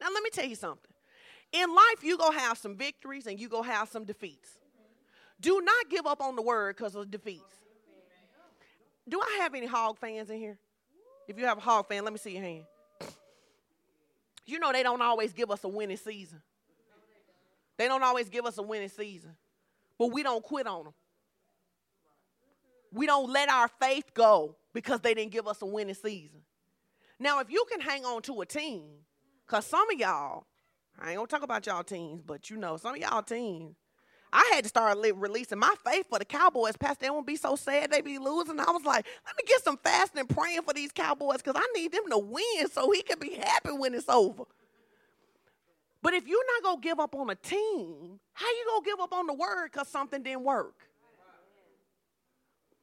Now 0.00 0.08
let 0.12 0.22
me 0.22 0.30
tell 0.30 0.46
you 0.46 0.54
something. 0.54 0.90
In 1.52 1.74
life, 1.74 2.02
you 2.04 2.16
go 2.16 2.30
have 2.30 2.58
some 2.58 2.76
victories 2.76 3.26
and 3.26 3.38
you 3.38 3.48
go 3.48 3.62
have 3.62 3.88
some 3.88 4.04
defeats. 4.04 4.56
Do 5.40 5.60
not 5.60 5.88
give 5.88 6.06
up 6.06 6.20
on 6.20 6.36
the 6.36 6.42
word 6.42 6.76
because 6.76 6.94
of 6.94 7.10
defeats. 7.10 7.54
Do 9.08 9.20
I 9.20 9.38
have 9.40 9.54
any 9.54 9.66
hog 9.66 9.98
fans 9.98 10.30
in 10.30 10.38
here? 10.38 10.58
If 11.26 11.38
you 11.38 11.46
have 11.46 11.58
a 11.58 11.60
hog 11.60 11.88
fan, 11.88 12.04
let 12.04 12.12
me 12.12 12.18
see 12.18 12.32
your 12.32 12.42
hand. 12.42 12.64
You 14.46 14.58
know 14.58 14.72
they 14.72 14.82
don't 14.82 15.00
always 15.00 15.32
give 15.32 15.50
us 15.50 15.64
a 15.64 15.68
winning 15.68 15.96
season. 15.96 16.42
They 17.78 17.88
don't 17.88 18.02
always 18.02 18.28
give 18.28 18.44
us 18.44 18.58
a 18.58 18.62
winning 18.62 18.88
season. 18.88 19.36
But 19.98 20.12
we 20.12 20.22
don't 20.22 20.42
quit 20.42 20.66
on 20.66 20.84
them. 20.84 20.94
We 22.92 23.06
don't 23.06 23.30
let 23.30 23.48
our 23.48 23.68
faith 23.68 24.12
go 24.12 24.56
because 24.72 25.00
they 25.00 25.14
didn't 25.14 25.32
give 25.32 25.46
us 25.46 25.62
a 25.62 25.66
winning 25.66 25.94
season. 25.94 26.40
Now, 27.18 27.40
if 27.40 27.50
you 27.50 27.64
can 27.70 27.80
hang 27.80 28.04
on 28.04 28.22
to 28.22 28.40
a 28.40 28.46
team, 28.46 28.84
because 29.46 29.66
some 29.66 29.88
of 29.90 29.98
y'all, 29.98 30.44
I 30.98 31.10
ain't 31.10 31.16
gonna 31.16 31.26
talk 31.26 31.42
about 31.42 31.66
y'all 31.66 31.84
teams, 31.84 32.22
but 32.22 32.50
you 32.50 32.56
know, 32.56 32.76
some 32.76 32.94
of 32.94 33.00
y'all 33.00 33.22
teams, 33.22 33.76
I 34.32 34.52
had 34.54 34.64
to 34.64 34.68
start 34.68 34.98
releasing 34.98 35.58
my 35.58 35.74
faith 35.84 36.06
for 36.08 36.18
the 36.18 36.24
Cowboys. 36.24 36.76
Pastor, 36.76 37.06
they 37.06 37.10
won't 37.10 37.26
be 37.26 37.36
so 37.36 37.56
sad 37.56 37.90
they 37.90 38.00
be 38.00 38.18
losing. 38.18 38.60
I 38.60 38.70
was 38.70 38.84
like, 38.84 39.06
let 39.26 39.36
me 39.36 39.44
get 39.46 39.62
some 39.64 39.76
fasting 39.76 40.20
and 40.20 40.28
praying 40.28 40.62
for 40.62 40.72
these 40.72 40.92
Cowboys 40.92 41.38
because 41.38 41.56
I 41.56 41.66
need 41.74 41.92
them 41.92 42.08
to 42.10 42.18
win 42.18 42.68
so 42.70 42.90
he 42.90 43.02
can 43.02 43.18
be 43.18 43.34
happy 43.34 43.72
when 43.72 43.94
it's 43.94 44.08
over. 44.08 44.44
But 46.02 46.14
if 46.14 46.26
you're 46.26 46.44
not 46.56 46.62
gonna 46.62 46.80
give 46.80 47.00
up 47.00 47.14
on 47.14 47.28
a 47.30 47.34
team, 47.34 48.20
how 48.32 48.46
you 48.46 48.66
gonna 48.68 48.84
give 48.84 49.00
up 49.00 49.12
on 49.12 49.26
the 49.26 49.34
word 49.34 49.70
because 49.72 49.88
something 49.88 50.22
didn't 50.22 50.44
work? 50.44 50.74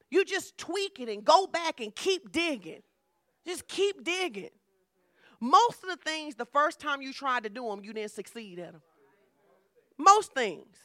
You 0.10 0.24
just 0.24 0.58
tweak 0.58 1.00
it 1.00 1.10
and 1.10 1.24
go 1.24 1.48
back 1.48 1.80
and 1.80 1.94
keep 1.96 2.32
digging. 2.32 2.82
Just 3.46 3.68
keep 3.68 4.04
digging. 4.04 4.50
Most 5.40 5.84
of 5.84 5.90
the 5.90 5.98
things, 5.98 6.36
the 6.36 6.46
first 6.46 6.80
time 6.80 7.02
you 7.02 7.14
tried 7.14 7.44
to 7.44 7.50
do 7.50 7.68
them, 7.68 7.84
you 7.84 7.94
didn't 7.94 8.12
succeed 8.12 8.60
at 8.60 8.74
them. 8.74 8.82
Most 9.98 10.34
things. 10.34 10.78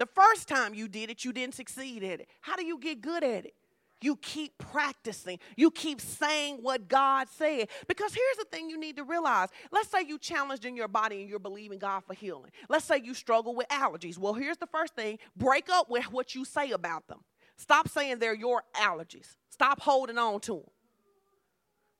The 0.00 0.06
first 0.06 0.48
time 0.48 0.72
you 0.72 0.88
did 0.88 1.10
it, 1.10 1.26
you 1.26 1.32
didn't 1.32 1.54
succeed 1.54 2.02
at 2.02 2.20
it. 2.20 2.28
How 2.40 2.56
do 2.56 2.64
you 2.64 2.78
get 2.78 3.02
good 3.02 3.22
at 3.22 3.44
it? 3.44 3.54
You 4.00 4.16
keep 4.16 4.56
practicing. 4.56 5.38
You 5.56 5.70
keep 5.70 6.00
saying 6.00 6.60
what 6.62 6.88
God 6.88 7.28
said. 7.28 7.68
Because 7.86 8.14
here's 8.14 8.36
the 8.38 8.46
thing 8.50 8.70
you 8.70 8.80
need 8.80 8.96
to 8.96 9.04
realize. 9.04 9.50
Let's 9.70 9.90
say 9.90 9.98
you 10.08 10.18
challenged 10.18 10.64
in 10.64 10.74
your 10.74 10.88
body 10.88 11.20
and 11.20 11.28
you're 11.28 11.38
believing 11.38 11.78
God 11.78 12.02
for 12.06 12.14
healing. 12.14 12.50
Let's 12.70 12.86
say 12.86 13.02
you 13.04 13.12
struggle 13.12 13.54
with 13.54 13.68
allergies. 13.68 14.16
Well, 14.16 14.32
here's 14.32 14.56
the 14.56 14.66
first 14.68 14.96
thing 14.96 15.18
break 15.36 15.68
up 15.68 15.90
with 15.90 16.10
what 16.10 16.34
you 16.34 16.46
say 16.46 16.70
about 16.70 17.06
them. 17.06 17.18
Stop 17.58 17.86
saying 17.88 18.20
they're 18.20 18.34
your 18.34 18.62
allergies. 18.74 19.36
Stop 19.50 19.82
holding 19.82 20.16
on 20.16 20.40
to 20.40 20.52
them. 20.54 20.70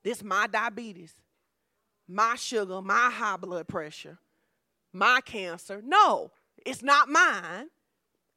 This 0.03 0.17
is 0.17 0.23
my 0.23 0.47
diabetes, 0.47 1.13
my 2.07 2.33
sugar, 2.33 2.81
my 2.81 3.11
high 3.13 3.37
blood 3.37 3.67
pressure, 3.67 4.17
my 4.91 5.21
cancer. 5.23 5.83
No, 5.85 6.31
it's 6.65 6.81
not 6.81 7.07
mine 7.07 7.67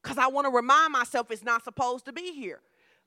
because 0.04 0.18
I 0.18 0.26
want 0.28 0.44
to 0.44 0.50
remind 0.50 0.92
myself 0.92 1.30
it's 1.30 1.42
not 1.42 1.64
supposed 1.64 2.04
to 2.04 2.12
be 2.12 2.32
here. 2.32 2.60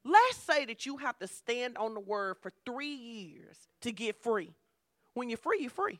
Let's 0.04 0.38
say 0.38 0.66
that 0.66 0.86
you 0.86 0.98
have 0.98 1.18
to 1.20 1.28
stand 1.28 1.78
on 1.78 1.94
the 1.94 2.00
word 2.00 2.38
for 2.42 2.52
three 2.66 2.96
years 2.96 3.56
to 3.82 3.92
get 3.92 4.22
free. 4.22 4.54
When 5.14 5.30
you're 5.30 5.38
free, 5.38 5.60
you're 5.62 5.70
free. 5.70 6.00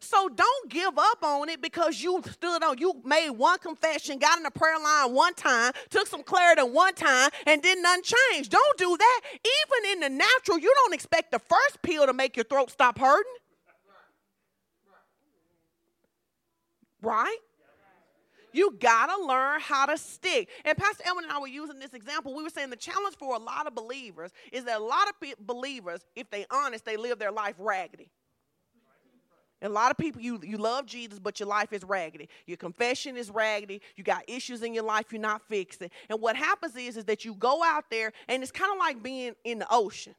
So 0.00 0.28
don't 0.28 0.70
give 0.70 0.98
up 0.98 1.22
on 1.22 1.48
it 1.48 1.62
because 1.62 2.02
you 2.02 2.22
stood 2.30 2.62
on, 2.62 2.78
you 2.78 3.00
made 3.04 3.30
one 3.30 3.58
confession, 3.58 4.18
got 4.18 4.36
in 4.36 4.42
the 4.42 4.50
prayer 4.50 4.78
line 4.78 5.14
one 5.14 5.32
time, 5.34 5.72
took 5.88 6.06
some 6.06 6.22
clarity 6.22 6.62
one 6.62 6.94
time, 6.94 7.30
and 7.46 7.62
then 7.62 7.80
nothing 7.80 8.02
changed. 8.02 8.50
Don't 8.50 8.78
do 8.78 8.96
that. 8.96 9.20
Even 9.32 9.92
in 9.92 10.00
the 10.00 10.10
natural, 10.10 10.58
you 10.58 10.72
don't 10.84 10.92
expect 10.92 11.32
the 11.32 11.38
first 11.38 11.80
pill 11.82 12.06
to 12.06 12.12
make 12.12 12.36
your 12.36 12.44
throat 12.44 12.70
stop 12.70 12.98
hurting. 12.98 13.32
Right? 17.00 17.38
You 18.54 18.76
gotta 18.78 19.20
learn 19.26 19.60
how 19.60 19.84
to 19.86 19.98
stick. 19.98 20.48
And 20.64 20.78
Pastor 20.78 21.02
Elman 21.06 21.24
and 21.24 21.32
I 21.32 21.40
were 21.40 21.48
using 21.48 21.80
this 21.80 21.92
example. 21.92 22.34
We 22.34 22.44
were 22.44 22.50
saying 22.50 22.70
the 22.70 22.76
challenge 22.76 23.16
for 23.18 23.34
a 23.34 23.38
lot 23.38 23.66
of 23.66 23.74
believers 23.74 24.30
is 24.52 24.64
that 24.64 24.78
a 24.78 24.84
lot 24.84 25.08
of 25.08 25.46
believers, 25.46 26.06
if 26.14 26.30
they 26.30 26.46
honest, 26.50 26.84
they 26.84 26.96
live 26.96 27.18
their 27.18 27.32
life 27.32 27.56
raggedy. 27.58 28.10
And 29.60 29.70
a 29.70 29.74
lot 29.74 29.90
of 29.90 29.96
people, 29.96 30.20
you, 30.20 30.40
you 30.42 30.56
love 30.56 30.86
Jesus, 30.86 31.18
but 31.18 31.40
your 31.40 31.48
life 31.48 31.72
is 31.72 31.82
raggedy. 31.82 32.28
Your 32.46 32.56
confession 32.56 33.16
is 33.16 33.30
raggedy. 33.30 33.80
You 33.96 34.04
got 34.04 34.22
issues 34.28 34.62
in 34.62 34.72
your 34.72 34.84
life 34.84 35.06
you're 35.10 35.20
not 35.20 35.42
fixing. 35.48 35.90
And 36.08 36.20
what 36.20 36.36
happens 36.36 36.76
is, 36.76 36.96
is 36.96 37.06
that 37.06 37.24
you 37.24 37.34
go 37.34 37.64
out 37.64 37.84
there, 37.90 38.12
and 38.28 38.42
it's 38.42 38.52
kind 38.52 38.70
of 38.70 38.78
like 38.78 39.02
being 39.02 39.32
in 39.42 39.58
the 39.58 39.66
ocean. 39.70 40.14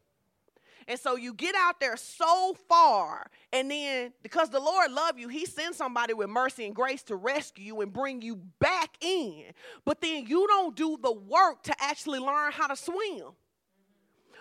And 0.87 0.99
so 0.99 1.15
you 1.15 1.33
get 1.33 1.55
out 1.55 1.79
there 1.79 1.97
so 1.97 2.55
far, 2.69 3.31
and 3.51 3.71
then 3.71 4.13
because 4.21 4.49
the 4.49 4.59
Lord 4.59 4.91
love 4.91 5.17
you, 5.17 5.29
He 5.29 5.45
sends 5.45 5.77
somebody 5.77 6.13
with 6.13 6.29
mercy 6.29 6.65
and 6.65 6.75
grace 6.75 7.01
to 7.03 7.15
rescue 7.15 7.65
you 7.65 7.81
and 7.81 7.91
bring 7.91 8.21
you 8.21 8.35
back 8.59 8.95
in. 9.01 9.45
But 9.83 10.01
then 10.01 10.27
you 10.27 10.45
don't 10.47 10.75
do 10.75 10.97
the 11.01 11.11
work 11.11 11.63
to 11.63 11.75
actually 11.79 12.19
learn 12.19 12.51
how 12.51 12.67
to 12.67 12.75
swim. 12.75 13.31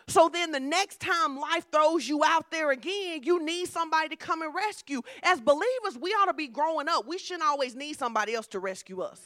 So 0.09 0.29
then 0.29 0.53
the 0.53 0.61
next 0.61 1.01
time 1.01 1.39
life 1.39 1.67
throws 1.73 2.09
you 2.09 2.23
out 2.25 2.51
there 2.51 2.71
again, 2.71 3.23
you 3.23 3.43
need 3.43 3.69
somebody 3.69 4.09
to 4.11 4.17
come 4.17 4.43
and 4.43 4.55
rescue. 4.55 5.03
As 5.23 5.41
believers, 5.41 5.99
we 6.01 6.11
ought 6.11 6.27
to 6.27 6.35
be 6.35 6.47
growing 6.47 6.89
up. 6.89 7.07
We 7.07 7.19
shouldn't 7.19 7.45
always 7.45 7.75
need 7.75 7.99
somebody 7.99 8.35
else 8.35 8.47
to 8.49 8.59
rescue 8.59 9.01
us. 9.01 9.21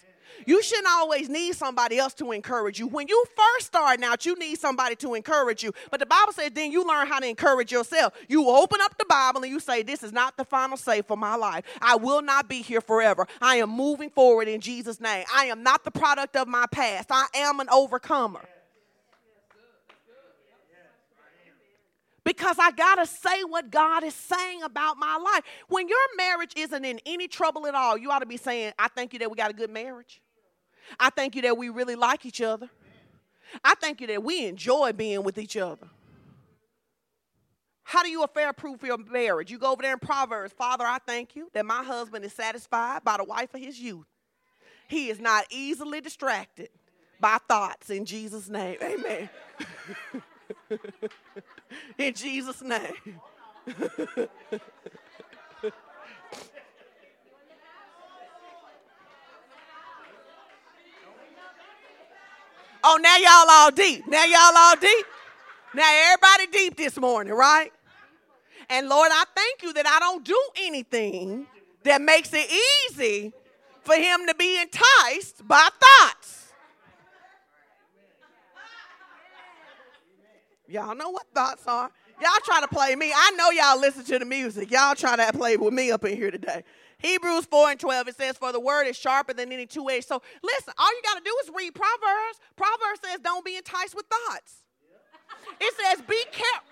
You 0.46 0.62
shouldn't 0.62 0.88
always 0.88 1.28
need 1.28 1.56
somebody 1.56 1.98
else 1.98 2.14
to 2.14 2.32
encourage 2.32 2.78
you. 2.78 2.86
When 2.86 3.08
you 3.08 3.24
first 3.34 3.66
starting 3.66 4.04
out, 4.04 4.24
you 4.26 4.36
need 4.36 4.58
somebody 4.58 4.94
to 4.96 5.14
encourage 5.14 5.62
you. 5.62 5.72
But 5.90 6.00
the 6.00 6.06
Bible 6.06 6.32
says 6.32 6.50
then 6.52 6.70
you 6.70 6.86
learn 6.86 7.06
how 7.06 7.18
to 7.18 7.26
encourage 7.26 7.72
yourself. 7.72 8.12
You 8.28 8.48
open 8.48 8.80
up 8.82 8.96
the 8.98 9.06
Bible 9.06 9.42
and 9.42 9.50
you 9.50 9.60
say, 9.60 9.82
This 9.82 10.02
is 10.02 10.12
not 10.12 10.36
the 10.36 10.44
final 10.44 10.76
say 10.76 11.02
for 11.02 11.16
my 11.16 11.34
life. 11.34 11.64
I 11.80 11.96
will 11.96 12.22
not 12.22 12.48
be 12.48 12.62
here 12.62 12.80
forever. 12.80 13.26
I 13.40 13.56
am 13.56 13.70
moving 13.70 14.10
forward 14.10 14.48
in 14.48 14.60
Jesus' 14.60 15.00
name. 15.00 15.24
I 15.34 15.46
am 15.46 15.62
not 15.62 15.84
the 15.84 15.90
product 15.90 16.36
of 16.36 16.46
my 16.46 16.66
past. 16.70 17.08
I 17.10 17.26
am 17.34 17.60
an 17.60 17.68
overcomer. 17.70 18.44
Because 22.28 22.58
I 22.60 22.72
got 22.72 22.96
to 22.96 23.06
say 23.06 23.42
what 23.44 23.70
God 23.70 24.04
is 24.04 24.12
saying 24.12 24.62
about 24.62 24.98
my 24.98 25.16
life. 25.16 25.44
When 25.68 25.88
your 25.88 25.96
marriage 26.18 26.52
isn't 26.56 26.84
in 26.84 27.00
any 27.06 27.26
trouble 27.26 27.66
at 27.66 27.74
all, 27.74 27.96
you 27.96 28.10
ought 28.10 28.18
to 28.18 28.26
be 28.26 28.36
saying, 28.36 28.74
I 28.78 28.88
thank 28.88 29.14
you 29.14 29.18
that 29.20 29.30
we 29.30 29.36
got 29.38 29.50
a 29.50 29.54
good 29.54 29.70
marriage. 29.70 30.20
I 31.00 31.08
thank 31.08 31.34
you 31.36 31.40
that 31.42 31.56
we 31.56 31.70
really 31.70 31.94
like 31.94 32.26
each 32.26 32.42
other. 32.42 32.68
I 33.64 33.74
thank 33.76 34.02
you 34.02 34.08
that 34.08 34.22
we 34.22 34.44
enjoy 34.44 34.92
being 34.92 35.22
with 35.22 35.38
each 35.38 35.56
other. 35.56 35.88
How 37.82 38.02
do 38.02 38.10
you 38.10 38.22
affair 38.22 38.52
proof 38.52 38.82
your 38.82 38.98
marriage? 38.98 39.50
You 39.50 39.58
go 39.58 39.72
over 39.72 39.80
there 39.80 39.94
in 39.94 39.98
Proverbs, 39.98 40.52
Father, 40.52 40.84
I 40.84 40.98
thank 41.06 41.34
you 41.34 41.48
that 41.54 41.64
my 41.64 41.82
husband 41.82 42.26
is 42.26 42.34
satisfied 42.34 43.04
by 43.04 43.16
the 43.16 43.24
wife 43.24 43.54
of 43.54 43.62
his 43.62 43.80
youth. 43.80 44.04
He 44.86 45.08
is 45.08 45.18
not 45.18 45.46
easily 45.48 46.02
distracted 46.02 46.68
by 47.20 47.38
thoughts 47.48 47.88
in 47.88 48.04
Jesus' 48.04 48.50
name. 48.50 48.76
Amen. 48.82 49.30
In 51.98 52.14
Jesus' 52.14 52.62
name. 52.62 52.80
oh, 62.84 62.98
now 63.00 63.16
y'all 63.16 63.50
all 63.50 63.70
deep. 63.70 64.06
Now 64.06 64.24
y'all 64.24 64.56
all 64.56 64.76
deep. 64.76 65.06
Now 65.74 65.90
everybody 66.12 66.46
deep 66.50 66.76
this 66.76 66.96
morning, 66.98 67.34
right? 67.34 67.72
And 68.70 68.88
Lord, 68.88 69.10
I 69.12 69.24
thank 69.34 69.62
you 69.62 69.72
that 69.74 69.86
I 69.86 69.98
don't 69.98 70.24
do 70.24 70.40
anything 70.58 71.46
that 71.84 72.00
makes 72.00 72.30
it 72.32 72.50
easy 72.90 73.32
for 73.82 73.94
him 73.94 74.26
to 74.26 74.34
be 74.34 74.60
enticed 74.60 75.46
by 75.46 75.68
thoughts. 75.80 76.17
Y'all 80.68 80.94
know 80.94 81.10
what 81.10 81.26
thoughts 81.34 81.66
are. 81.66 81.90
Y'all 82.20 82.40
try 82.44 82.60
to 82.60 82.68
play 82.68 82.94
me. 82.94 83.12
I 83.14 83.30
know 83.36 83.50
y'all 83.50 83.80
listen 83.80 84.04
to 84.04 84.18
the 84.18 84.24
music. 84.24 84.70
Y'all 84.70 84.94
try 84.94 85.16
to 85.16 85.32
play 85.32 85.56
with 85.56 85.72
me 85.72 85.90
up 85.90 86.04
in 86.04 86.16
here 86.16 86.30
today. 86.30 86.62
Hebrews 86.98 87.46
4 87.46 87.70
and 87.70 87.80
12, 87.80 88.08
it 88.08 88.16
says, 88.16 88.36
For 88.36 88.52
the 88.52 88.60
word 88.60 88.86
is 88.86 88.96
sharper 88.96 89.32
than 89.32 89.52
any 89.52 89.66
two 89.66 89.88
edged. 89.88 90.06
So 90.06 90.20
listen, 90.42 90.74
all 90.76 90.90
you 90.94 91.02
got 91.02 91.16
to 91.16 91.24
do 91.24 91.34
is 91.44 91.50
read 91.54 91.74
Proverbs. 91.74 92.40
Proverbs 92.56 93.00
says, 93.04 93.20
Don't 93.22 93.44
be 93.44 93.56
enticed 93.56 93.94
with 93.94 94.06
thoughts. 94.06 94.56
It 95.60 95.74
says, 95.74 96.04
Be 96.06 96.22
careful. 96.32 96.68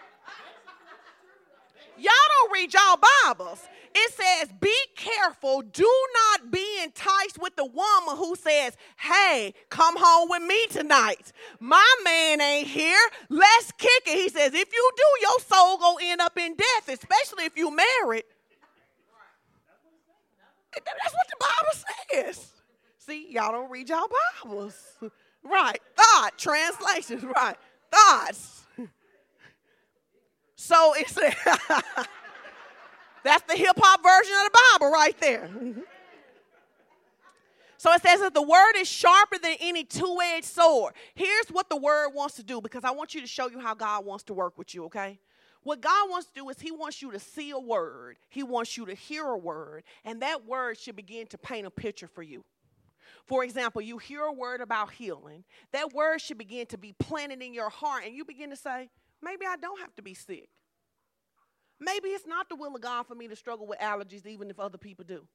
Y'all 1.99 2.13
don't 2.29 2.53
read 2.53 2.75
y'all 2.75 2.99
Bibles. 3.25 3.67
It 3.99 4.13
says, 4.13 4.53
Be 4.61 4.77
careful. 4.95 5.63
Do 5.63 5.91
not 6.31 6.51
be 6.51 6.83
enticed 6.83 7.39
with 7.41 7.57
the 7.57 7.65
woman 7.65 8.17
who 8.17 8.37
says, 8.37 8.77
Hey, 8.99 9.55
come 9.71 9.95
home 9.97 10.29
with 10.29 10.43
me 10.43 10.67
tonight. 10.67 11.33
My 11.61 11.95
man 12.05 12.43
ain't 12.43 12.69
here. 12.69 12.99
Let's 13.31 13.73
kick 13.73 14.03
it. 14.07 14.19
He 14.19 14.29
says, 14.29 14.53
If 14.53 14.71
you 14.71 14.91
do, 14.97 15.03
your 15.23 15.41
soul 15.41 15.79
gonna 15.79 15.97
end 16.03 16.21
up 16.21 16.37
in 16.37 16.55
death, 16.57 16.89
especially 16.89 17.47
if 17.47 17.57
you 17.57 17.75
married. 17.75 18.25
That's 20.75 21.15
what 21.15 21.27
the 21.31 21.37
Bible 21.41 22.27
says. 22.35 22.53
See, 22.99 23.33
y'all 23.33 23.53
don't 23.53 23.71
read 23.71 23.89
y'all 23.89 24.09
Bibles. 24.45 24.77
Right. 25.43 25.81
Thought, 25.97 26.33
translations, 26.37 27.25
right. 27.25 27.57
Thoughts. 27.91 28.65
So 30.57 30.95
it 30.95 31.09
says, 31.09 31.35
that's 33.27 33.43
the 33.53 33.57
hip 33.59 33.77
hop 33.79 34.03
version 34.03 34.35
of 34.37 34.53
the 34.53 34.59
Bible 34.73 34.93
right 34.93 35.21
there. 35.21 35.51
So 37.79 37.93
it 37.93 38.03
says 38.03 38.21
that 38.21 38.33
the 38.33 38.43
word 38.43 38.73
is 38.77 38.89
sharper 38.89 39.39
than 39.39 39.57
any 39.61 39.85
two 39.85 40.19
edged 40.21 40.47
sword. 40.47 40.95
Here's 41.15 41.49
what 41.49 41.69
the 41.69 41.77
word 41.77 42.09
wants 42.15 42.37
to 42.37 42.43
do 42.43 42.61
because 42.61 42.85
I 42.85 42.91
want 42.91 43.15
you 43.15 43.21
to 43.21 43.27
show 43.27 43.49
you 43.49 43.61
how 43.61 43.75
God 43.75 44.05
wants 44.05 44.25
to 44.25 44.35
work 44.35 44.57
with 44.57 44.75
you, 44.75 44.87
okay? 44.87 45.19
What 45.63 45.81
God 45.81 46.09
wants 46.11 46.27
to 46.29 46.33
do 46.35 46.49
is 46.49 46.59
He 46.59 46.71
wants 46.71 47.03
you 47.03 47.11
to 47.13 47.19
see 47.19 47.51
a 47.51 47.59
word, 47.59 48.17
He 48.29 48.43
wants 48.43 48.77
you 48.77 48.87
to 48.87 48.95
hear 48.95 49.27
a 49.27 49.37
word, 49.37 49.85
and 50.05 50.23
that 50.23 50.47
word 50.47 50.79
should 50.79 50.97
begin 50.97 51.27
to 51.29 51.39
paint 51.39 51.67
a 51.67 51.71
picture 51.71 52.09
for 52.09 52.23
you. 52.23 52.45
For 53.27 53.45
example, 53.45 53.83
you 53.83 53.99
hear 53.99 54.23
a 54.23 54.33
word 54.33 54.61
about 54.61 54.93
healing, 54.93 55.45
that 55.73 55.93
word 55.93 56.21
should 56.21 56.39
begin 56.39 56.67
to 56.67 56.79
be 56.79 56.93
planted 56.93 57.43
in 57.43 57.53
your 57.53 57.69
heart, 57.69 58.05
and 58.07 58.15
you 58.15 58.25
begin 58.25 58.51
to 58.51 58.57
say, 58.57 58.91
Maybe 59.23 59.47
I 59.47 59.57
don't 59.57 59.81
have 59.81 59.95
to 59.97 60.03
be 60.03 60.15
sick. 60.15 60.49
Maybe 61.79 62.09
it's 62.09 62.27
not 62.27 62.49
the 62.49 62.57
will 62.57 62.75
of 62.75 62.81
God 62.81 63.07
for 63.07 63.15
me 63.15 63.29
to 63.29 63.37
struggle 63.37 63.67
with 63.67 63.79
allergies, 63.81 64.27
even 64.27 64.51
if 64.51 64.59
other 64.59 64.79
people 64.79 65.05
do. 65.05 65.27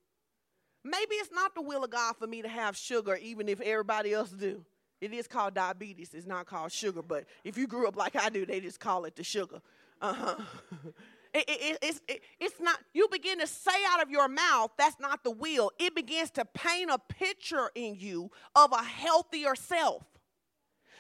Maybe 0.84 1.16
it's 1.16 1.32
not 1.32 1.54
the 1.54 1.62
will 1.62 1.84
of 1.84 1.92
God 1.92 2.16
for 2.18 2.26
me 2.26 2.42
to 2.42 2.48
have 2.48 2.76
sugar, 2.76 3.16
even 3.16 3.48
if 3.48 3.62
everybody 3.62 4.14
else 4.14 4.32
do. 4.32 4.66
It 5.00 5.14
is 5.14 5.28
called 5.28 5.54
diabetes. 5.54 6.14
It's 6.14 6.28
not 6.28 6.46
called 6.46 6.72
sugar, 6.72 7.02
but 7.02 7.26
if 7.44 7.58
you 7.58 7.68
grew 7.68 7.88
up 7.88 7.96
like 7.96 8.16
I 8.16 8.30
do, 8.30 8.46
they 8.46 8.60
just 8.60 8.80
call 8.80 9.06
it 9.06 9.16
the 9.16 9.24
sugar. 9.24 9.62
Uh-huh. 10.02 10.36
It, 11.34 11.46
it, 11.48 11.78
it's, 11.82 12.02
it, 12.10 12.22
it's 12.42 12.60
not, 12.60 12.78
you 12.94 13.08
begin 13.10 13.40
to 13.40 13.48
say 13.48 13.72
out 13.90 14.04
of 14.04 14.10
your 14.10 14.28
mouth, 14.28 14.72
that's 14.78 15.00
not 15.00 15.24
the 15.24 15.32
will. 15.32 15.72
It 15.80 15.96
begins 15.96 16.30
to 16.32 16.44
paint 16.44 16.92
a 16.92 17.00
picture 17.00 17.72
in 17.74 17.96
you 17.96 18.32
of 18.54 18.74
a 18.74 18.84
healthier 18.84 19.56
self. 19.56 20.04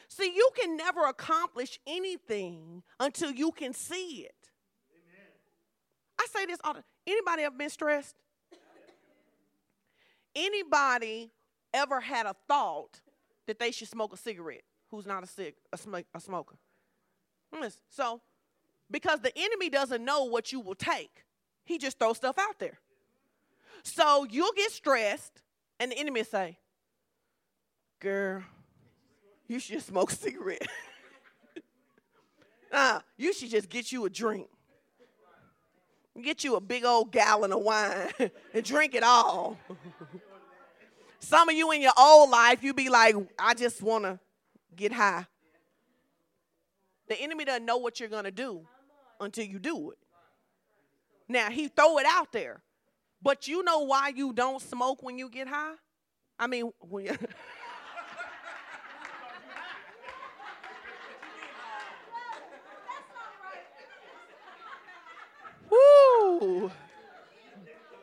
See, 0.07 0.33
you 0.33 0.49
can 0.57 0.77
never 0.77 1.05
accomplish 1.05 1.79
anything 1.85 2.83
until 2.99 3.31
you 3.31 3.51
can 3.51 3.73
see 3.73 4.25
it. 4.25 4.40
I 6.21 6.27
say 6.31 6.45
this 6.45 6.59
all 6.63 6.75
the 6.75 6.83
anybody 7.07 7.43
ever 7.43 7.55
been 7.57 7.69
stressed? 7.69 8.15
Anybody 10.35 11.31
ever 11.73 11.99
had 11.99 12.27
a 12.27 12.35
thought 12.47 13.01
that 13.47 13.57
they 13.57 13.71
should 13.71 13.87
smoke 13.87 14.13
a 14.13 14.17
cigarette 14.17 14.61
who's 14.91 15.07
not 15.07 15.23
a, 15.23 15.53
a, 15.73 15.77
sm- 15.77 15.95
a 16.13 16.19
smoker? 16.19 16.57
So, 17.89 18.21
because 18.89 19.19
the 19.21 19.35
enemy 19.35 19.69
doesn't 19.69 20.05
know 20.05 20.25
what 20.25 20.51
you 20.51 20.59
will 20.59 20.75
take, 20.75 21.23
he 21.65 21.77
just 21.77 21.97
throws 21.97 22.17
stuff 22.17 22.37
out 22.37 22.59
there. 22.59 22.79
So 23.83 24.25
you'll 24.29 24.53
get 24.55 24.71
stressed, 24.71 25.41
and 25.79 25.91
the 25.91 25.97
enemy 25.97 26.23
say, 26.23 26.57
Girl, 27.99 28.43
you 29.47 29.59
should 29.59 29.81
smoke 29.81 30.11
a 30.11 30.15
cigarette. 30.15 30.67
nah, 32.73 33.01
you 33.17 33.33
should 33.33 33.49
just 33.49 33.69
get 33.69 33.91
you 33.91 34.05
a 34.05 34.09
drink. 34.09 34.47
Get 36.19 36.43
you 36.43 36.55
a 36.55 36.61
big 36.61 36.83
old 36.83 37.11
gallon 37.11 37.53
of 37.53 37.61
wine 37.61 38.11
and 38.53 38.63
drink 38.65 38.95
it 38.95 39.03
all. 39.03 39.57
Some 41.19 41.47
of 41.47 41.55
you 41.55 41.71
in 41.71 41.81
your 41.81 41.93
old 41.97 42.29
life, 42.29 42.63
you 42.63 42.73
be 42.73 42.89
like, 42.89 43.15
I 43.39 43.53
just 43.53 43.81
want 43.81 44.03
to 44.03 44.19
get 44.75 44.91
high. 44.91 45.25
The 47.07 47.21
enemy 47.21 47.45
doesn't 47.45 47.65
know 47.65 47.77
what 47.77 47.99
you're 47.99 48.09
going 48.09 48.25
to 48.25 48.31
do 48.31 48.67
until 49.19 49.45
you 49.45 49.59
do 49.59 49.91
it. 49.91 49.97
Now, 51.29 51.49
he 51.49 51.69
throw 51.69 51.97
it 51.97 52.05
out 52.05 52.31
there. 52.33 52.61
But 53.21 53.47
you 53.47 53.63
know 53.63 53.79
why 53.79 54.11
you 54.15 54.33
don't 54.33 54.61
smoke 54.61 55.03
when 55.03 55.17
you 55.17 55.29
get 55.29 55.47
high? 55.47 55.75
I 56.37 56.47
mean, 56.47 56.71
when 56.79 57.05
you 57.05 57.17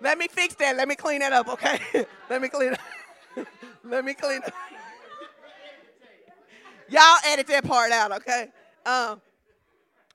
Let 0.01 0.19
me 0.19 0.29
fix 0.29 0.55
that. 0.57 0.77
Let 0.77 0.89
me 0.89 0.95
clean 0.95 1.21
that 1.21 1.33
up, 1.33 1.49
okay? 1.49 1.81
Let 2.31 2.41
me 2.41 2.49
clean 2.49 2.75
it. 2.75 2.81
Let 3.85 4.05
me 4.05 4.15
clean 4.15 4.41
it. 4.47 4.53
Y'all 6.89 7.19
edit 7.27 7.47
that 7.49 7.65
part 7.65 7.93
out, 7.93 8.13
okay? 8.13 8.49
Um, 8.87 9.21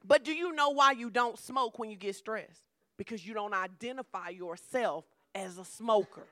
but 0.05 0.23
do 0.23 0.33
you 0.33 0.53
know 0.53 0.69
why 0.69 0.91
you 0.91 1.09
don't 1.09 1.37
smoke 1.37 1.79
when 1.79 1.89
you 1.89 1.95
get 1.95 2.15
stressed? 2.15 2.61
Because 2.97 3.25
you 3.25 3.33
don't 3.33 3.53
identify 3.53 4.29
yourself 4.29 5.05
as 5.35 5.57
a 5.57 5.65
smoker. 5.65 6.25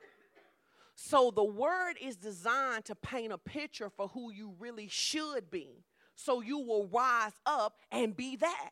So 0.94 1.32
the 1.34 1.44
word 1.44 1.94
is 2.00 2.16
designed 2.16 2.84
to 2.86 2.94
paint 2.94 3.32
a 3.32 3.38
picture 3.38 3.90
for 3.90 4.08
who 4.08 4.32
you 4.32 4.54
really 4.58 4.88
should 4.88 5.50
be. 5.50 5.84
So 6.14 6.40
you 6.40 6.58
will 6.58 6.86
rise 6.86 7.32
up 7.46 7.78
and 7.90 8.16
be 8.16 8.36
that. 8.36 8.70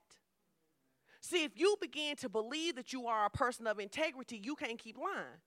See, 1.20 1.44
if 1.44 1.52
you 1.54 1.76
begin 1.80 2.16
to 2.16 2.28
believe 2.28 2.76
that 2.76 2.92
you 2.92 3.06
are 3.06 3.26
a 3.26 3.30
person 3.30 3.66
of 3.66 3.78
integrity, 3.78 4.40
you 4.42 4.54
can't 4.56 4.78
keep 4.78 4.96
lying. 4.98 5.38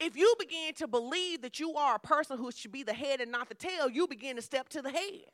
If 0.00 0.16
you 0.16 0.34
begin 0.38 0.74
to 0.74 0.86
believe 0.86 1.42
that 1.42 1.60
you 1.60 1.74
are 1.74 1.96
a 1.96 1.98
person 1.98 2.38
who 2.38 2.50
should 2.50 2.72
be 2.72 2.82
the 2.82 2.94
head 2.94 3.20
and 3.20 3.30
not 3.30 3.48
the 3.48 3.54
tail, 3.54 3.88
you 3.90 4.06
begin 4.06 4.36
to 4.36 4.42
step 4.42 4.68
to 4.70 4.82
the 4.82 4.90
head. 4.90 5.30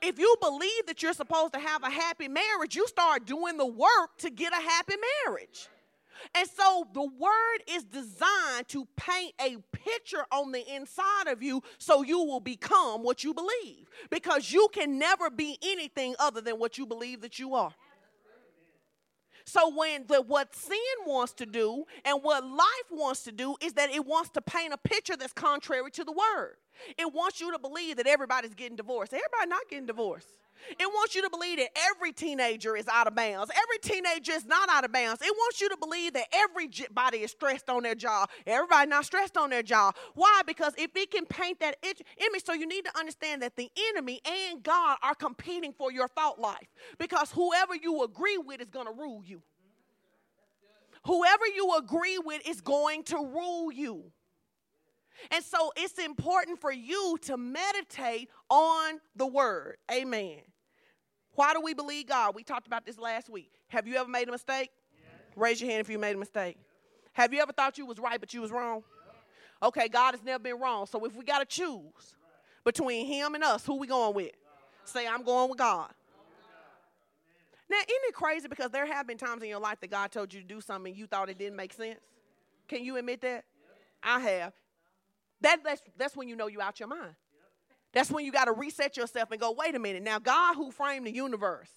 If 0.00 0.18
you 0.18 0.34
believe 0.40 0.86
that 0.86 1.02
you're 1.02 1.12
supposed 1.12 1.52
to 1.54 1.58
have 1.58 1.82
a 1.82 1.90
happy 1.90 2.28
marriage, 2.28 2.74
you 2.74 2.86
start 2.86 3.26
doing 3.26 3.56
the 3.56 3.66
work 3.66 4.16
to 4.18 4.30
get 4.30 4.52
a 4.52 4.62
happy 4.62 4.94
marriage. 5.26 5.68
And 6.34 6.48
so 6.48 6.86
the 6.92 7.02
word 7.02 7.58
is 7.68 7.84
designed 7.84 8.68
to 8.68 8.86
paint 8.96 9.34
a 9.40 9.56
picture 9.72 10.24
on 10.30 10.52
the 10.52 10.74
inside 10.74 11.26
of 11.26 11.42
you 11.42 11.62
so 11.78 12.02
you 12.02 12.20
will 12.20 12.40
become 12.40 13.02
what 13.02 13.24
you 13.24 13.34
believe. 13.34 13.88
Because 14.10 14.52
you 14.52 14.68
can 14.72 14.98
never 14.98 15.30
be 15.30 15.58
anything 15.62 16.14
other 16.18 16.40
than 16.40 16.58
what 16.58 16.78
you 16.78 16.86
believe 16.86 17.22
that 17.22 17.38
you 17.38 17.54
are. 17.54 17.74
So 19.44 19.74
when 19.74 20.06
the 20.06 20.22
what 20.22 20.54
sin 20.54 20.78
wants 21.06 21.32
to 21.34 21.46
do 21.46 21.84
and 22.04 22.18
what 22.22 22.44
life 22.44 22.88
wants 22.90 23.22
to 23.24 23.32
do 23.32 23.56
is 23.60 23.74
that 23.74 23.90
it 23.90 24.06
wants 24.06 24.30
to 24.30 24.40
paint 24.40 24.72
a 24.72 24.78
picture 24.78 25.16
that's 25.16 25.32
contrary 25.32 25.90
to 25.90 26.04
the 26.04 26.12
word. 26.12 26.56
It 26.98 27.12
wants 27.12 27.40
you 27.40 27.52
to 27.52 27.58
believe 27.58 27.96
that 27.96 28.06
everybody's 28.06 28.54
getting 28.54 28.76
divorced. 28.76 29.12
Everybody 29.12 29.48
not 29.48 29.68
getting 29.68 29.86
divorced. 29.86 30.28
It 30.70 30.86
wants 30.86 31.14
you 31.14 31.22
to 31.22 31.30
believe 31.30 31.58
that 31.58 31.70
every 31.90 32.12
teenager 32.12 32.76
is 32.76 32.86
out 32.88 33.06
of 33.06 33.14
bounds. 33.14 33.50
Every 33.54 33.78
teenager 33.82 34.32
is 34.32 34.46
not 34.46 34.68
out 34.70 34.84
of 34.84 34.92
bounds. 34.92 35.22
It 35.22 35.34
wants 35.36 35.60
you 35.60 35.68
to 35.68 35.76
believe 35.76 36.12
that 36.14 36.26
everybody 36.32 37.18
is 37.18 37.30
stressed 37.30 37.68
on 37.68 37.82
their 37.82 37.94
job. 37.94 38.30
Everybody 38.46 38.88
not 38.88 39.04
stressed 39.04 39.36
on 39.36 39.50
their 39.50 39.62
job. 39.62 39.96
Why? 40.14 40.42
Because 40.46 40.74
if 40.78 40.94
it 40.96 41.10
can 41.10 41.26
paint 41.26 41.60
that 41.60 41.76
image, 41.82 42.44
so 42.44 42.52
you 42.52 42.66
need 42.66 42.84
to 42.84 42.98
understand 42.98 43.42
that 43.42 43.56
the 43.56 43.70
enemy 43.90 44.20
and 44.24 44.62
God 44.62 44.98
are 45.02 45.14
competing 45.14 45.72
for 45.72 45.92
your 45.92 46.08
thought 46.08 46.40
life. 46.40 46.68
Because 46.98 47.30
whoever 47.32 47.74
you 47.74 48.02
agree 48.04 48.38
with 48.38 48.60
is 48.60 48.68
going 48.68 48.86
to 48.86 48.92
rule 48.92 49.22
you. 49.24 49.42
Whoever 51.04 51.46
you 51.54 51.76
agree 51.76 52.18
with 52.18 52.46
is 52.46 52.60
going 52.60 53.02
to 53.04 53.16
rule 53.16 53.72
you. 53.72 54.04
And 55.30 55.44
so 55.44 55.72
it's 55.76 55.98
important 55.98 56.60
for 56.60 56.72
you 56.72 57.18
to 57.22 57.36
meditate 57.36 58.28
on 58.48 59.00
the 59.14 59.26
word. 59.26 59.76
Amen. 59.90 60.40
Why 61.34 61.54
do 61.54 61.60
we 61.60 61.74
believe 61.74 62.06
God? 62.06 62.34
We 62.34 62.42
talked 62.42 62.66
about 62.66 62.84
this 62.84 62.98
last 62.98 63.30
week. 63.30 63.50
Have 63.68 63.86
you 63.86 63.96
ever 63.96 64.08
made 64.08 64.28
a 64.28 64.32
mistake? 64.32 64.70
Yes. 64.94 65.36
Raise 65.36 65.60
your 65.60 65.70
hand 65.70 65.80
if 65.80 65.88
you 65.88 65.98
made 65.98 66.14
a 66.14 66.18
mistake. 66.18 66.56
Have 67.12 67.32
you 67.32 67.40
ever 67.40 67.52
thought 67.52 67.78
you 67.78 67.86
was 67.86 67.98
right 67.98 68.20
but 68.20 68.32
you 68.34 68.40
was 68.40 68.50
wrong? 68.50 68.82
Okay, 69.62 69.88
God 69.88 70.12
has 70.12 70.22
never 70.22 70.42
been 70.42 70.58
wrong. 70.58 70.86
So 70.86 71.04
if 71.04 71.14
we 71.14 71.24
got 71.24 71.38
to 71.38 71.44
choose 71.44 72.16
between 72.64 73.06
him 73.06 73.34
and 73.34 73.44
us, 73.44 73.64
who 73.64 73.76
we 73.76 73.86
going 73.86 74.14
with? 74.14 74.32
Say 74.84 75.06
I'm 75.06 75.22
going 75.22 75.48
with 75.48 75.58
God. 75.58 75.90
Now, 77.70 77.78
isn't 77.78 78.08
it 78.08 78.14
crazy 78.14 78.48
because 78.48 78.70
there 78.70 78.84
have 78.84 79.06
been 79.06 79.16
times 79.16 79.42
in 79.42 79.48
your 79.48 79.60
life 79.60 79.80
that 79.80 79.90
God 79.90 80.10
told 80.10 80.34
you 80.34 80.40
to 80.40 80.46
do 80.46 80.60
something 80.60 80.92
and 80.92 80.98
you 80.98 81.06
thought 81.06 81.30
it 81.30 81.38
didn't 81.38 81.56
make 81.56 81.72
sense? 81.72 82.00
Can 82.68 82.84
you 82.84 82.96
admit 82.96 83.22
that? 83.22 83.44
I 84.02 84.20
have. 84.20 84.52
That, 85.40 85.64
that's, 85.64 85.82
that's 85.96 86.16
when 86.16 86.28
you 86.28 86.36
know 86.36 86.48
you're 86.48 86.62
out 86.62 86.80
your 86.80 86.88
mind. 86.88 87.14
That's 87.92 88.10
when 88.10 88.24
you 88.24 88.32
got 88.32 88.46
to 88.46 88.52
reset 88.52 88.96
yourself 88.96 89.30
and 89.30 89.40
go, 89.40 89.52
wait 89.52 89.74
a 89.74 89.78
minute. 89.78 90.02
Now, 90.02 90.18
God 90.18 90.54
who 90.54 90.70
framed 90.70 91.06
the 91.06 91.14
universe, 91.14 91.70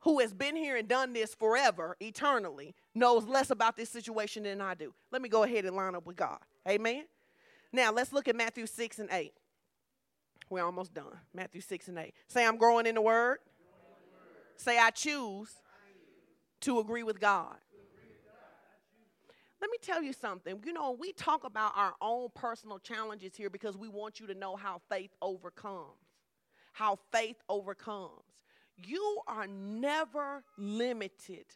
who 0.00 0.20
has 0.20 0.34
been 0.34 0.54
here 0.54 0.76
and 0.76 0.86
done 0.86 1.12
this 1.12 1.34
forever, 1.34 1.96
eternally, 2.00 2.74
knows 2.94 3.24
less 3.24 3.50
about 3.50 3.76
this 3.76 3.88
situation 3.88 4.42
than 4.42 4.60
I 4.60 4.74
do. 4.74 4.92
Let 5.10 5.22
me 5.22 5.28
go 5.28 5.42
ahead 5.42 5.64
and 5.64 5.74
line 5.74 5.94
up 5.94 6.06
with 6.06 6.16
God. 6.16 6.38
Amen. 6.68 7.04
Now, 7.72 7.90
let's 7.90 8.12
look 8.12 8.28
at 8.28 8.36
Matthew 8.36 8.66
6 8.66 8.98
and 8.98 9.08
8. 9.10 9.32
We're 10.50 10.64
almost 10.64 10.92
done. 10.92 11.18
Matthew 11.32 11.62
6 11.62 11.88
and 11.88 11.98
8. 11.98 12.14
Say, 12.28 12.46
I'm 12.46 12.58
growing 12.58 12.86
in 12.86 12.94
the 12.94 13.00
word. 13.00 13.38
Say, 14.56 14.78
I 14.78 14.90
choose 14.90 15.48
to 16.60 16.78
agree 16.80 17.02
with 17.02 17.18
God. 17.18 17.56
Let 19.64 19.70
me 19.70 19.78
tell 19.80 20.02
you 20.02 20.12
something. 20.12 20.60
You 20.66 20.74
know, 20.74 20.94
we 21.00 21.14
talk 21.14 21.44
about 21.44 21.72
our 21.74 21.94
own 22.02 22.28
personal 22.34 22.78
challenges 22.78 23.34
here 23.34 23.48
because 23.48 23.78
we 23.78 23.88
want 23.88 24.20
you 24.20 24.26
to 24.26 24.34
know 24.34 24.56
how 24.56 24.82
faith 24.90 25.10
overcomes. 25.22 25.96
How 26.74 26.98
faith 27.10 27.36
overcomes. 27.48 28.42
You 28.76 29.20
are 29.26 29.46
never 29.46 30.44
limited 30.58 31.46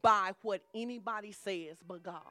by 0.00 0.30
what 0.42 0.62
anybody 0.76 1.32
says 1.32 1.78
but 1.84 2.04
God. 2.04 2.22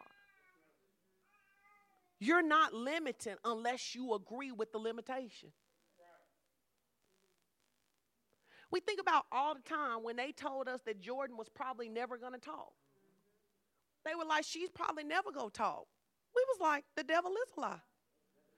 You're 2.22 2.42
not 2.42 2.74
limited 2.74 3.36
unless 3.44 3.94
you 3.94 4.14
agree 4.14 4.54
with 4.54 4.72
the 4.72 4.78
limitation. 4.78 5.50
We 8.72 8.80
think 8.80 9.02
about 9.02 9.26
all 9.34 9.54
the 9.54 9.60
time 9.60 10.02
when 10.02 10.16
they 10.16 10.32
told 10.32 10.70
us 10.70 10.80
that 10.86 11.02
Jordan 11.02 11.36
was 11.36 11.50
probably 11.50 11.90
never 11.90 12.18
going 12.18 12.32
to 12.32 12.40
talk. 12.40 12.72
They 14.06 14.16
were 14.16 14.26
like, 14.26 14.46
she's 14.46 14.70
probably 14.70 15.04
never 15.04 15.32
going 15.32 15.50
to 15.50 15.58
talk. 15.58 15.88
We 16.36 16.46
was 16.50 16.62
like, 16.62 16.86
the 16.96 17.04
devil 17.04 17.32
is 17.32 17.58
a 17.58 17.60
lie. 17.60 17.82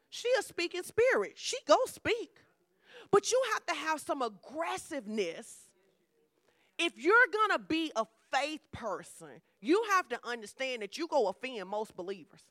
She 0.10 0.30
a 0.40 0.44
speaking 0.44 0.84
spirit. 0.84 1.34
She 1.36 1.58
go 1.68 1.78
speak. 1.86 2.32
But 3.12 3.32
you 3.32 3.42
have 3.54 3.66
to 3.68 3.74
have 3.74 4.02
some 4.02 4.22
aggressiveness. 4.22 5.56
If 6.78 6.98
you're 6.98 7.16
going 7.32 7.60
to 7.60 7.60
be 7.60 7.92
a 7.96 8.06
faith 8.32 8.62
person, 8.72 9.42
you 9.62 9.84
have 9.92 10.10
to 10.10 10.20
understand 10.28 10.82
that 10.82 10.98
you 10.98 11.08
go 11.08 11.28
offend 11.30 11.70
most 11.70 11.96
believers. 11.96 12.42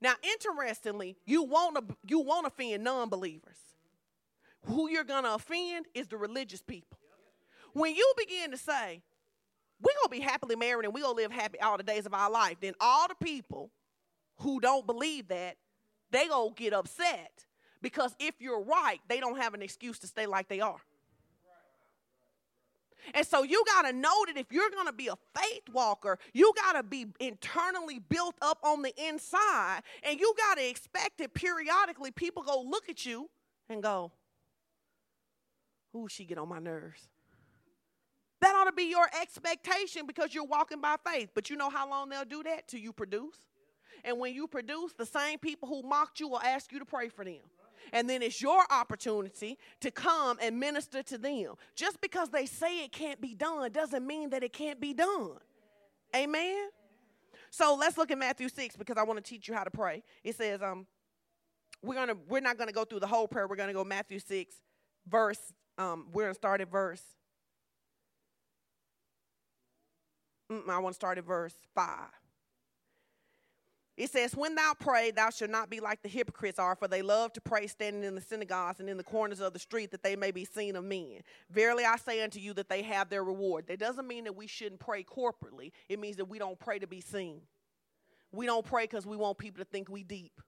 Now, 0.00 0.14
interestingly, 0.22 1.16
you 1.26 1.42
won't 1.42 1.76
you 2.06 2.20
won't 2.20 2.46
offend 2.46 2.84
non-believers. 2.84 3.56
Who 4.66 4.88
you're 4.88 5.04
gonna 5.04 5.34
offend 5.34 5.86
is 5.94 6.06
the 6.06 6.16
religious 6.16 6.62
people. 6.62 6.98
When 7.72 7.94
you 7.94 8.12
begin 8.16 8.52
to 8.52 8.56
say, 8.56 9.02
we're 9.80 9.94
gonna 10.02 10.10
be 10.10 10.20
happily 10.20 10.56
married 10.56 10.84
and 10.84 10.94
we're 10.94 11.02
gonna 11.02 11.14
live 11.14 11.32
happy 11.32 11.60
all 11.60 11.76
the 11.76 11.82
days 11.82 12.06
of 12.06 12.14
our 12.14 12.30
life, 12.30 12.56
then 12.60 12.74
all 12.80 13.08
the 13.08 13.14
people 13.14 13.70
who 14.38 14.60
don't 14.60 14.86
believe 14.86 15.28
that, 15.28 15.56
they 16.10 16.28
gonna 16.28 16.50
get 16.54 16.72
upset 16.72 17.46
because 17.82 18.14
if 18.18 18.34
you're 18.40 18.62
right, 18.62 19.00
they 19.08 19.20
don't 19.20 19.38
have 19.38 19.54
an 19.54 19.62
excuse 19.62 19.98
to 20.00 20.06
stay 20.06 20.26
like 20.26 20.48
they 20.48 20.60
are. 20.60 20.80
And 23.14 23.26
so 23.26 23.42
you 23.42 23.64
got 23.66 23.82
to 23.82 23.92
know 23.92 24.24
that 24.26 24.36
if 24.36 24.52
you're 24.52 24.70
going 24.70 24.86
to 24.86 24.92
be 24.92 25.08
a 25.08 25.16
faith 25.34 25.62
walker, 25.72 26.18
you 26.32 26.52
got 26.56 26.72
to 26.72 26.82
be 26.82 27.06
internally 27.20 27.98
built 27.98 28.34
up 28.42 28.58
on 28.62 28.82
the 28.82 28.92
inside. 29.08 29.80
And 30.02 30.18
you 30.20 30.34
got 30.36 30.56
to 30.58 30.68
expect 30.68 31.18
that 31.18 31.32
periodically 31.32 32.10
people 32.10 32.42
go 32.42 32.60
look 32.60 32.88
at 32.88 33.06
you 33.06 33.30
and 33.68 33.82
go, 33.82 34.12
Ooh, 35.96 36.06
she 36.06 36.24
get 36.24 36.36
on 36.36 36.48
my 36.48 36.58
nerves. 36.58 37.08
That 38.40 38.54
ought 38.54 38.64
to 38.64 38.72
be 38.72 38.84
your 38.84 39.08
expectation 39.20 40.06
because 40.06 40.34
you're 40.34 40.44
walking 40.44 40.80
by 40.80 40.96
faith. 41.04 41.30
But 41.34 41.50
you 41.50 41.56
know 41.56 41.70
how 41.70 41.88
long 41.88 42.08
they'll 42.08 42.24
do 42.24 42.42
that? 42.44 42.68
Till 42.68 42.80
you 42.80 42.92
produce. 42.92 43.36
And 44.04 44.18
when 44.18 44.32
you 44.32 44.46
produce, 44.46 44.92
the 44.92 45.06
same 45.06 45.38
people 45.38 45.68
who 45.68 45.82
mocked 45.82 46.20
you 46.20 46.28
will 46.28 46.40
ask 46.40 46.72
you 46.72 46.78
to 46.78 46.84
pray 46.84 47.08
for 47.08 47.24
them. 47.24 47.40
And 47.92 48.08
then 48.08 48.22
it's 48.22 48.40
your 48.40 48.62
opportunity 48.70 49.58
to 49.80 49.90
come 49.90 50.38
and 50.40 50.60
minister 50.60 51.02
to 51.04 51.18
them. 51.18 51.54
Just 51.74 52.00
because 52.00 52.28
they 52.28 52.46
say 52.46 52.84
it 52.84 52.92
can't 52.92 53.20
be 53.20 53.34
done 53.34 53.72
doesn't 53.72 54.06
mean 54.06 54.30
that 54.30 54.44
it 54.44 54.52
can't 54.52 54.80
be 54.80 54.92
done. 54.94 55.38
Amen? 56.14 56.68
So 57.50 57.74
let's 57.74 57.96
look 57.96 58.10
at 58.10 58.18
Matthew 58.18 58.48
6 58.48 58.76
because 58.76 58.98
I 58.98 59.02
want 59.02 59.22
to 59.24 59.28
teach 59.28 59.48
you 59.48 59.54
how 59.54 59.64
to 59.64 59.70
pray. 59.70 60.02
It 60.22 60.36
says, 60.36 60.62
um, 60.62 60.86
we're 61.82 61.94
gonna 61.94 62.16
we're 62.28 62.40
not 62.40 62.58
gonna 62.58 62.72
go 62.72 62.84
through 62.84 63.00
the 63.00 63.06
whole 63.06 63.28
prayer. 63.28 63.46
We're 63.46 63.56
gonna 63.56 63.72
go 63.72 63.84
Matthew 63.84 64.18
6, 64.18 64.54
verse 65.08 65.52
um, 65.78 66.06
we're 66.12 66.28
to 66.28 66.34
start 66.34 66.60
at 66.60 66.70
verse. 66.70 67.02
Mm, 70.50 70.68
I 70.68 70.78
want 70.78 70.94
to 70.94 70.96
start 70.96 71.18
at 71.18 71.24
verse 71.24 71.54
5. 71.74 71.88
It 73.98 74.12
says, 74.12 74.36
When 74.36 74.54
thou 74.54 74.74
pray, 74.78 75.10
thou 75.10 75.30
shalt 75.30 75.50
not 75.50 75.68
be 75.68 75.80
like 75.80 76.02
the 76.02 76.08
hypocrites 76.08 76.60
are, 76.60 76.76
for 76.76 76.86
they 76.86 77.02
love 77.02 77.32
to 77.32 77.40
pray 77.40 77.66
standing 77.66 78.04
in 78.04 78.14
the 78.14 78.20
synagogues 78.20 78.78
and 78.78 78.88
in 78.88 78.96
the 78.96 79.02
corners 79.02 79.40
of 79.40 79.52
the 79.52 79.58
street, 79.58 79.90
that 79.90 80.04
they 80.04 80.14
may 80.14 80.30
be 80.30 80.44
seen 80.44 80.76
of 80.76 80.84
men. 80.84 81.20
Verily 81.50 81.84
I 81.84 81.96
say 81.96 82.22
unto 82.22 82.38
you 82.38 82.54
that 82.54 82.68
they 82.68 82.82
have 82.82 83.08
their 83.08 83.24
reward. 83.24 83.66
That 83.66 83.80
doesn't 83.80 84.06
mean 84.06 84.24
that 84.24 84.36
we 84.36 84.46
shouldn't 84.46 84.80
pray 84.80 85.02
corporately, 85.02 85.72
it 85.88 85.98
means 85.98 86.16
that 86.16 86.26
we 86.26 86.38
don't 86.38 86.58
pray 86.58 86.78
to 86.78 86.86
be 86.86 87.00
seen. 87.00 87.42
We 88.30 88.46
don't 88.46 88.64
pray 88.64 88.84
because 88.84 89.06
we 89.06 89.16
want 89.16 89.38
people 89.38 89.64
to 89.64 89.68
think 89.68 89.88
we 89.88 90.04
deep. 90.04 90.40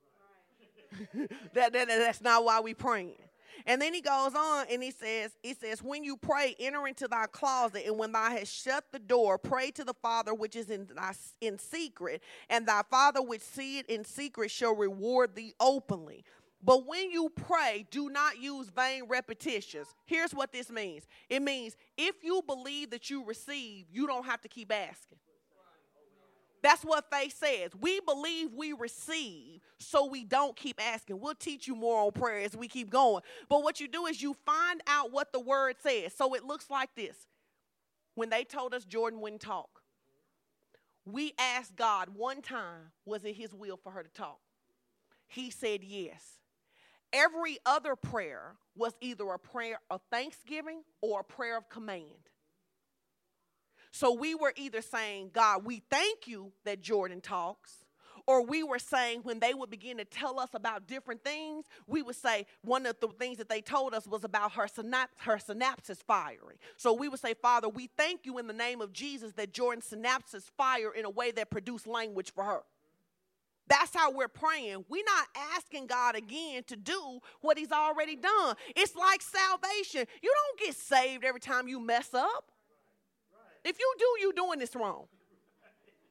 that, 1.55 1.73
that, 1.73 1.89
that's 1.89 2.21
not 2.21 2.45
why 2.45 2.61
we 2.61 2.75
praying. 2.75 3.17
And 3.67 3.81
then 3.81 3.95
he 3.95 4.01
goes 4.01 4.35
on 4.35 4.67
and 4.71 4.83
he 4.83 4.91
says, 4.91 5.33
he 5.43 5.55
says, 5.55 5.83
when 5.83 6.05
you 6.05 6.17
pray, 6.17 6.55
enter 6.59 6.87
into 6.87 7.09
thy 7.09 7.27
closet, 7.27 7.85
and 7.87 7.99
when 7.99 8.13
thou 8.13 8.31
hast 8.31 8.53
shut 8.55 8.85
the 8.93 8.99
door, 8.99 9.39
pray 9.39 9.71
to 9.73 9.85
the 9.85 9.95
Father 9.95 10.35
which 10.35 10.57
is 10.57 10.71
in 10.71 10.89
thy, 10.95 11.13
in 11.41 11.59
secret, 11.59 12.23
and 12.49 12.67
thy 12.67 12.83
Father 12.91 13.23
which 13.23 13.43
seeth 13.43 13.89
in 13.89 14.05
secret 14.05 14.51
shall 14.51 14.75
reward 14.75 15.35
thee 15.35 15.55
openly. 15.61 16.25
But 16.63 16.87
when 16.87 17.11
you 17.11 17.31
pray, 17.31 17.87
do 17.91 18.11
not 18.11 18.39
use 18.39 18.69
vain 18.69 19.05
repetitions. 19.09 19.87
Here's 20.05 20.35
what 20.35 20.53
this 20.53 20.71
means 20.71 21.05
it 21.29 21.41
means 21.43 21.77
if 21.97 22.17
you 22.23 22.43
believe 22.47 22.91
that 22.91 23.09
you 23.09 23.25
receive, 23.25 23.87
you 23.91 24.07
don't 24.07 24.27
have 24.27 24.41
to 24.43 24.49
keep 24.49 24.73
asking. 24.73 25.19
That's 26.63 26.83
what 26.83 27.11
faith 27.11 27.37
says. 27.39 27.71
We 27.81 28.01
believe 28.01 28.53
we 28.53 28.73
receive, 28.73 29.61
so 29.79 30.07
we 30.07 30.25
don't 30.25 30.55
keep 30.57 30.81
asking. 30.81 31.21
We'll 31.21 31.35
teach 31.35 31.67
you 31.67 31.75
more 31.75 32.05
on 32.05 32.13
prayer 32.13 32.41
as 32.41 32.57
we 32.57 32.69
keep 32.69 32.91
going. 32.91 33.23
But 33.49 33.63
what 33.63 33.81
you 33.81 33.89
do 33.89 34.07
is 34.07 34.21
you 34.21 34.35
find 34.45 34.83
out 34.87 35.13
what 35.13 35.33
the 35.33 35.41
word 35.41 35.77
says. 35.83 36.15
So 36.15 36.35
it 36.35 36.45
looks 36.45 36.69
like 36.69 36.91
this. 36.95 37.17
When 38.15 38.29
they 38.29 38.45
told 38.45 38.75
us 38.75 38.85
Jordan 38.85 39.21
wouldn't 39.21 39.41
talk, 39.41 39.81
we 41.07 41.33
asked 41.39 41.77
God 41.77 42.11
one 42.15 42.43
time, 42.43 42.93
was 43.07 43.25
it 43.25 43.35
his 43.35 43.55
will 43.55 43.79
for 43.79 43.93
her 43.93 44.03
to 44.03 44.11
talk? 44.11 44.39
He 45.27 45.51
said 45.51 45.83
yes. 45.83 46.39
Every 47.13 47.59
other 47.65 47.97
prayer 47.97 48.57
was 48.77 48.93
either 49.01 49.29
a 49.31 49.39
prayer 49.39 49.81
of 49.91 50.01
thanksgiving 50.11 50.83
or 51.01 51.21
a 51.21 51.25
prayer 51.25 51.57
of 51.57 51.69
command. 51.69 52.05
So 53.93 54.13
we 54.13 54.35
were 54.35 54.53
either 54.57 54.83
saying, 54.83 55.31
God, 55.33 55.65
we 55.65 55.83
thank 55.91 56.27
you 56.27 56.53
that 56.65 56.81
Jordan 56.81 57.21
talks, 57.21 57.85
or 58.27 58.45
we 58.45 58.63
were 58.63 58.79
saying 58.79 59.21
when 59.25 59.41
they 59.41 59.55
would 59.55 59.71
begin 59.71 59.97
to 59.99 60.05
tell 60.05 60.39
us 60.39 60.51
about 60.55 60.87
different 60.87 61.25
things, 61.25 61.65
we 61.87 62.03
would 62.03 62.15
say 62.15 62.47
one 62.63 62.87
of 62.87 63.01
the 63.01 63.09
things 63.09 63.39
that 63.39 63.49
they 63.49 63.61
told 63.61 63.93
us 63.93 64.07
was 64.07 64.23
about 64.23 64.53
her, 64.53 64.67
synaps- 64.67 65.09
her 65.19 65.37
synapses 65.37 66.03
firing. 66.07 66.59
So 66.77 66.93
we 66.93 67.09
would 67.09 67.19
say, 67.19 67.35
Father, 67.35 67.69
we 67.69 67.89
thank 67.97 68.27
you 68.27 68.39
in 68.39 68.47
the 68.47 68.53
name 68.53 68.81
of 68.81 68.93
Jesus 68.93 69.33
that 69.33 69.53
Jordan's 69.53 69.91
synapses 69.91 70.45
fire 70.57 70.93
in 70.93 71.05
a 71.05 71.11
way 71.11 71.33
that 71.33 71.51
produced 71.51 71.87
language 71.87 72.33
for 72.33 72.45
her. 72.45 72.61
That's 73.67 73.95
how 73.95 74.11
we're 74.13 74.29
praying. 74.29 74.85
We're 74.89 75.05
not 75.05 75.29
asking 75.57 75.87
God 75.87 76.17
again 76.17 76.65
to 76.67 76.77
do 76.77 77.21
what 77.41 77.57
He's 77.57 77.71
already 77.71 78.17
done. 78.17 78.57
It's 78.75 78.97
like 78.97 79.23
salvation. 79.23 80.07
You 80.23 80.35
don't 80.35 80.67
get 80.67 80.77
saved 80.77 81.25
every 81.25 81.41
time 81.41 81.69
you 81.69 81.81
mess 81.81 82.13
up. 82.13 82.51
If 83.65 83.79
you 83.79 83.95
do, 83.99 84.07
you're 84.21 84.33
doing 84.33 84.59
this 84.59 84.75
wrong. 84.75 85.07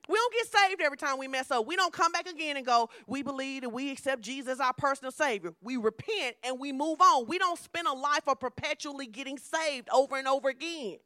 We 0.08 0.16
don't 0.16 0.34
get 0.34 0.48
saved 0.48 0.82
every 0.82 0.98
time 0.98 1.20
we 1.20 1.28
mess 1.28 1.52
up. 1.52 1.68
We 1.68 1.76
don't 1.76 1.94
come 1.94 2.12
back 2.12 2.28
again 2.28 2.58
and 2.58 2.66
go, 2.66 2.90
we 3.06 3.22
believe 3.22 3.62
that 3.62 3.70
we 3.70 3.92
accept 3.92 4.24
Jesus 4.24 4.54
as 4.54 4.60
our 4.60 4.74
personal 4.74 5.12
Savior. 5.12 5.54
We 5.62 5.78
repent 5.78 6.36
and 6.44 6.60
we 6.60 6.72
move 6.72 7.00
on. 7.00 7.28
We 7.28 7.38
don't 7.38 7.60
spend 7.60 7.88
a 7.88 7.94
life 7.94 8.28
of 8.28 8.40
perpetually 8.40 9.06
getting 9.06 9.38
saved 9.38 9.88
over 9.94 10.18
and 10.18 10.28
over 10.28 10.50
again. 10.50 10.98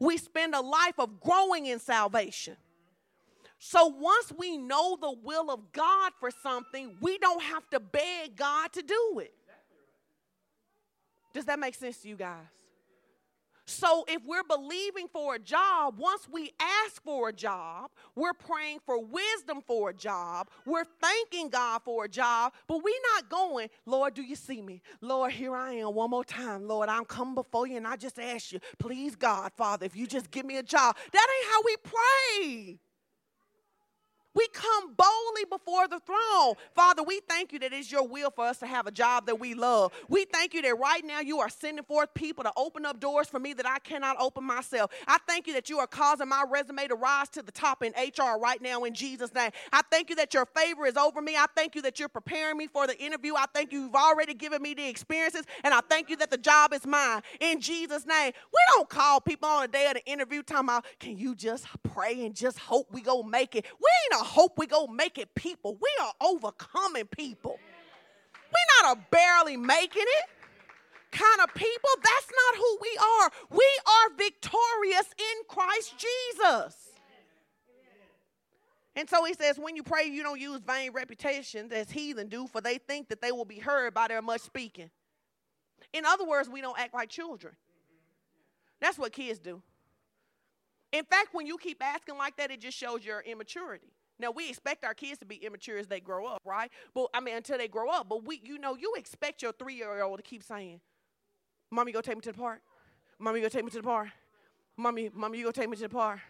We 0.00 0.18
spend 0.18 0.54
a 0.54 0.60
life 0.60 0.98
of 0.98 1.20
growing 1.20 1.66
in 1.66 1.80
salvation. 1.80 2.56
So 3.58 3.86
once 3.86 4.32
we 4.36 4.56
know 4.56 4.96
the 5.00 5.16
will 5.22 5.50
of 5.50 5.72
God 5.72 6.12
for 6.20 6.30
something, 6.30 6.94
we 7.00 7.18
don't 7.18 7.42
have 7.42 7.68
to 7.70 7.80
beg 7.80 8.36
God 8.36 8.72
to 8.74 8.82
do 8.82 9.18
it. 9.18 9.34
Does 11.32 11.46
that 11.46 11.58
make 11.58 11.74
sense 11.74 11.98
to 12.02 12.08
you 12.08 12.14
guys? 12.16 12.46
So 13.66 14.04
if 14.08 14.22
we're 14.24 14.44
believing 14.44 15.08
for 15.08 15.36
a 15.36 15.38
job, 15.38 15.98
once 15.98 16.28
we 16.30 16.52
ask 16.60 17.02
for 17.02 17.30
a 17.30 17.32
job, 17.32 17.90
we're 18.14 18.34
praying 18.34 18.80
for 18.84 19.02
wisdom 19.02 19.62
for 19.66 19.90
a 19.90 19.94
job, 19.94 20.48
we're 20.66 20.84
thanking 21.00 21.48
God 21.48 21.80
for 21.82 22.04
a 22.04 22.08
job, 22.08 22.52
but 22.68 22.82
we're 22.82 22.92
not 23.14 23.30
going, 23.30 23.70
Lord, 23.86 24.14
do 24.14 24.22
you 24.22 24.36
see 24.36 24.60
me? 24.60 24.82
Lord, 25.00 25.32
here 25.32 25.56
I 25.56 25.74
am 25.74 25.94
one 25.94 26.10
more 26.10 26.24
time. 26.24 26.68
Lord, 26.68 26.88
I'm 26.90 27.06
coming 27.06 27.34
before 27.34 27.66
you 27.66 27.78
and 27.78 27.86
I 27.86 27.96
just 27.96 28.18
ask 28.18 28.52
you, 28.52 28.60
please, 28.78 29.16
God, 29.16 29.52
Father, 29.56 29.86
if 29.86 29.96
you 29.96 30.06
just 30.06 30.30
give 30.30 30.44
me 30.44 30.58
a 30.58 30.62
job. 30.62 30.96
That 31.12 31.26
ain't 31.38 31.52
how 31.52 31.62
we 31.64 31.76
pray. 31.82 32.78
We 34.34 34.48
come 34.48 34.94
boldly 34.94 35.44
before 35.50 35.86
the 35.88 36.00
throne. 36.00 36.54
Father, 36.74 37.02
we 37.02 37.20
thank 37.28 37.52
you 37.52 37.58
that 37.60 37.72
it's 37.72 37.92
your 37.92 38.06
will 38.06 38.30
for 38.30 38.44
us 38.44 38.58
to 38.58 38.66
have 38.66 38.86
a 38.86 38.90
job 38.90 39.26
that 39.26 39.38
we 39.38 39.54
love. 39.54 39.92
We 40.08 40.24
thank 40.24 40.54
you 40.54 40.62
that 40.62 40.78
right 40.78 41.04
now 41.04 41.20
you 41.20 41.38
are 41.38 41.48
sending 41.48 41.84
forth 41.84 42.12
people 42.14 42.44
to 42.44 42.52
open 42.56 42.84
up 42.84 43.00
doors 43.00 43.28
for 43.28 43.38
me 43.38 43.52
that 43.54 43.66
I 43.66 43.78
cannot 43.78 44.16
open 44.18 44.44
myself. 44.44 44.90
I 45.06 45.18
thank 45.28 45.46
you 45.46 45.54
that 45.54 45.68
you 45.70 45.78
are 45.78 45.86
causing 45.86 46.28
my 46.28 46.44
resume 46.48 46.88
to 46.88 46.96
rise 46.96 47.28
to 47.30 47.42
the 47.42 47.52
top 47.52 47.82
in 47.82 47.92
HR 47.96 48.38
right 48.40 48.60
now 48.60 48.84
in 48.84 48.94
Jesus' 48.94 49.32
name. 49.34 49.50
I 49.72 49.82
thank 49.90 50.10
you 50.10 50.16
that 50.16 50.34
your 50.34 50.46
favor 50.46 50.86
is 50.86 50.96
over 50.96 51.20
me. 51.20 51.36
I 51.36 51.46
thank 51.54 51.74
you 51.74 51.82
that 51.82 52.00
you're 52.00 52.08
preparing 52.08 52.56
me 52.56 52.66
for 52.66 52.86
the 52.86 52.98
interview. 53.00 53.34
I 53.36 53.46
thank 53.52 53.72
you 53.72 53.84
you've 53.84 53.94
already 53.94 54.34
given 54.34 54.62
me 54.62 54.74
the 54.74 54.88
experiences, 54.88 55.44
and 55.62 55.74
I 55.74 55.80
thank 55.88 56.08
you 56.08 56.16
that 56.16 56.30
the 56.30 56.38
job 56.38 56.72
is 56.72 56.86
mine 56.86 57.22
in 57.40 57.60
Jesus' 57.60 58.06
name. 58.06 58.32
We 58.52 58.58
don't 58.74 58.88
call 58.88 59.20
people 59.20 59.48
on 59.48 59.62
the 59.62 59.68
day 59.68 59.86
of 59.86 59.94
the 59.94 60.04
interview 60.06 60.42
talking 60.42 60.68
about, 60.68 60.86
can 60.98 61.18
you 61.18 61.34
just 61.34 61.66
pray 61.82 62.24
and 62.24 62.34
just 62.34 62.58
hope 62.58 62.92
we 62.92 63.02
go 63.02 63.22
make 63.22 63.54
it? 63.54 63.66
We 63.78 63.86
ain't 64.16 64.23
hope 64.24 64.58
we 64.58 64.66
go 64.66 64.86
make 64.86 65.18
it 65.18 65.34
people. 65.34 65.74
We 65.80 65.88
are 66.02 66.12
overcoming 66.20 67.06
people. 67.06 67.58
We're 68.34 68.82
not 68.82 68.96
a 68.96 69.00
barely 69.10 69.56
making 69.56 70.02
it 70.02 70.28
kind 71.10 71.40
of 71.42 71.54
people. 71.54 71.90
That's 72.02 72.30
not 72.30 72.58
who 72.58 72.78
we 72.82 72.98
are. 72.98 73.30
We 73.50 73.68
are 73.86 74.16
victorious 74.16 75.06
in 75.18 75.44
Christ 75.48 75.94
Jesus. 75.98 76.76
And 78.96 79.08
so 79.08 79.24
he 79.24 79.34
says, 79.34 79.58
when 79.58 79.74
you 79.74 79.82
pray, 79.82 80.04
you 80.04 80.22
don't 80.22 80.40
use 80.40 80.60
vain 80.60 80.92
reputations 80.92 81.72
as 81.72 81.90
heathen 81.90 82.28
do, 82.28 82.46
for 82.46 82.60
they 82.60 82.78
think 82.78 83.08
that 83.08 83.20
they 83.20 83.32
will 83.32 83.44
be 83.44 83.58
heard 83.58 83.92
by 83.92 84.06
their 84.06 84.22
much 84.22 84.42
speaking. 84.42 84.90
In 85.92 86.04
other 86.04 86.24
words, 86.24 86.48
we 86.48 86.60
don't 86.60 86.78
act 86.78 86.94
like 86.94 87.08
children. 87.08 87.54
That's 88.80 88.98
what 88.98 89.12
kids 89.12 89.40
do. 89.40 89.62
In 90.92 91.04
fact, 91.04 91.28
when 91.32 91.46
you 91.46 91.58
keep 91.58 91.82
asking 91.82 92.18
like 92.18 92.36
that, 92.36 92.52
it 92.52 92.60
just 92.60 92.78
shows 92.78 93.04
your 93.04 93.20
immaturity. 93.20 93.88
Now 94.18 94.30
we 94.30 94.48
expect 94.48 94.84
our 94.84 94.94
kids 94.94 95.18
to 95.18 95.26
be 95.26 95.36
immature 95.36 95.76
as 95.78 95.86
they 95.88 96.00
grow 96.00 96.26
up, 96.26 96.42
right? 96.44 96.70
But 96.94 97.08
I 97.14 97.20
mean 97.20 97.36
until 97.36 97.58
they 97.58 97.68
grow 97.68 97.90
up. 97.90 98.08
But 98.08 98.24
we, 98.24 98.40
you 98.44 98.58
know, 98.58 98.76
you 98.76 98.94
expect 98.96 99.42
your 99.42 99.52
three 99.52 99.74
year 99.74 100.02
old 100.02 100.18
to 100.18 100.22
keep 100.22 100.42
saying, 100.42 100.80
Mommy, 101.70 101.92
go 101.92 102.00
take 102.00 102.14
me 102.16 102.20
to 102.22 102.32
the 102.32 102.38
park. 102.38 102.60
Mommy, 103.18 103.40
go 103.40 103.48
take 103.48 103.64
me 103.64 103.70
to 103.70 103.78
the 103.78 103.82
park. 103.82 104.08
Mommy, 104.76 105.10
mommy, 105.12 105.38
you 105.38 105.44
go 105.44 105.50
take 105.50 105.68
me 105.68 105.76
to 105.76 105.82
the 105.82 105.88
park. 105.88 106.20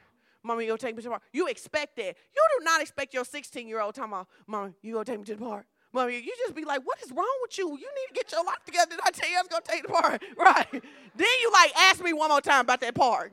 Mommy, 0.42 0.64
you 0.64 0.70
go 0.72 0.76
take 0.76 0.94
me 0.94 1.02
to 1.02 1.08
the 1.08 1.10
park. 1.10 1.22
You 1.32 1.46
expect 1.48 1.96
that. 1.96 2.16
You 2.34 2.42
do 2.58 2.64
not 2.64 2.80
expect 2.82 3.14
your 3.14 3.24
16 3.24 3.66
year 3.68 3.80
old 3.80 3.94
talking 3.94 4.12
about, 4.12 4.28
Mommy, 4.46 4.72
you 4.82 4.94
go 4.94 5.02
take 5.02 5.18
me 5.18 5.24
to 5.26 5.34
the 5.34 5.44
park. 5.44 5.66
Mommy, 5.92 6.16
you 6.16 6.32
just 6.44 6.54
be 6.56 6.64
like, 6.64 6.80
what 6.84 6.98
is 7.04 7.12
wrong 7.12 7.38
with 7.42 7.56
you? 7.56 7.68
You 7.68 7.76
need 7.76 8.08
to 8.08 8.14
get 8.14 8.32
your 8.32 8.44
life 8.44 8.58
together. 8.66 8.90
Did 8.90 9.00
I 9.04 9.10
tell 9.10 9.30
you 9.30 9.36
I 9.36 9.40
was 9.42 9.48
gonna 9.48 9.62
take 9.66 9.82
the 9.86 9.92
park? 9.92 10.22
Right. 10.36 10.66
then 10.72 11.28
you 11.42 11.52
like 11.52 11.72
ask 11.76 12.02
me 12.02 12.12
one 12.12 12.30
more 12.30 12.40
time 12.40 12.62
about 12.62 12.80
that 12.80 12.94
park. 12.94 13.32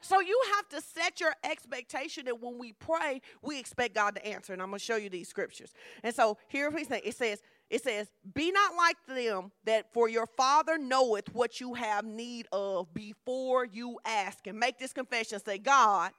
So 0.00 0.20
you 0.20 0.40
have 0.56 0.68
to 0.70 0.80
set 0.80 1.20
your 1.20 1.34
expectation 1.44 2.24
that 2.26 2.40
when 2.40 2.58
we 2.58 2.72
pray, 2.72 3.20
we 3.42 3.58
expect 3.58 3.94
God 3.94 4.14
to 4.16 4.26
answer. 4.26 4.52
And 4.52 4.62
I'm 4.62 4.68
going 4.68 4.78
to 4.78 4.84
show 4.84 4.96
you 4.96 5.10
these 5.10 5.28
scriptures. 5.28 5.72
And 6.02 6.14
so 6.14 6.38
here 6.48 6.70
he 6.70 6.84
says, 6.84 7.00
it 7.04 7.14
says, 7.16 7.42
it 7.68 7.82
says, 7.84 8.08
Be 8.34 8.50
not 8.50 8.74
like 8.74 8.96
them 9.06 9.52
that 9.64 9.92
for 9.92 10.08
your 10.08 10.26
father 10.26 10.76
knoweth 10.78 11.32
what 11.32 11.60
you 11.60 11.74
have 11.74 12.04
need 12.04 12.48
of 12.50 12.92
before 12.92 13.64
you 13.64 13.98
ask. 14.04 14.46
And 14.46 14.58
make 14.58 14.78
this 14.78 14.92
confession. 14.92 15.38
Say, 15.38 15.58
God, 15.58 16.10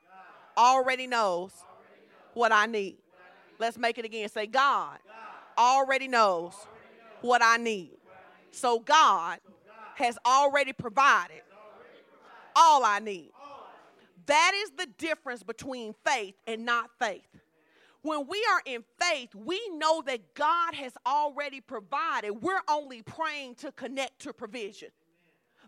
already 0.58 1.08
knows 1.08 1.52
what 2.34 2.52
I 2.52 2.68
need. 2.68 2.98
Let's 3.60 3.78
make 3.78 3.98
it 3.98 4.06
again. 4.06 4.30
Say, 4.30 4.48
God 4.48 5.00
already 5.58 6.08
knows 6.08 6.54
what 7.22 7.42
I 7.44 7.58
need. 7.58 7.98
So 8.52 8.80
God 8.80 9.40
has 9.96 10.18
already 10.26 10.74
provided 10.74 11.42
all 12.56 12.84
I 12.84 13.00
need. 13.00 13.32
That 14.32 14.54
is 14.56 14.72
the 14.78 14.88
difference 14.98 15.44
between 15.44 15.94
faith 16.06 16.36
and 16.48 16.64
not 16.64 16.90
faith. 16.98 17.28
When 18.02 18.28
we 18.28 18.38
are 18.50 18.62
in 18.66 18.86
faith, 18.98 19.36
we 19.36 19.60
know 19.76 20.02
that 20.06 20.36
God 20.36 20.74
has 20.74 20.94
already 21.06 21.60
provided. 21.60 22.42
We're 22.42 22.62
only 22.70 23.02
praying 23.02 23.56
to 23.56 23.74
connect 23.74 24.20
to 24.20 24.32
provision. 24.32 24.88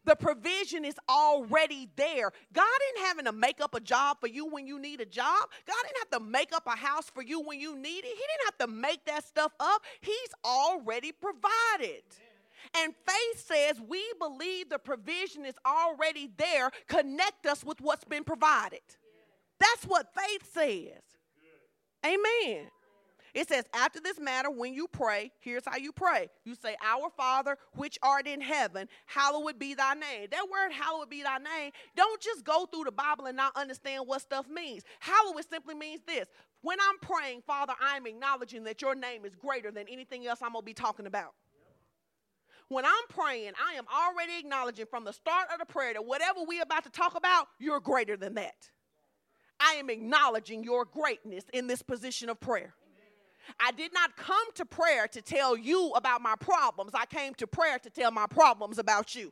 The 0.05 0.15
provision 0.15 0.85
is 0.85 0.95
already 1.09 1.89
there. 1.97 2.31
God 2.53 2.63
ain't 2.63 3.05
having 3.05 3.25
to 3.25 3.33
make 3.33 3.59
up 3.59 3.75
a 3.75 3.81
job 3.81 4.21
for 4.21 4.27
you 4.27 4.45
when 4.45 4.65
you 4.65 4.79
need 4.79 5.01
a 5.01 5.05
job. 5.05 5.49
God 5.67 5.75
didn't 5.83 5.97
have 5.97 6.21
to 6.21 6.25
make 6.25 6.53
up 6.53 6.65
a 6.65 6.77
house 6.77 7.11
for 7.13 7.21
you 7.21 7.41
when 7.41 7.59
you 7.59 7.75
need 7.75 8.05
it. 8.05 8.05
He 8.05 8.13
didn't 8.13 8.45
have 8.45 8.57
to 8.59 8.67
make 8.67 9.03
that 9.07 9.25
stuff 9.25 9.51
up. 9.59 9.81
He's 9.99 10.29
already 10.45 11.11
provided. 11.11 12.03
And 12.75 12.93
faith 13.05 13.45
says 13.45 13.81
we 13.87 14.03
believe 14.19 14.69
the 14.69 14.79
provision 14.79 15.45
is 15.45 15.55
already 15.65 16.29
there. 16.37 16.71
Connect 16.87 17.45
us 17.45 17.63
with 17.63 17.81
what's 17.81 18.05
been 18.05 18.23
provided. 18.23 18.81
That's 19.59 19.85
what 19.85 20.07
faith 20.13 20.51
says. 20.53 21.01
Amen. 22.05 22.67
It 23.33 23.49
says, 23.49 23.65
after 23.73 23.99
this 23.99 24.19
matter, 24.19 24.51
when 24.51 24.75
you 24.75 24.87
pray, 24.87 25.31
here's 25.39 25.65
how 25.65 25.77
you 25.77 25.91
pray. 25.91 26.29
You 26.45 26.53
say, 26.53 26.75
Our 26.83 27.09
Father, 27.09 27.57
which 27.73 27.97
art 28.03 28.27
in 28.27 28.41
heaven, 28.41 28.87
hallowed 29.07 29.57
be 29.57 29.73
thy 29.73 29.95
name. 29.95 30.27
That 30.29 30.45
word, 30.51 30.71
hallowed 30.71 31.09
be 31.09 31.23
thy 31.23 31.39
name, 31.39 31.71
don't 31.95 32.21
just 32.21 32.43
go 32.43 32.67
through 32.67 32.83
the 32.83 32.91
Bible 32.91 33.25
and 33.25 33.35
not 33.35 33.55
understand 33.55 34.03
what 34.05 34.21
stuff 34.21 34.47
means. 34.47 34.83
Hallowed 34.99 35.43
simply 35.49 35.73
means 35.73 36.01
this. 36.05 36.27
When 36.61 36.77
I'm 36.79 36.99
praying, 36.99 37.41
Father, 37.47 37.73
I'm 37.81 38.05
acknowledging 38.05 38.63
that 38.65 38.81
your 38.81 38.93
name 38.93 39.25
is 39.25 39.35
greater 39.35 39.71
than 39.71 39.87
anything 39.89 40.27
else 40.27 40.39
I'm 40.43 40.51
going 40.51 40.61
to 40.61 40.65
be 40.65 40.73
talking 40.75 41.07
about. 41.07 41.33
When 42.69 42.85
I'm 42.85 42.91
praying, 43.09 43.51
I 43.63 43.73
am 43.73 43.85
already 43.93 44.39
acknowledging 44.39 44.85
from 44.85 45.03
the 45.03 45.13
start 45.13 45.47
of 45.51 45.59
the 45.59 45.65
prayer 45.65 45.93
that 45.93 46.05
whatever 46.05 46.39
we're 46.47 46.63
about 46.63 46.83
to 46.85 46.89
talk 46.89 47.15
about, 47.15 47.47
you're 47.59 47.79
greater 47.79 48.17
than 48.17 48.35
that. 48.35 48.69
I 49.59 49.73
am 49.73 49.89
acknowledging 49.89 50.63
your 50.63 50.85
greatness 50.85 51.45
in 51.53 51.67
this 51.67 51.81
position 51.81 52.29
of 52.29 52.39
prayer. 52.39 52.73
I 53.59 53.71
did 53.71 53.93
not 53.93 54.15
come 54.15 54.51
to 54.55 54.65
prayer 54.65 55.07
to 55.09 55.21
tell 55.21 55.57
you 55.57 55.91
about 55.91 56.21
my 56.21 56.35
problems. 56.39 56.91
I 56.93 57.05
came 57.05 57.33
to 57.35 57.47
prayer 57.47 57.77
to 57.79 57.89
tell 57.89 58.11
my 58.11 58.25
problems 58.27 58.79
about 58.79 59.15
you. 59.15 59.31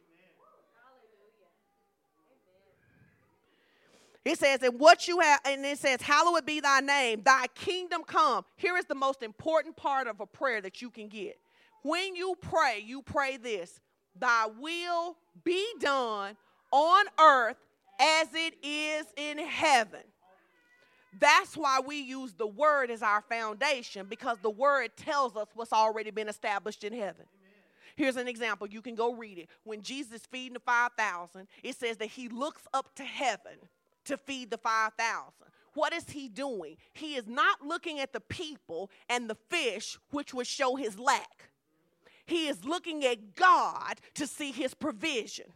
It 4.24 4.38
says, 4.38 4.62
and 4.62 4.80
what 4.80 5.08
you 5.08 5.20
have, 5.20 5.40
and 5.46 5.66
it 5.66 5.80
says, 5.80 6.00
Hallowed 6.02 6.46
be 6.46 6.60
thy 6.60 6.80
name, 6.80 7.24
thy 7.24 7.48
kingdom 7.56 8.04
come. 8.06 8.46
Here 8.56 8.78
is 8.78 8.86
the 8.86 8.96
most 8.96 9.24
important 9.24 9.76
part 9.76 10.06
of 10.08 10.20
a 10.20 10.28
prayer 10.28 10.62
that 10.62 10.82
you 10.82 10.92
can 10.92 11.08
get. 11.08 11.40
When 11.84 12.16
you 12.16 12.36
pray, 12.40 12.84
you 12.86 13.02
pray 13.02 13.38
this 13.38 13.80
Thy 14.20 14.48
will 14.60 15.18
be 15.44 15.66
done 15.80 16.36
on 16.72 17.06
earth 17.20 17.58
as 18.00 18.28
it 18.34 18.56
is 18.64 19.06
in 19.16 19.38
heaven. 19.38 20.02
That's 21.20 21.58
why 21.58 21.82
we 21.86 21.98
use 21.98 22.34
the 22.34 22.48
word 22.48 22.90
as 22.90 23.02
our 23.02 23.22
foundation 23.22 24.08
because 24.10 24.38
the 24.42 24.50
word 24.50 24.92
tells 24.96 25.36
us 25.36 25.48
what's 25.54 25.74
already 25.74 26.10
been 26.10 26.30
established 26.30 26.84
in 26.84 26.94
heaven. 26.94 27.26
Here's 27.98 28.16
an 28.16 28.28
example. 28.28 28.68
You 28.68 28.82
can 28.82 28.96
go 28.96 29.14
read 29.14 29.38
it. 29.38 29.50
When 29.64 29.82
Jesus 29.82 30.22
feeding 30.32 30.54
the 30.54 30.62
5,000, 30.62 31.48
it 31.64 31.76
says 31.76 31.98
that 31.98 32.08
he 32.08 32.30
looks 32.30 32.64
up 32.74 32.96
to 32.96 33.04
heaven 33.04 33.58
to 34.06 34.18
feed 34.18 34.50
the 34.50 34.58
5,000. 34.58 35.34
What 35.74 35.94
is 35.94 36.10
he 36.10 36.30
doing? 36.30 36.78
He 36.94 37.16
is 37.16 37.28
not 37.28 37.66
looking 37.66 38.00
at 38.00 38.14
the 38.14 38.20
people 38.22 38.90
and 39.10 39.30
the 39.30 39.38
fish, 39.50 39.98
which 40.12 40.34
would 40.34 40.48
show 40.48 40.76
his 40.76 40.98
lack. 40.98 41.51
He 42.32 42.48
is 42.48 42.64
looking 42.64 43.04
at 43.04 43.36
God 43.36 44.00
to 44.16 44.26
see 44.26 44.54
his 44.54 44.74
provision. 44.74 45.48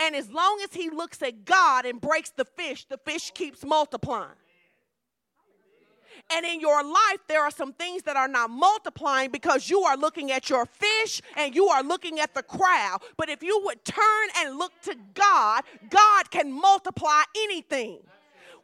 And 0.00 0.16
as 0.16 0.32
long 0.32 0.60
as 0.64 0.74
he 0.74 0.90
looks 0.90 1.22
at 1.22 1.44
God 1.44 1.86
and 1.86 2.00
breaks 2.00 2.30
the 2.30 2.44
fish, 2.44 2.86
the 2.86 2.98
fish 2.98 3.30
keeps 3.32 3.64
multiplying. 3.64 4.40
And 6.34 6.44
in 6.44 6.58
your 6.58 6.82
life, 6.82 7.20
there 7.28 7.42
are 7.42 7.52
some 7.52 7.72
things 7.72 8.02
that 8.02 8.16
are 8.16 8.26
not 8.26 8.50
multiplying 8.50 9.30
because 9.30 9.70
you 9.70 9.82
are 9.82 9.96
looking 9.96 10.32
at 10.32 10.50
your 10.50 10.66
fish 10.66 11.22
and 11.36 11.54
you 11.54 11.66
are 11.66 11.84
looking 11.84 12.18
at 12.18 12.34
the 12.34 12.42
crowd. 12.42 12.98
But 13.16 13.28
if 13.28 13.40
you 13.40 13.60
would 13.66 13.84
turn 13.84 14.28
and 14.38 14.58
look 14.58 14.72
to 14.82 14.96
God, 15.14 15.62
God 15.88 16.30
can 16.32 16.50
multiply 16.50 17.22
anything. 17.36 18.00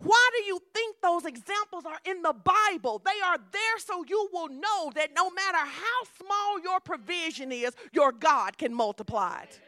Why 0.02 0.30
do 0.38 0.44
you 0.44 0.58
think 0.72 0.96
those 1.02 1.26
examples 1.26 1.84
are 1.84 1.98
in 2.04 2.22
the 2.22 2.32
Bible? 2.32 3.02
They 3.04 3.20
are 3.24 3.36
there 3.36 3.78
so 3.78 4.02
you 4.08 4.28
will 4.32 4.48
know 4.48 4.90
that 4.94 5.10
no 5.14 5.30
matter 5.30 5.58
how 5.58 6.04
small 6.18 6.60
your 6.62 6.80
provision 6.80 7.52
is, 7.52 7.74
your 7.92 8.10
God 8.10 8.56
can 8.56 8.72
multiply 8.72 9.42
it. 9.42 9.60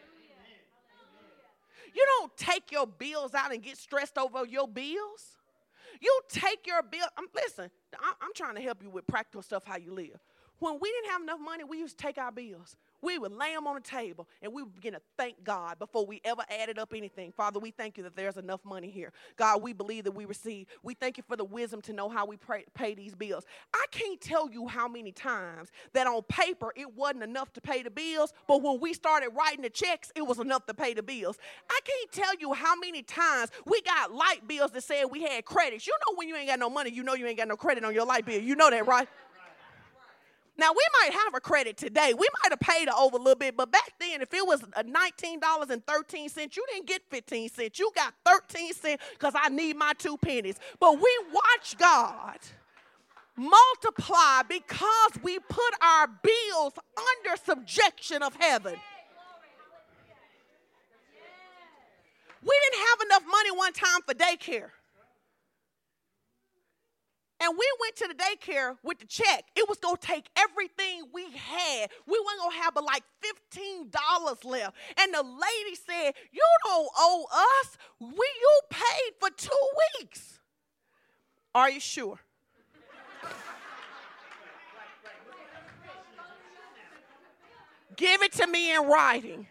You 1.95 2.07
don't 2.18 2.35
take 2.39 2.72
your 2.72 2.87
bills 2.87 3.35
out 3.35 3.53
and 3.53 3.62
get 3.62 3.76
stressed 3.76 4.16
over 4.16 4.47
your 4.47 4.66
bills. 4.66 5.37
You 6.01 6.20
take 6.30 6.66
your 6.66 6.83
bill. 6.83 7.07
I'm, 7.18 7.26
listen, 7.35 7.70
I'm 8.01 8.33
trying 8.35 8.55
to 8.55 8.62
help 8.62 8.83
you 8.83 8.89
with 8.89 9.07
practical 9.07 9.43
stuff 9.43 9.64
how 9.66 9.76
you 9.76 9.93
live. 9.93 10.18
When 10.63 10.79
we 10.81 10.93
didn't 10.93 11.11
have 11.11 11.23
enough 11.23 11.41
money, 11.41 11.65
we 11.65 11.79
used 11.79 11.99
to 11.99 12.05
take 12.05 12.19
our 12.19 12.31
bills 12.31 12.77
we 13.03 13.19
would 13.19 13.33
lay 13.33 13.53
them 13.53 13.67
on 13.67 13.75
the 13.75 13.81
table 13.81 14.29
and 14.41 14.53
we 14.53 14.63
would 14.63 14.75
begin 14.75 14.93
to 14.95 15.01
thank 15.19 15.43
God 15.45 15.79
before 15.79 16.07
we 16.07 16.21
ever 16.25 16.43
added 16.49 16.79
up 16.79 16.95
anything. 16.97 17.33
Father, 17.33 17.59
we 17.59 17.73
thank 17.73 17.97
you 17.97 18.05
that 18.05 18.17
there's 18.17 18.37
enough 18.37 18.65
money 18.65 18.91
here. 18.91 19.13
God, 19.37 19.61
we 19.61 19.73
believe 19.73 20.05
that 20.05 20.13
we 20.13 20.25
receive. 20.25 20.69
We 20.83 20.95
thank 20.95 21.17
you 21.17 21.25
for 21.27 21.37
the 21.37 21.45
wisdom 21.45 21.83
to 21.83 21.93
know 21.93 22.09
how 22.09 22.25
we 22.25 22.37
pray, 22.37 22.65
pay 22.75 22.95
these 22.95 23.15
bills. 23.15 23.45
I 23.75 23.85
can't 23.91 24.21
tell 24.21 24.49
you 24.49 24.69
how 24.69 24.87
many 24.87 25.11
times 25.11 25.71
that 25.93 26.07
on 26.07 26.23
paper 26.29 26.73
it 26.77 26.95
wasn't 26.95 27.25
enough 27.25 27.53
to 27.55 27.61
pay 27.61 27.83
the 27.83 27.91
bills, 27.91 28.33
but 28.47 28.63
when 28.63 28.81
we 28.81 28.95
started 28.95 29.31
writing 29.31 29.63
the 29.63 29.71
checks, 29.71 30.13
it 30.15 30.23
was 30.23 30.39
enough 30.39 30.65
to 30.67 30.75
pay 30.75 30.95
the 30.95 31.03
bills. 31.03 31.37
I 31.69 31.81
can't 31.85 32.13
tell 32.13 32.35
you 32.39 32.53
how 32.53 32.77
many 32.77 33.03
times 33.03 33.51
we 33.67 33.83
got 33.83 34.13
light 34.13 34.47
bills 34.47 34.71
that 34.73 34.85
said 34.85 35.07
we 35.11 35.23
had 35.23 35.45
credits. 35.45 35.87
You 35.87 35.95
know 36.07 36.15
when 36.17 36.29
you 36.29 36.37
ain't 36.37 36.49
got 36.49 36.61
no 36.61 36.71
money, 36.71 36.91
you 36.91 37.03
know 37.03 37.15
you 37.15 37.27
ain't 37.27 37.39
got 37.39 37.49
no 37.49 37.57
credit 37.57 37.85
on 37.85 37.93
your 37.93 38.07
light 38.07 38.25
bill. 38.25 38.41
You 38.41 38.55
know 38.55 38.71
that, 38.71 38.87
right? 38.87 39.09
Now 40.57 40.71
we 40.73 40.83
might 41.01 41.13
have 41.13 41.35
a 41.35 41.41
credit 41.41 41.77
today. 41.77 42.13
We 42.13 42.29
might 42.43 42.51
have 42.51 42.61
paid 42.61 42.89
over 42.89 43.17
a 43.17 43.19
little 43.19 43.39
bit, 43.39 43.57
but 43.57 43.73
back 43.73 43.93
then, 43.99 44.21
if 44.21 44.35
it 44.35 44.47
was 44.47 44.61
$19.13, 44.61 46.57
you 46.57 46.65
didn't 46.73 46.87
get 46.87 47.03
15 47.11 47.49
cents. 47.49 47.79
You 47.79 47.91
got 47.97 48.15
13 48.27 48.75
cents 48.75 49.03
because 49.13 49.35
I 49.35 49.49
need 49.49 49.77
my 49.77 49.93
two 49.99 50.17
pennies. 50.19 50.57
But 50.79 50.97
we 50.97 51.19
watch 51.33 51.77
God 51.79 52.39
multiply 53.37 54.43
because 54.47 55.13
we 55.23 55.39
put 55.39 55.75
our 55.81 56.07
bills 56.07 56.75
under 56.97 57.43
subjection 57.43 58.23
of 58.23 58.35
heaven. 58.37 58.75
We 62.43 62.61
didn't 62.65 62.87
have 62.89 63.01
enough 63.07 63.23
money 63.31 63.51
one 63.53 63.73
time 63.73 64.03
for 64.07 64.15
daycare. 64.15 64.71
And 67.43 67.59
we 67.59 67.68
went 67.80 67.97
to 67.97 68.07
the 68.07 68.14
daycare 68.14 68.76
with 68.84 69.01
the 69.01 69.07
check. 69.07 69.45
It 69.57 69.68
was 69.68 69.78
gonna 69.78 69.97
take 70.01 70.28
everything 70.36 71.09
we 71.12 71.24
had. 71.32 71.90
We 72.07 72.12
weren't 72.24 72.38
gonna 72.38 72.62
have 72.62 72.72
but 72.72 72.84
like 72.84 73.03
$15 73.53 74.45
left. 74.45 74.76
And 74.97 75.12
the 75.12 75.24
lady 75.24 75.74
said, 75.74 76.14
You 76.30 76.43
don't 76.64 76.88
owe 76.97 77.26
us. 77.32 77.76
We 77.99 78.09
you 78.09 78.61
paid 78.70 79.12
for 79.18 79.30
two 79.30 79.68
weeks. 79.99 80.38
Are 81.53 81.68
you 81.68 81.80
sure? 81.80 82.20
Give 87.97 88.22
it 88.22 88.32
to 88.34 88.47
me 88.47 88.72
in 88.72 88.82
writing. 88.86 89.49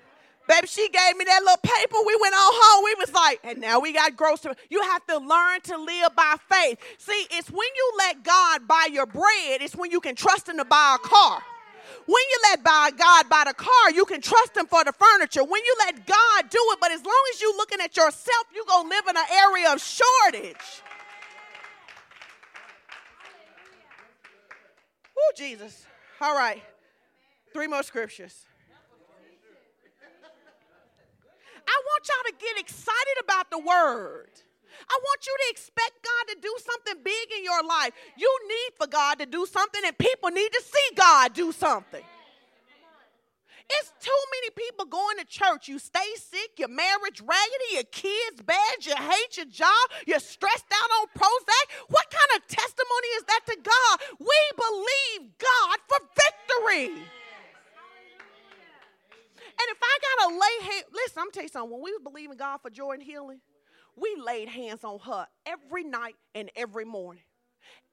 Baby, 0.51 0.67
she 0.67 0.89
gave 0.89 1.15
me 1.15 1.23
that 1.23 1.39
little 1.43 1.63
paper. 1.63 1.95
We 2.05 2.17
went 2.19 2.33
on 2.33 2.41
home. 2.43 2.83
We 2.83 2.95
was 2.95 3.13
like, 3.13 3.39
and 3.45 3.61
now 3.61 3.79
we 3.79 3.93
got 3.93 4.17
groceries. 4.17 4.57
You 4.69 4.81
have 4.81 5.05
to 5.07 5.17
learn 5.17 5.61
to 5.61 5.77
live 5.77 6.13
by 6.13 6.35
faith. 6.51 6.77
See, 6.97 7.25
it's 7.31 7.49
when 7.49 7.69
you 7.73 7.93
let 7.99 8.21
God 8.21 8.67
buy 8.67 8.89
your 8.91 9.05
bread, 9.05 9.61
it's 9.61 9.77
when 9.77 9.91
you 9.91 10.01
can 10.01 10.13
trust 10.13 10.49
Him 10.49 10.57
to 10.57 10.65
buy 10.65 10.97
a 10.99 11.07
car. 11.07 11.41
When 12.05 12.23
you 12.29 12.39
let 12.49 12.65
buy 12.65 12.89
God 12.97 13.29
buy 13.29 13.43
the 13.47 13.53
car, 13.53 13.91
you 13.95 14.03
can 14.03 14.19
trust 14.19 14.57
Him 14.57 14.65
for 14.65 14.83
the 14.83 14.91
furniture. 14.91 15.41
When 15.41 15.63
you 15.63 15.75
let 15.79 16.05
God 16.05 16.49
do 16.49 16.59
it, 16.59 16.79
but 16.81 16.91
as 16.91 17.05
long 17.05 17.23
as 17.33 17.41
you're 17.41 17.55
looking 17.55 17.79
at 17.79 17.95
yourself, 17.95 18.47
you 18.53 18.65
gonna 18.67 18.89
live 18.89 19.07
in 19.09 19.15
an 19.15 19.23
area 19.31 19.71
of 19.71 19.81
shortage. 19.81 20.81
Oh, 25.17 25.31
Jesus. 25.37 25.85
All 26.19 26.35
right. 26.35 26.61
Three 27.53 27.67
more 27.67 27.83
scriptures. 27.83 28.47
I 31.71 31.77
want 31.87 32.03
y'all 32.03 32.27
to 32.27 32.35
get 32.35 32.59
excited 32.59 33.17
about 33.23 33.49
the 33.49 33.59
word. 33.59 34.29
I 34.89 34.97
want 34.99 35.25
you 35.25 35.35
to 35.39 35.47
expect 35.51 36.03
God 36.03 36.33
to 36.33 36.41
do 36.41 36.53
something 36.59 37.03
big 37.03 37.27
in 37.37 37.43
your 37.43 37.63
life. 37.63 37.93
You 38.17 38.31
need 38.47 38.75
for 38.77 38.87
God 38.87 39.19
to 39.19 39.25
do 39.25 39.45
something, 39.45 39.81
and 39.85 39.97
people 39.97 40.29
need 40.29 40.51
to 40.51 40.61
see 40.61 40.95
God 40.95 41.33
do 41.33 41.51
something. 41.51 42.03
It's 43.79 43.93
too 44.03 44.21
many 44.35 44.49
people 44.51 44.83
going 44.85 45.17
to 45.19 45.25
church. 45.25 45.69
You 45.69 45.79
stay 45.79 46.11
sick, 46.17 46.59
your 46.59 46.67
marriage 46.67 47.21
raggedy, 47.21 47.79
your 47.79 47.87
kids 47.91 48.41
bad, 48.43 48.85
you 48.85 48.95
hate 48.95 49.37
your 49.37 49.45
job, 49.45 49.85
you're 50.05 50.19
stressed 50.19 50.67
out 50.73 50.89
on 50.99 51.07
Prozac. 51.15 51.87
What 51.87 52.11
kind 52.11 52.31
of 52.35 52.47
testimony 52.47 53.07
is 53.15 53.23
that 53.31 53.41
to 53.47 53.55
God? 53.63 53.95
We 54.19 54.39
believe 54.59 55.37
God 55.37 55.77
for 55.87 55.99
victory. 56.19 57.07
And 59.61 59.69
if 59.69 59.77
I 59.83 59.97
gotta 60.17 60.33
lay 60.33 60.73
hands, 60.73 60.85
listen, 60.91 61.21
I'm 61.21 61.31
tell 61.31 61.43
you 61.43 61.49
something. 61.49 61.71
When 61.71 61.83
we 61.83 61.91
was 61.91 62.01
believing 62.03 62.37
God 62.37 62.57
for 62.61 62.71
joy 62.71 62.93
and 62.93 63.03
healing, 63.03 63.41
we 63.95 64.15
laid 64.15 64.47
hands 64.47 64.83
on 64.83 64.99
her 64.99 65.27
every 65.45 65.83
night 65.83 66.15
and 66.33 66.49
every 66.55 66.85
morning. 66.85 67.23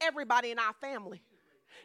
Everybody 0.01 0.51
in 0.51 0.59
our 0.59 0.73
family. 0.81 1.21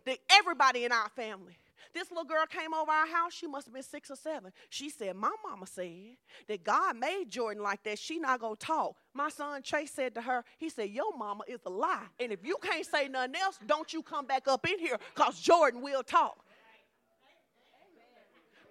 The, 0.05 0.17
everybody 0.31 0.85
in 0.85 0.91
our 0.93 1.09
family. 1.09 1.57
This 1.93 2.09
little 2.09 2.23
girl 2.23 2.45
came 2.47 2.73
over 2.73 2.91
our 2.91 3.07
house. 3.07 3.33
She 3.33 3.45
must 3.45 3.67
have 3.67 3.73
been 3.73 3.83
six 3.83 4.09
or 4.09 4.15
seven. 4.15 4.51
She 4.69 4.89
said, 4.89 5.15
My 5.15 5.31
mama 5.45 5.67
said 5.67 6.15
that 6.47 6.63
God 6.63 6.95
made 6.97 7.25
Jordan 7.29 7.61
like 7.61 7.83
that. 7.83 7.99
She 7.99 8.19
not 8.19 8.39
gonna 8.39 8.55
talk. 8.55 8.95
My 9.13 9.29
son 9.29 9.61
Chase 9.61 9.91
said 9.91 10.15
to 10.15 10.21
her, 10.21 10.43
he 10.57 10.69
said, 10.69 10.89
Your 10.89 11.15
mama 11.17 11.43
is 11.47 11.59
a 11.65 11.69
lie. 11.69 12.05
And 12.19 12.31
if 12.31 12.45
you 12.45 12.57
can't 12.61 12.85
say 12.85 13.09
nothing 13.09 13.35
else, 13.35 13.59
don't 13.67 13.91
you 13.91 14.01
come 14.01 14.25
back 14.25 14.47
up 14.47 14.67
in 14.67 14.79
here 14.79 14.97
because 15.13 15.39
Jordan 15.39 15.81
will 15.81 16.03
talk 16.03 16.43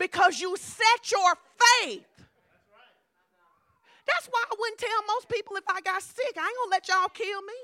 because 0.03 0.41
you 0.41 0.57
set 0.59 1.13
your 1.13 1.33
faith. 1.63 2.03
That's 4.03 4.27
why 4.27 4.43
I 4.51 4.55
wouldn't 4.59 4.81
tell 4.81 5.01
most 5.07 5.29
people 5.29 5.55
if 5.55 5.63
I 5.69 5.81
got 5.81 6.03
sick. 6.03 6.35
I 6.35 6.43
ain't 6.43 6.59
gonna 6.59 6.71
let 6.75 6.89
y'all 6.89 7.09
kill 7.15 7.41
me. 7.43 7.59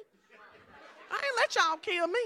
I 1.11 1.18
ain't 1.18 1.36
let 1.36 1.51
y'all 1.57 1.76
kill 1.82 2.07
me. 2.07 2.24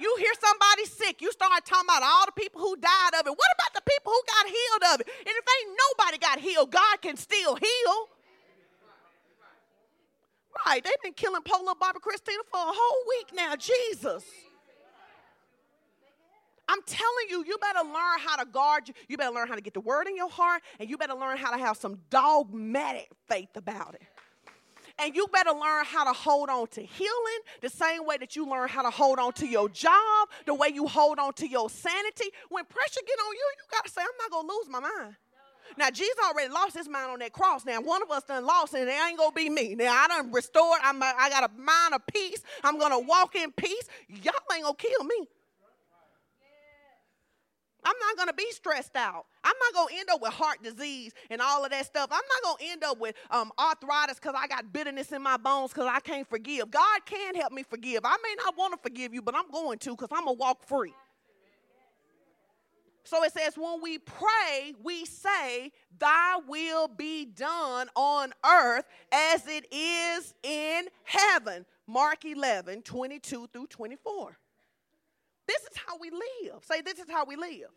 you 0.00 0.16
hear 0.18 0.32
somebody 0.40 0.86
sick, 0.86 1.20
you 1.20 1.30
start 1.32 1.52
talking 1.66 1.84
about 1.84 2.02
all 2.02 2.24
the 2.26 2.32
people 2.32 2.62
who 2.62 2.76
died 2.76 3.12
of 3.20 3.26
it. 3.26 3.30
What 3.30 3.52
about 3.60 3.74
the 3.74 3.84
people 3.84 4.12
who 4.12 4.22
got 4.24 4.46
healed 4.46 4.94
of 4.94 5.00
it? 5.00 5.08
And 5.28 5.34
if 5.36 5.44
ain't 5.44 5.78
nobody 5.84 6.18
got 6.18 6.38
healed, 6.40 6.70
God 6.70 7.02
can 7.02 7.16
still 7.16 7.56
heal. 7.56 7.94
Right, 10.66 10.82
they've 10.82 11.02
been 11.02 11.12
killing 11.12 11.42
Polo 11.42 11.74
Barbara 11.74 12.00
Christina 12.00 12.42
for 12.50 12.58
a 12.58 12.72
whole 12.72 13.04
week 13.08 13.28
now. 13.34 13.54
Jesus. 13.54 14.24
I'm 16.68 16.80
telling 16.86 17.26
you, 17.30 17.44
you 17.46 17.56
better 17.58 17.84
learn 17.84 18.18
how 18.18 18.36
to 18.36 18.44
guard 18.44 18.88
you. 18.88 18.94
You 19.08 19.16
better 19.16 19.34
learn 19.34 19.48
how 19.48 19.54
to 19.54 19.60
get 19.60 19.74
the 19.74 19.80
word 19.80 20.06
in 20.06 20.16
your 20.16 20.28
heart, 20.28 20.62
and 20.78 20.88
you 20.88 20.98
better 20.98 21.14
learn 21.14 21.38
how 21.38 21.50
to 21.50 21.58
have 21.58 21.76
some 21.76 21.98
dogmatic 22.10 23.08
faith 23.26 23.56
about 23.56 23.94
it. 23.94 24.02
And 25.00 25.14
you 25.14 25.28
better 25.32 25.52
learn 25.52 25.84
how 25.84 26.04
to 26.04 26.12
hold 26.12 26.48
on 26.48 26.66
to 26.68 26.82
healing 26.82 27.40
the 27.60 27.68
same 27.68 28.04
way 28.04 28.16
that 28.18 28.34
you 28.34 28.48
learn 28.48 28.68
how 28.68 28.82
to 28.82 28.90
hold 28.90 29.20
on 29.20 29.32
to 29.34 29.46
your 29.46 29.68
job, 29.68 30.28
the 30.44 30.54
way 30.54 30.68
you 30.74 30.88
hold 30.88 31.20
on 31.20 31.32
to 31.34 31.46
your 31.46 31.70
sanity. 31.70 32.30
When 32.48 32.64
pressure 32.64 33.00
get 33.06 33.18
on 33.20 33.32
you, 33.32 33.52
you 33.58 33.64
got 33.70 33.84
to 33.84 33.90
say, 33.90 34.02
I'm 34.02 34.08
not 34.20 34.30
going 34.30 34.48
to 34.48 34.54
lose 34.54 34.68
my 34.68 34.80
mind. 34.80 35.14
Now, 35.76 35.90
Jesus 35.90 36.16
already 36.28 36.52
lost 36.52 36.76
his 36.76 36.88
mind 36.88 37.12
on 37.12 37.18
that 37.20 37.32
cross. 37.32 37.64
Now, 37.64 37.80
one 37.80 38.02
of 38.02 38.10
us 38.10 38.24
done 38.24 38.44
lost 38.44 38.74
and 38.74 38.88
it 38.88 38.92
ain't 38.92 39.18
going 39.18 39.30
to 39.30 39.34
be 39.34 39.48
me. 39.48 39.76
Now, 39.76 39.92
I 39.94 40.08
done 40.08 40.32
restored. 40.32 40.80
I'm 40.82 41.00
a, 41.00 41.14
I 41.16 41.30
got 41.30 41.48
a 41.48 41.60
mind 41.60 41.94
of 41.94 42.04
peace. 42.06 42.42
I'm 42.64 42.78
going 42.78 42.90
to 42.90 42.98
walk 42.98 43.36
in 43.36 43.52
peace. 43.52 43.84
Y'all 44.08 44.32
ain't 44.52 44.64
going 44.64 44.74
to 44.74 44.86
kill 44.88 45.04
me. 45.04 45.28
I'm 47.84 47.94
not 48.00 48.16
going 48.16 48.28
to 48.28 48.34
be 48.34 48.46
stressed 48.50 48.96
out. 48.96 49.26
I'm 49.44 49.54
not 49.60 49.74
going 49.74 49.94
to 49.94 50.00
end 50.00 50.08
up 50.10 50.20
with 50.20 50.32
heart 50.32 50.62
disease 50.62 51.12
and 51.30 51.40
all 51.40 51.64
of 51.64 51.70
that 51.70 51.86
stuff. 51.86 52.08
I'm 52.10 52.16
not 52.16 52.42
going 52.42 52.56
to 52.58 52.72
end 52.72 52.84
up 52.84 52.98
with 52.98 53.14
um, 53.30 53.50
arthritis 53.58 54.16
because 54.16 54.34
I 54.36 54.46
got 54.46 54.72
bitterness 54.72 55.12
in 55.12 55.22
my 55.22 55.36
bones 55.36 55.72
because 55.72 55.88
I 55.90 56.00
can't 56.00 56.28
forgive. 56.28 56.70
God 56.70 57.00
can 57.06 57.34
help 57.34 57.52
me 57.52 57.62
forgive. 57.62 58.04
I 58.04 58.16
may 58.22 58.34
not 58.44 58.56
want 58.56 58.74
to 58.74 58.78
forgive 58.82 59.14
you, 59.14 59.22
but 59.22 59.34
I'm 59.34 59.50
going 59.50 59.78
to 59.78 59.90
because 59.90 60.08
I'm 60.10 60.24
going 60.24 60.36
to 60.36 60.40
walk 60.40 60.62
free. 60.66 60.92
So 63.08 63.24
it 63.24 63.32
says, 63.32 63.54
when 63.56 63.80
we 63.80 63.96
pray, 63.98 64.74
we 64.82 65.06
say, 65.06 65.72
Thy 65.98 66.36
will 66.46 66.88
be 66.88 67.24
done 67.24 67.88
on 67.96 68.34
earth 68.44 68.84
as 69.10 69.46
it 69.46 69.66
is 69.72 70.34
in 70.42 70.88
heaven. 71.04 71.64
Mark 71.86 72.26
11, 72.26 72.82
22 72.82 73.48
through 73.50 73.66
24. 73.68 74.36
This 75.48 75.62
is 75.62 75.78
how 75.86 75.96
we 75.98 76.10
live. 76.10 76.62
Say, 76.62 76.82
this 76.82 76.98
is 76.98 77.10
how 77.10 77.24
we 77.24 77.34
live. 77.34 77.70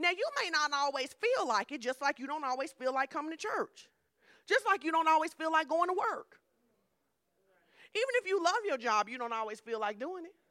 Now, 0.00 0.10
you 0.10 0.24
may 0.42 0.48
not 0.48 0.72
always 0.72 1.14
feel 1.20 1.46
like 1.46 1.70
it, 1.72 1.82
just 1.82 2.00
like 2.00 2.18
you 2.18 2.26
don't 2.26 2.44
always 2.44 2.72
feel 2.72 2.94
like 2.94 3.10
coming 3.10 3.30
to 3.32 3.36
church, 3.36 3.88
just 4.46 4.64
like 4.64 4.82
you 4.82 4.90
don't 4.90 5.08
always 5.08 5.34
feel 5.34 5.52
like 5.52 5.68
going 5.68 5.88
to 5.88 5.94
work. 5.94 6.38
Even 7.94 8.08
if 8.14 8.26
you 8.26 8.42
love 8.42 8.60
your 8.64 8.78
job, 8.78 9.08
you 9.08 9.18
don't 9.18 9.32
always 9.32 9.60
feel 9.60 9.78
like 9.78 10.00
doing 10.00 10.24
it. 10.24 10.32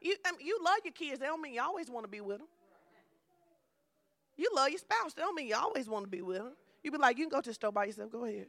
You, 0.00 0.14
I 0.24 0.30
mean, 0.30 0.46
you 0.46 0.60
love 0.64 0.78
your 0.84 0.92
kids, 0.92 1.18
they 1.18 1.26
don't 1.26 1.42
mean 1.42 1.54
you 1.54 1.60
always 1.60 1.90
want 1.90 2.04
to 2.04 2.08
be 2.08 2.20
with 2.20 2.38
them. 2.38 2.46
You 4.36 4.48
love 4.54 4.68
your 4.68 4.78
spouse, 4.78 5.12
they 5.14 5.22
don't 5.22 5.34
mean 5.34 5.48
you 5.48 5.56
always 5.56 5.88
want 5.88 6.04
to 6.04 6.08
be 6.08 6.22
with 6.22 6.38
them. 6.38 6.52
You'd 6.84 6.92
be 6.92 6.98
like, 6.98 7.18
you 7.18 7.24
can 7.24 7.30
go 7.30 7.40
to 7.40 7.50
the 7.50 7.54
store 7.54 7.72
by 7.72 7.86
yourself, 7.86 8.12
go 8.12 8.24
ahead. 8.24 8.46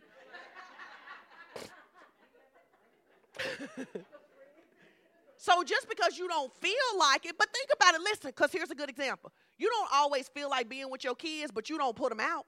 So 5.38 5.64
just 5.64 5.90
because 5.90 6.18
you 6.18 6.28
don't 6.28 6.54
feel 6.56 6.74
like 6.98 7.26
it, 7.26 7.36
but 7.38 7.52
think 7.54 7.70
about 7.74 7.96
it, 7.96 8.02
listen, 8.02 8.32
because 8.32 8.52
here's 8.52 8.72
a 8.72 8.76
good 8.76 8.90
example. 8.90 9.32
You 9.58 9.70
don't 9.70 9.90
always 9.94 10.28
feel 10.28 10.50
like 10.50 10.70
being 10.70 10.90
with 10.90 11.04
your 11.04 11.16
kids, 11.16 11.52
but 11.52 11.70
you 11.70 11.78
don't 11.78 11.96
put 11.96 12.10
them 12.10 12.20
out. 12.20 12.46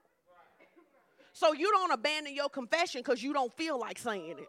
So 1.32 1.54
you 1.54 1.70
don't 1.70 1.92
abandon 1.92 2.34
your 2.34 2.48
confession 2.48 3.00
because 3.00 3.22
you 3.22 3.32
don't 3.32 3.52
feel 3.54 3.78
like 3.78 3.98
saying 3.98 4.36
it. 4.38 4.48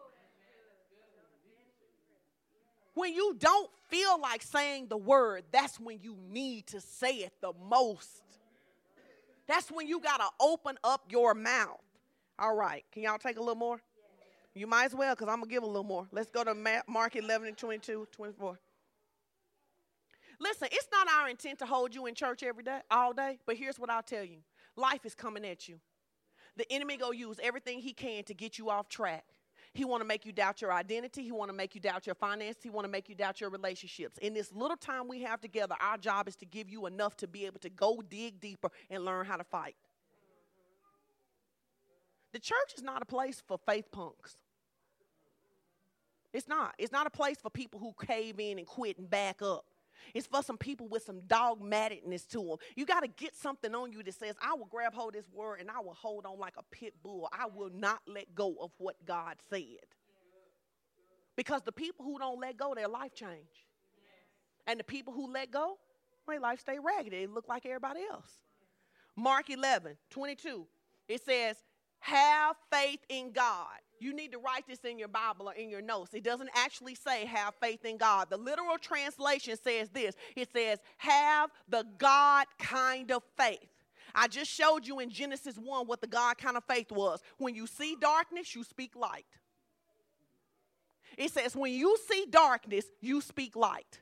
When 2.94 3.12
you 3.12 3.34
don't 3.38 3.70
feel 3.88 4.20
like 4.20 4.42
saying 4.42 4.86
the 4.88 4.96
word, 4.96 5.44
that's 5.50 5.80
when 5.80 5.98
you 6.00 6.16
need 6.30 6.66
to 6.68 6.80
say 6.80 7.16
it 7.16 7.32
the 7.40 7.52
most. 7.68 8.22
That's 9.46 9.70
when 9.70 9.88
you 9.88 10.00
got 10.00 10.18
to 10.18 10.28
open 10.40 10.76
up 10.84 11.02
your 11.10 11.34
mouth. 11.34 11.80
All 12.38 12.54
right, 12.54 12.84
can 12.92 13.02
y'all 13.02 13.18
take 13.18 13.36
a 13.36 13.40
little 13.40 13.54
more? 13.54 13.80
You 14.54 14.66
might 14.68 14.84
as 14.84 14.94
well, 14.94 15.14
because 15.14 15.28
I'm 15.28 15.38
going 15.38 15.48
to 15.48 15.54
give 15.54 15.62
a 15.64 15.66
little 15.66 15.82
more. 15.82 16.06
Let's 16.12 16.30
go 16.30 16.44
to 16.44 16.54
Mark 16.86 17.16
11 17.16 17.48
and 17.48 17.56
22, 17.56 18.06
24. 18.12 18.58
Listen, 20.40 20.68
it's 20.70 20.88
not 20.92 21.08
our 21.08 21.28
intent 21.28 21.58
to 21.60 21.66
hold 21.66 21.94
you 21.94 22.06
in 22.06 22.14
church 22.14 22.42
every 22.42 22.62
day, 22.62 22.80
all 22.90 23.12
day, 23.12 23.38
but 23.46 23.56
here's 23.56 23.78
what 23.78 23.90
I'll 23.90 24.02
tell 24.02 24.24
you. 24.24 24.38
Life 24.76 25.04
is 25.04 25.14
coming 25.14 25.44
at 25.44 25.68
you. 25.68 25.80
The 26.56 26.70
enemy 26.70 26.96
go 26.96 27.10
use 27.10 27.38
everything 27.42 27.80
he 27.80 27.92
can 27.92 28.24
to 28.24 28.34
get 28.34 28.58
you 28.58 28.70
off 28.70 28.88
track. 28.88 29.24
He 29.72 29.84
want 29.84 30.02
to 30.02 30.06
make 30.06 30.24
you 30.24 30.30
doubt 30.30 30.62
your 30.62 30.72
identity. 30.72 31.24
He 31.24 31.32
want 31.32 31.48
to 31.48 31.56
make 31.56 31.74
you 31.74 31.80
doubt 31.80 32.06
your 32.06 32.14
finances. 32.14 32.62
He 32.62 32.70
want 32.70 32.84
to 32.84 32.90
make 32.90 33.08
you 33.08 33.16
doubt 33.16 33.40
your 33.40 33.50
relationships. 33.50 34.18
In 34.18 34.32
this 34.34 34.52
little 34.52 34.76
time 34.76 35.08
we 35.08 35.22
have 35.22 35.40
together, 35.40 35.74
our 35.80 35.98
job 35.98 36.28
is 36.28 36.36
to 36.36 36.46
give 36.46 36.70
you 36.70 36.86
enough 36.86 37.16
to 37.18 37.26
be 37.26 37.44
able 37.46 37.58
to 37.60 37.70
go 37.70 38.00
dig 38.08 38.40
deeper 38.40 38.70
and 38.88 39.04
learn 39.04 39.26
how 39.26 39.36
to 39.36 39.44
fight. 39.44 39.74
The 42.32 42.38
church 42.38 42.74
is 42.76 42.82
not 42.82 43.02
a 43.02 43.04
place 43.04 43.42
for 43.46 43.58
faith 43.58 43.90
punks. 43.90 44.36
It's 46.34 46.48
not. 46.48 46.74
It's 46.78 46.92
not 46.92 47.06
a 47.06 47.10
place 47.10 47.38
for 47.40 47.48
people 47.48 47.78
who 47.78 47.94
cave 48.04 48.40
in 48.40 48.58
and 48.58 48.66
quit 48.66 48.98
and 48.98 49.08
back 49.08 49.40
up. 49.40 49.64
It's 50.12 50.26
for 50.26 50.42
some 50.42 50.58
people 50.58 50.88
with 50.88 51.04
some 51.04 51.20
dogmaticness 51.22 52.26
to 52.30 52.38
them. 52.38 52.56
You 52.76 52.84
got 52.84 53.00
to 53.00 53.08
get 53.08 53.34
something 53.36 53.74
on 53.74 53.92
you 53.92 54.02
that 54.02 54.14
says, 54.14 54.34
I 54.42 54.54
will 54.54 54.66
grab 54.66 54.92
hold 54.92 55.14
of 55.14 55.22
this 55.22 55.30
word 55.32 55.60
and 55.60 55.70
I 55.70 55.80
will 55.80 55.94
hold 55.94 56.26
on 56.26 56.38
like 56.38 56.54
a 56.58 56.62
pit 56.70 56.94
bull. 57.02 57.28
I 57.32 57.46
will 57.46 57.70
not 57.72 58.00
let 58.06 58.34
go 58.34 58.56
of 58.60 58.72
what 58.78 58.96
God 59.06 59.36
said. 59.48 59.86
Because 61.36 61.62
the 61.62 61.72
people 61.72 62.04
who 62.04 62.18
don't 62.18 62.40
let 62.40 62.56
go, 62.56 62.74
their 62.74 62.88
life 62.88 63.14
change. 63.14 63.66
And 64.66 64.78
the 64.78 64.84
people 64.84 65.14
who 65.14 65.32
let 65.32 65.50
go, 65.50 65.78
their 66.26 66.40
life 66.40 66.60
stay 66.60 66.78
ragged. 66.78 67.12
They 67.12 67.26
look 67.26 67.48
like 67.48 67.64
everybody 67.64 68.00
else. 68.10 68.30
Mark 69.16 69.50
11, 69.50 69.96
22, 70.10 70.66
it 71.08 71.24
says, 71.24 71.56
have 72.00 72.56
faith 72.72 73.00
in 73.08 73.30
God. 73.30 73.78
You 74.00 74.14
need 74.14 74.32
to 74.32 74.38
write 74.38 74.66
this 74.66 74.80
in 74.80 74.98
your 74.98 75.08
Bible 75.08 75.48
or 75.48 75.54
in 75.54 75.70
your 75.70 75.82
notes. 75.82 76.14
It 76.14 76.24
doesn't 76.24 76.50
actually 76.54 76.94
say 76.94 77.24
have 77.26 77.54
faith 77.60 77.84
in 77.84 77.96
God. 77.96 78.28
The 78.30 78.36
literal 78.36 78.78
translation 78.78 79.56
says 79.56 79.88
this 79.90 80.14
it 80.36 80.48
says, 80.52 80.78
have 80.98 81.50
the 81.68 81.84
God 81.98 82.46
kind 82.58 83.10
of 83.10 83.22
faith. 83.36 83.68
I 84.14 84.28
just 84.28 84.50
showed 84.50 84.86
you 84.86 85.00
in 85.00 85.10
Genesis 85.10 85.56
1 85.56 85.86
what 85.86 86.00
the 86.00 86.06
God 86.06 86.38
kind 86.38 86.56
of 86.56 86.64
faith 86.64 86.92
was. 86.92 87.20
When 87.38 87.54
you 87.54 87.66
see 87.66 87.96
darkness, 88.00 88.54
you 88.54 88.62
speak 88.62 88.94
light. 88.94 89.26
It 91.16 91.32
says, 91.32 91.54
when 91.54 91.72
you 91.72 91.96
see 92.08 92.26
darkness, 92.30 92.84
you 93.00 93.20
speak 93.20 93.56
light. 93.56 94.00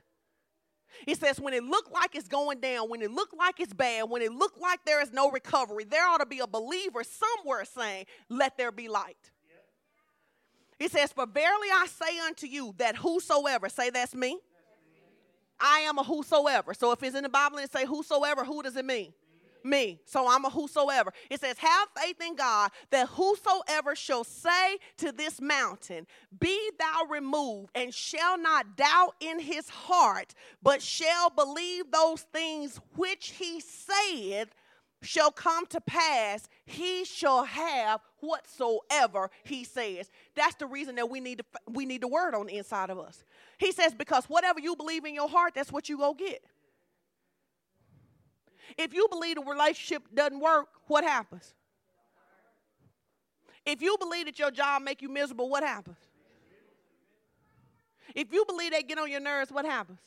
It 1.07 1.19
says, 1.19 1.39
when 1.39 1.53
it 1.53 1.63
looked 1.63 1.91
like 1.91 2.15
it's 2.15 2.27
going 2.27 2.59
down, 2.59 2.89
when 2.89 3.01
it 3.01 3.11
looked 3.11 3.35
like 3.35 3.59
it's 3.59 3.73
bad, 3.73 4.09
when 4.09 4.21
it 4.21 4.31
looked 4.31 4.59
like 4.59 4.79
there 4.85 5.01
is 5.01 5.11
no 5.11 5.31
recovery, 5.31 5.85
there 5.85 6.07
ought 6.07 6.19
to 6.19 6.25
be 6.25 6.39
a 6.39 6.47
believer 6.47 7.03
somewhere 7.03 7.65
saying, 7.65 8.05
let 8.29 8.57
there 8.57 8.71
be 8.71 8.87
light. 8.87 9.31
It 10.83 10.91
says, 10.91 11.13
For 11.13 11.25
verily 11.25 11.69
I 11.73 11.87
say 11.87 12.19
unto 12.27 12.45
you 12.45 12.75
that 12.77 12.97
whosoever, 12.97 13.69
say 13.69 13.89
that's 13.89 14.13
me. 14.13 14.37
I 15.57 15.79
am 15.79 15.97
a 15.97 16.03
whosoever. 16.03 16.73
So 16.73 16.91
if 16.91 17.01
it's 17.01 17.15
in 17.15 17.23
the 17.23 17.29
Bible 17.29 17.59
and 17.59 17.71
say 17.71 17.85
whosoever, 17.85 18.43
who 18.43 18.61
does 18.61 18.75
it 18.75 18.83
mean? 18.83 19.13
me. 19.65 20.01
So 20.03 20.27
I'm 20.27 20.43
a 20.43 20.49
whosoever. 20.49 21.13
It 21.29 21.39
says, 21.39 21.57
Have 21.57 21.87
faith 21.97 22.19
in 22.19 22.35
God 22.35 22.69
that 22.91 23.07
whosoever 23.07 23.95
shall 23.95 24.25
say 24.25 24.77
to 24.97 25.13
this 25.13 25.39
mountain, 25.39 26.05
Be 26.37 26.59
thou 26.77 27.05
removed, 27.09 27.69
and 27.73 27.93
shall 27.93 28.37
not 28.37 28.75
doubt 28.75 29.15
in 29.21 29.39
his 29.39 29.69
heart, 29.69 30.33
but 30.61 30.81
shall 30.81 31.29
believe 31.29 31.91
those 31.91 32.23
things 32.33 32.81
which 32.97 33.35
he 33.39 33.61
saith 33.61 34.49
shall 35.01 35.31
come 35.31 35.65
to 35.67 35.81
pass, 35.81 36.47
he 36.65 37.05
shall 37.05 37.43
have 37.43 38.01
whatsoever 38.23 39.29
he 39.43 39.63
says. 39.63 40.09
That's 40.35 40.55
the 40.55 40.65
reason 40.65 40.95
that 40.95 41.09
we 41.09 41.19
need 41.19 41.39
to, 41.39 41.45
we 41.71 41.85
need 41.85 42.01
the 42.01 42.07
word 42.07 42.33
on 42.33 42.47
the 42.47 42.57
inside 42.57 42.89
of 42.89 42.99
us. 42.99 43.23
He 43.57 43.71
says, 43.71 43.93
because 43.93 44.25
whatever 44.25 44.59
you 44.59 44.75
believe 44.75 45.05
in 45.05 45.13
your 45.13 45.29
heart, 45.29 45.53
that's 45.55 45.71
what 45.71 45.89
you 45.89 45.97
go 45.97 46.13
get. 46.13 46.43
If 48.77 48.93
you 48.93 49.07
believe 49.09 49.35
the 49.35 49.41
relationship 49.41 50.03
doesn't 50.13 50.39
work, 50.39 50.67
what 50.87 51.03
happens? 51.03 51.53
If 53.65 53.81
you 53.81 53.97
believe 53.99 54.25
that 54.25 54.39
your 54.39 54.51
job 54.51 54.81
make 54.81 55.01
you 55.01 55.09
miserable, 55.09 55.49
what 55.49 55.63
happens? 55.63 55.97
If 58.15 58.31
you 58.31 58.45
believe 58.45 58.71
they 58.71 58.83
get 58.83 58.97
on 58.97 59.09
your 59.09 59.21
nerves, 59.21 59.51
what 59.51 59.65
happens? 59.65 59.99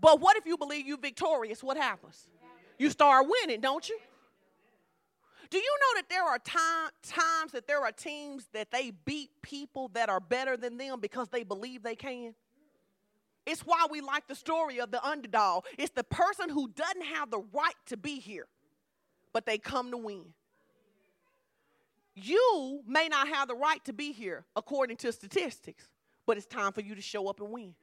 But 0.00 0.20
what 0.20 0.36
if 0.36 0.46
you 0.46 0.56
believe 0.56 0.86
you're 0.86 0.98
victorious? 0.98 1.62
What 1.62 1.76
happens? 1.76 2.28
you 2.78 2.90
start 2.90 3.26
winning, 3.28 3.60
don't 3.60 3.88
you? 3.88 3.98
Do 5.54 5.60
you 5.60 5.76
know 5.82 6.00
that 6.00 6.08
there 6.08 6.24
are 6.24 6.40
time, 6.40 6.90
times 7.04 7.52
that 7.52 7.68
there 7.68 7.80
are 7.82 7.92
teams 7.92 8.48
that 8.54 8.72
they 8.72 8.90
beat 8.90 9.30
people 9.40 9.86
that 9.94 10.08
are 10.08 10.18
better 10.18 10.56
than 10.56 10.78
them 10.78 10.98
because 10.98 11.28
they 11.28 11.44
believe 11.44 11.84
they 11.84 11.94
can? 11.94 12.34
It's 13.46 13.60
why 13.60 13.86
we 13.88 14.00
like 14.00 14.26
the 14.26 14.34
story 14.34 14.80
of 14.80 14.90
the 14.90 15.00
underdog. 15.06 15.66
It's 15.78 15.92
the 15.92 16.02
person 16.02 16.48
who 16.48 16.66
doesn't 16.70 17.04
have 17.04 17.30
the 17.30 17.38
right 17.52 17.76
to 17.86 17.96
be 17.96 18.18
here, 18.18 18.48
but 19.32 19.46
they 19.46 19.56
come 19.56 19.92
to 19.92 19.96
win. 19.96 20.24
You 22.16 22.82
may 22.84 23.06
not 23.06 23.28
have 23.28 23.46
the 23.46 23.54
right 23.54 23.84
to 23.84 23.92
be 23.92 24.10
here 24.10 24.44
according 24.56 24.96
to 24.96 25.12
statistics, 25.12 25.86
but 26.26 26.36
it's 26.36 26.46
time 26.46 26.72
for 26.72 26.80
you 26.80 26.96
to 26.96 27.00
show 27.00 27.28
up 27.28 27.40
and 27.40 27.52
win. 27.52 27.76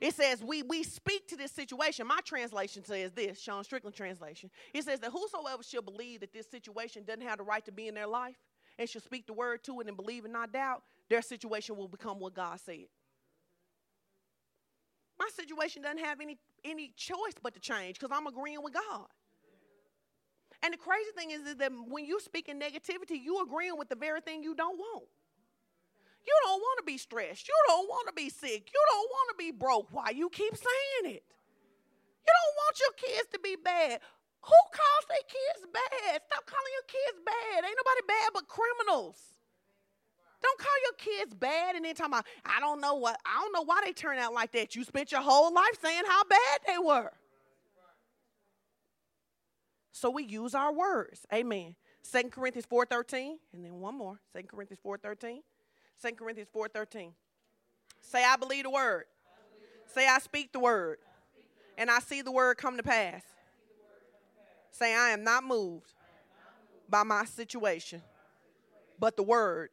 It 0.00 0.14
says, 0.14 0.42
we, 0.42 0.62
we 0.62 0.82
speak 0.82 1.28
to 1.28 1.36
this 1.36 1.52
situation. 1.52 2.06
My 2.06 2.20
translation 2.24 2.84
says 2.84 3.12
this, 3.12 3.38
Sean 3.40 3.62
Strickland 3.64 3.94
translation. 3.94 4.50
It 4.72 4.84
says 4.84 4.98
that 5.00 5.10
whosoever 5.10 5.62
shall 5.62 5.82
believe 5.82 6.20
that 6.20 6.32
this 6.32 6.50
situation 6.50 7.04
doesn't 7.04 7.22
have 7.22 7.38
the 7.38 7.44
right 7.44 7.64
to 7.66 7.72
be 7.72 7.86
in 7.86 7.94
their 7.94 8.06
life 8.06 8.36
and 8.78 8.88
shall 8.88 9.02
speak 9.02 9.26
the 9.26 9.34
word 9.34 9.62
to 9.64 9.78
it 9.80 9.88
and 9.88 9.96
believe 9.96 10.24
and 10.24 10.32
not 10.32 10.52
doubt, 10.52 10.82
their 11.10 11.20
situation 11.20 11.76
will 11.76 11.88
become 11.88 12.18
what 12.18 12.34
God 12.34 12.58
said. 12.60 12.86
My 15.18 15.28
situation 15.36 15.82
doesn't 15.82 16.02
have 16.02 16.20
any, 16.22 16.38
any 16.64 16.94
choice 16.96 17.34
but 17.42 17.52
to 17.52 17.60
change 17.60 17.98
because 18.00 18.16
I'm 18.16 18.26
agreeing 18.26 18.62
with 18.62 18.72
God. 18.72 19.06
And 20.62 20.72
the 20.72 20.78
crazy 20.78 21.10
thing 21.14 21.30
is, 21.30 21.42
is 21.42 21.56
that 21.56 21.72
when 21.88 22.06
you 22.06 22.20
speak 22.20 22.48
in 22.48 22.58
negativity, 22.58 23.22
you 23.22 23.36
are 23.36 23.44
agreeing 23.44 23.76
with 23.76 23.90
the 23.90 23.96
very 23.96 24.22
thing 24.22 24.42
you 24.42 24.54
don't 24.54 24.78
want. 24.78 25.04
You 26.30 26.36
don't 26.46 26.60
want 26.60 26.78
to 26.78 26.84
be 26.84 26.96
stressed. 26.96 27.48
You 27.48 27.58
don't 27.66 27.88
want 27.88 28.06
to 28.06 28.12
be 28.14 28.30
sick. 28.30 28.70
You 28.70 28.82
don't 28.94 29.10
want 29.10 29.30
to 29.30 29.36
be 29.36 29.50
broke. 29.50 29.88
Why 29.90 30.10
you 30.10 30.30
keep 30.30 30.54
saying 30.54 31.16
it? 31.16 31.24
You 32.22 32.32
don't 32.38 32.54
want 32.54 32.78
your 32.78 32.94
kids 32.94 33.28
to 33.32 33.40
be 33.40 33.56
bad. 33.56 33.98
Who 34.42 34.60
calls 34.70 35.04
their 35.08 35.26
kids 35.26 35.66
bad? 35.74 36.22
Stop 36.30 36.46
calling 36.46 36.72
your 36.78 36.86
kids 36.86 37.18
bad. 37.26 37.64
Ain't 37.66 37.74
nobody 37.74 38.02
bad 38.06 38.30
but 38.32 38.46
criminals. 38.46 39.18
Don't 40.40 40.58
call 40.58 40.78
your 40.84 40.92
kids 40.98 41.34
bad 41.34 41.74
and 41.74 41.84
then 41.84 41.96
talk 41.96 42.06
about, 42.06 42.24
I 42.44 42.60
don't 42.60 42.80
know 42.80 42.94
what, 42.94 43.18
I 43.26 43.40
don't 43.42 43.52
know 43.52 43.64
why 43.64 43.82
they 43.84 43.92
turn 43.92 44.18
out 44.18 44.32
like 44.32 44.52
that. 44.52 44.76
You 44.76 44.84
spent 44.84 45.10
your 45.10 45.22
whole 45.22 45.52
life 45.52 45.78
saying 45.82 46.04
how 46.06 46.22
bad 46.24 46.60
they 46.66 46.78
were. 46.78 47.10
So 49.90 50.10
we 50.10 50.22
use 50.22 50.54
our 50.54 50.72
words. 50.72 51.26
Amen. 51.34 51.74
2 52.10 52.30
Corinthians 52.30 52.66
4.13, 52.70 53.32
and 53.52 53.64
then 53.64 53.80
one 53.80 53.98
more. 53.98 54.20
2 54.34 54.44
Corinthians 54.44 54.80
4.13. 54.86 55.40
2 56.02 56.12
Corinthians 56.12 56.48
4.13. 56.54 57.12
Say, 58.00 58.24
I 58.24 58.36
believe 58.36 58.64
the 58.64 58.70
word. 58.70 59.04
Say, 59.86 60.06
I 60.06 60.18
speak 60.18 60.52
the 60.52 60.60
word. 60.60 60.98
And 61.76 61.90
I 61.90 62.00
see 62.00 62.22
the 62.22 62.32
word 62.32 62.56
come 62.56 62.76
to 62.76 62.82
pass. 62.82 63.22
Say, 64.70 64.94
I 64.94 65.10
am 65.10 65.24
not 65.24 65.44
moved 65.44 65.92
by 66.88 67.02
my 67.02 67.24
situation, 67.24 68.02
but 68.98 69.16
the 69.16 69.22
word 69.22 69.70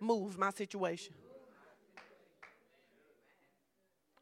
moves 0.00 0.36
my 0.36 0.50
situation. 0.50 1.14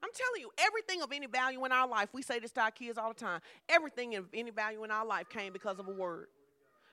I'm 0.03 0.11
telling 0.13 0.43
you, 0.43 0.51
everything 0.59 1.03
of 1.03 1.11
any 1.13 1.27
value 1.27 1.65
in 1.65 1.73
our 1.73 1.89
life, 1.89 2.11
we 2.13 2.23
say 2.23 2.39
this 2.39 2.53
to 2.53 2.61
our 2.61 2.71
kids 2.71 2.99
all 2.99 3.09
the 3.09 3.19
time. 3.19 3.41
Everything 3.69 4.15
of 4.17 4.27
any 4.35 4.51
value 4.51 4.85
in 4.85 4.91
our 4.91 5.05
life 5.05 5.29
came 5.29 5.53
because 5.53 5.79
of 5.79 5.89
a 5.89 5.93
word. 5.93 6.29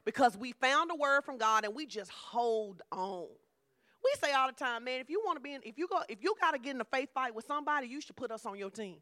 Because 0.06 0.38
we 0.38 0.54
found 0.54 0.90
a 0.92 0.96
word 0.96 1.24
from 1.24 1.38
God 1.38 1.66
and 1.66 1.76
we 1.76 1.86
just 1.86 2.10
hold 2.12 2.82
on. 2.92 3.28
We 4.04 4.12
say 4.22 4.34
all 4.34 4.47
the 4.47 4.54
time, 4.54 4.84
man, 4.84 4.99
if 4.99 5.10
you 5.10 5.22
want 5.26 5.38
to 5.38 5.41
be 5.41 5.54
in, 5.54 5.62
if 5.64 5.78
you 5.78 5.88
go, 5.88 6.02
if 6.10 6.20
you 6.22 6.34
got 6.39 6.52
to 6.52 6.60
get 6.60 6.76
in 6.76 6.82
a 6.82 6.86
faith 6.86 7.10
fight 7.14 7.36
with 7.36 7.45
somebody, 7.45 7.88
you 7.88 8.02
should 8.02 8.16
put 8.16 8.32
us 8.32 8.45
on 8.45 8.58
your 8.58 8.72
team. 8.72 8.97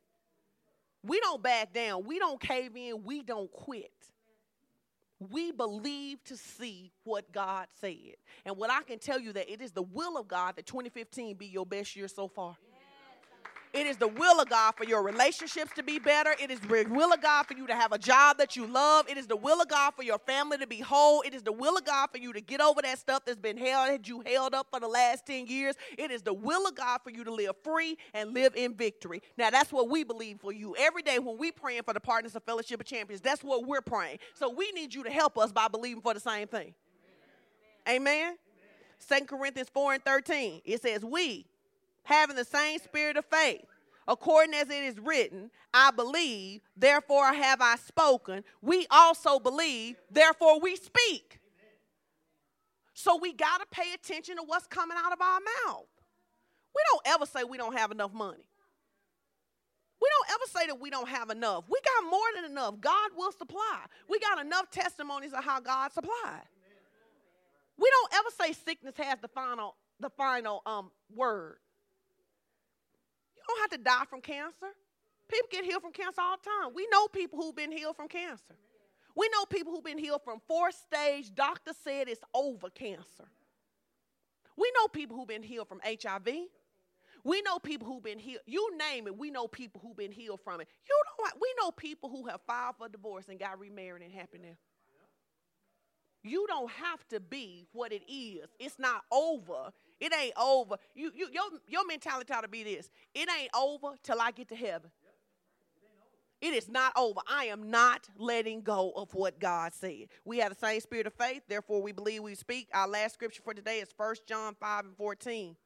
We 1.04 1.20
don't 1.22 1.42
back 1.42 1.74
down. 1.74 2.04
We 2.06 2.20
don't 2.20 2.40
cave 2.42 2.76
in. 2.76 3.04
We 3.04 3.24
don't 3.24 3.52
quit. 3.52 3.92
We 5.20 5.52
believe 5.52 6.24
to 6.26 6.38
see 6.38 6.92
what 7.04 7.32
God 7.32 7.68
said. 7.82 8.16
And 8.46 8.58
what 8.58 8.72
I 8.72 8.84
can 8.84 9.00
tell 9.00 9.20
you 9.20 9.34
that 9.34 9.52
it 9.52 9.62
is 9.62 9.72
the 9.72 9.82
will 9.82 10.18
of 10.18 10.28
God 10.28 10.56
that 10.56 10.66
2015 10.66 11.36
be 11.36 11.48
your 11.48 11.66
best 11.66 11.96
year 11.96 12.08
so 12.08 12.28
far. 12.28 12.56
It 13.72 13.86
is 13.86 13.98
the 13.98 14.08
will 14.08 14.42
of 14.42 14.50
God 14.50 14.74
for 14.76 14.84
your 14.84 15.04
relationships 15.04 15.72
to 15.76 15.84
be 15.84 16.00
better. 16.00 16.34
It 16.42 16.50
is 16.50 16.60
the 16.60 16.86
will 16.90 17.14
of 17.14 17.22
God 17.22 17.46
for 17.46 17.54
you 17.54 17.68
to 17.68 17.76
have 17.76 17.92
a 17.92 18.00
job 18.00 18.40
that 18.40 18.56
you 18.56 18.66
love. 18.66 19.08
It 19.08 19.18
is 19.18 19.28
the 19.28 19.36
will 19.36 19.62
of 19.62 19.68
God 19.68 19.94
for 19.96 20.02
your 20.02 20.18
family 20.18 20.58
to 20.58 20.66
be 20.66 20.80
whole. 20.80 21.22
It 21.22 21.36
is 21.36 21.44
the 21.44 21.52
will 21.52 21.78
of 21.78 21.86
God 21.86 22.08
for 22.12 22.18
you 22.18 22.34
to 22.34 22.42
get 22.42 22.62
over 22.62 22.82
that 22.82 22.98
stuff 22.98 23.26
that's 23.26 23.38
been 23.38 23.58
held 23.58 24.08
you 24.08 24.24
held 24.26 24.56
up 24.56 24.68
for 24.72 24.80
the 24.80 24.88
last 24.88 25.28
10 25.28 25.46
years. 25.46 25.76
It 26.00 26.10
is 26.10 26.24
the 26.24 26.34
will 26.34 26.66
of 26.68 26.76
God 26.76 27.02
for 27.04 27.12
you 27.12 27.24
to 27.24 27.32
live 27.32 27.56
free 27.64 27.98
and 28.16 28.34
live 28.34 28.56
in 28.56 28.74
victory. 28.74 29.22
Now 29.38 29.52
that's 29.52 29.72
what 29.72 29.88
we 29.88 30.04
believe 30.04 30.40
for 30.40 30.52
you. 30.52 30.76
Every 30.80 31.04
day 31.04 31.20
when 31.20 31.38
we 31.38 31.52
praying 31.52 31.84
for 31.84 31.94
the 31.94 32.00
partners 32.00 32.36
of 32.36 32.44
Fellowship 32.44 32.80
of 32.80 32.88
Champions, 32.88 33.22
that's 33.22 33.44
what 33.44 33.68
we're 33.68 33.82
praying. 33.82 34.18
So 34.34 34.50
we 34.50 34.72
need 34.72 34.96
you 34.96 35.04
to 35.04 35.12
help 35.12 35.38
us 35.38 35.52
by 35.52 35.68
believing 35.68 36.02
for 36.02 36.16
the 36.16 36.20
same 36.20 36.48
thing. 36.48 36.74
Amen. 37.88 38.36
Second 38.98 39.28
Corinthians 39.28 39.70
4 39.70 39.94
and 39.94 40.04
13. 40.04 40.62
It 40.66 40.82
says, 40.82 41.06
We 41.06 41.46
having 42.04 42.36
the 42.36 42.46
same 42.46 42.80
spirit 42.80 43.18
of 43.18 43.26
faith. 43.26 43.66
According 44.08 44.56
as 44.56 44.70
it 44.70 44.84
is 44.84 45.00
written, 45.00 45.52
I 45.72 45.92
believe, 45.92 46.62
therefore 46.76 47.32
have 47.32 47.62
I 47.62 47.76
spoken. 47.76 48.44
We 48.62 48.88
also 48.90 49.40
believe, 49.40 49.98
therefore 50.10 50.60
we 50.60 50.76
speak. 50.76 51.40
So 52.94 53.18
we 53.22 53.34
got 53.34 53.60
to 53.60 53.68
pay 53.72 53.94
attention 53.94 54.38
to 54.38 54.44
what's 54.44 54.66
coming 54.66 54.98
out 55.00 55.14
of 55.14 55.22
our 55.22 55.40
mouth. 55.68 55.86
We 56.76 56.82
don't 56.92 57.16
ever 57.16 57.26
say 57.28 57.44
we 57.44 57.58
don't 57.58 57.78
have 57.78 57.92
enough 57.92 58.12
money. 58.12 58.44
We 60.02 60.08
don't 60.10 60.36
ever 60.36 60.60
say 60.60 60.68
that 60.68 60.80
we 60.80 60.90
don't 60.90 61.10
have 61.10 61.30
enough. 61.30 61.66
We 61.70 61.80
got 61.82 62.10
more 62.10 62.20
than 62.36 62.52
enough. 62.52 62.82
God 62.82 63.12
will 63.16 63.32
supply. 63.32 63.86
We 64.10 64.20
got 64.20 64.44
enough 64.44 64.72
testimonies 64.72 65.34
of 65.34 65.44
how 65.44 65.60
God 65.60 65.92
supplied. 65.92 66.48
We 67.78 67.90
don't 67.92 68.14
ever 68.16 68.30
say 68.42 68.54
sickness 68.54 68.96
has 68.98 69.20
the 69.20 69.28
final 69.28 69.76
the 70.00 70.10
final 70.10 70.62
um, 70.66 70.92
word 71.14 71.58
don't 73.50 73.62
have 73.62 73.80
to 73.80 73.84
die 73.84 74.06
from 74.10 74.22
cancer. 74.22 74.68
People 75.28 75.48
get 75.52 75.64
healed 75.64 75.82
from 75.82 75.92
cancer 75.92 76.22
all 76.22 76.38
the 76.38 76.44
time. 76.44 76.74
We 76.74 76.88
know 76.92 77.08
people 77.08 77.40
who've 77.40 77.56
been 77.56 77.72
healed 77.72 77.96
from 77.96 78.08
cancer. 78.08 78.56
We 79.16 79.30
know 79.34 79.46
people 79.46 79.74
who've 79.74 79.84
been 79.84 79.98
healed 79.98 80.22
from 80.24 80.40
fourth 80.48 80.76
stage, 80.76 81.34
doctor 81.34 81.72
said 81.84 82.08
it's 82.08 82.22
over 82.34 82.70
cancer. 82.70 83.26
We 84.58 84.72
know 84.76 84.88
people 84.88 85.18
who've 85.18 85.28
been 85.28 85.44
healed 85.44 85.68
from 85.68 85.82
HIV. 85.84 86.28
We 87.24 87.42
know 87.42 87.60
people 87.60 87.88
who've 87.88 88.04
been 88.04 88.20
healed. 88.20 88.42
You 88.46 88.78
name 88.78 89.08
it, 89.08 89.18
we 89.18 89.30
know 89.30 89.48
people 89.48 89.82
who've 89.82 89.98
been 89.98 90.12
healed 90.12 90.40
from 90.42 90.62
it. 90.62 90.68
You 90.88 90.96
know 91.06 91.32
We 91.40 91.54
know 91.62 91.72
people 91.72 92.10
who 92.10 92.28
have 92.28 92.42
filed 92.48 92.76
for 92.78 92.90
divorce 92.90 93.26
and 93.30 93.40
got 93.40 93.60
remarried 93.60 94.04
and 94.04 94.12
happy 94.12 94.40
now. 94.42 94.56
You 96.24 96.46
don't 96.48 96.72
have 96.72 97.08
to 97.10 97.20
be 97.20 97.68
what 97.72 97.94
it 97.94 98.04
is. 98.12 98.50
It's 98.60 98.78
not 98.80 99.04
over. 99.12 99.72
It 100.00 100.14
ain't 100.14 100.34
over. 100.38 100.76
You, 100.96 101.12
you, 101.14 101.28
your, 101.32 101.44
your 101.68 101.86
mentality 101.86 102.32
ought 102.34 102.42
to 102.42 102.48
be 102.48 102.64
this 102.64 102.90
it 103.14 103.28
ain't 103.40 103.52
over 103.56 103.96
till 104.04 104.22
I 104.22 104.32
get 104.32 104.50
to 104.50 104.56
heaven. 104.56 104.92
It 106.42 106.54
is 106.54 106.70
not 106.70 106.94
over. 106.96 107.20
I 107.28 107.46
am 107.46 107.70
not 107.70 108.08
letting 108.18 108.62
go 108.62 108.94
of 108.96 109.14
what 109.14 109.40
God 109.40 109.74
said. 109.74 110.08
We 110.24 110.38
have 110.38 110.54
the 110.54 110.60
same 110.60 110.80
spirit 110.80 111.06
of 111.06 111.14
faith, 111.14 111.42
therefore 111.50 111.82
we 111.82 111.92
believe 111.92 112.24
we 112.24 112.34
speak. 112.36 112.70
Our 112.74 112.88
last 112.88 113.14
scripture 113.14 113.42
for 113.44 113.54
today 113.54 113.80
is 113.80 113.94
1 113.96 114.16
John 114.26 114.56
5 114.58 114.86
and 114.86 114.96
14. 114.96 115.58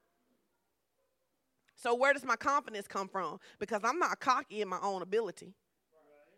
So, 1.76 1.94
where 1.94 2.14
does 2.14 2.26
my 2.26 2.36
confidence 2.36 2.88
come 2.88 3.08
from? 3.08 3.40
Because 3.60 3.82
I'm 3.84 4.00
not 4.00 4.20
cocky 4.20 4.62
in 4.62 4.68
my 4.68 4.80
own 4.82 5.02
ability. 5.02 5.54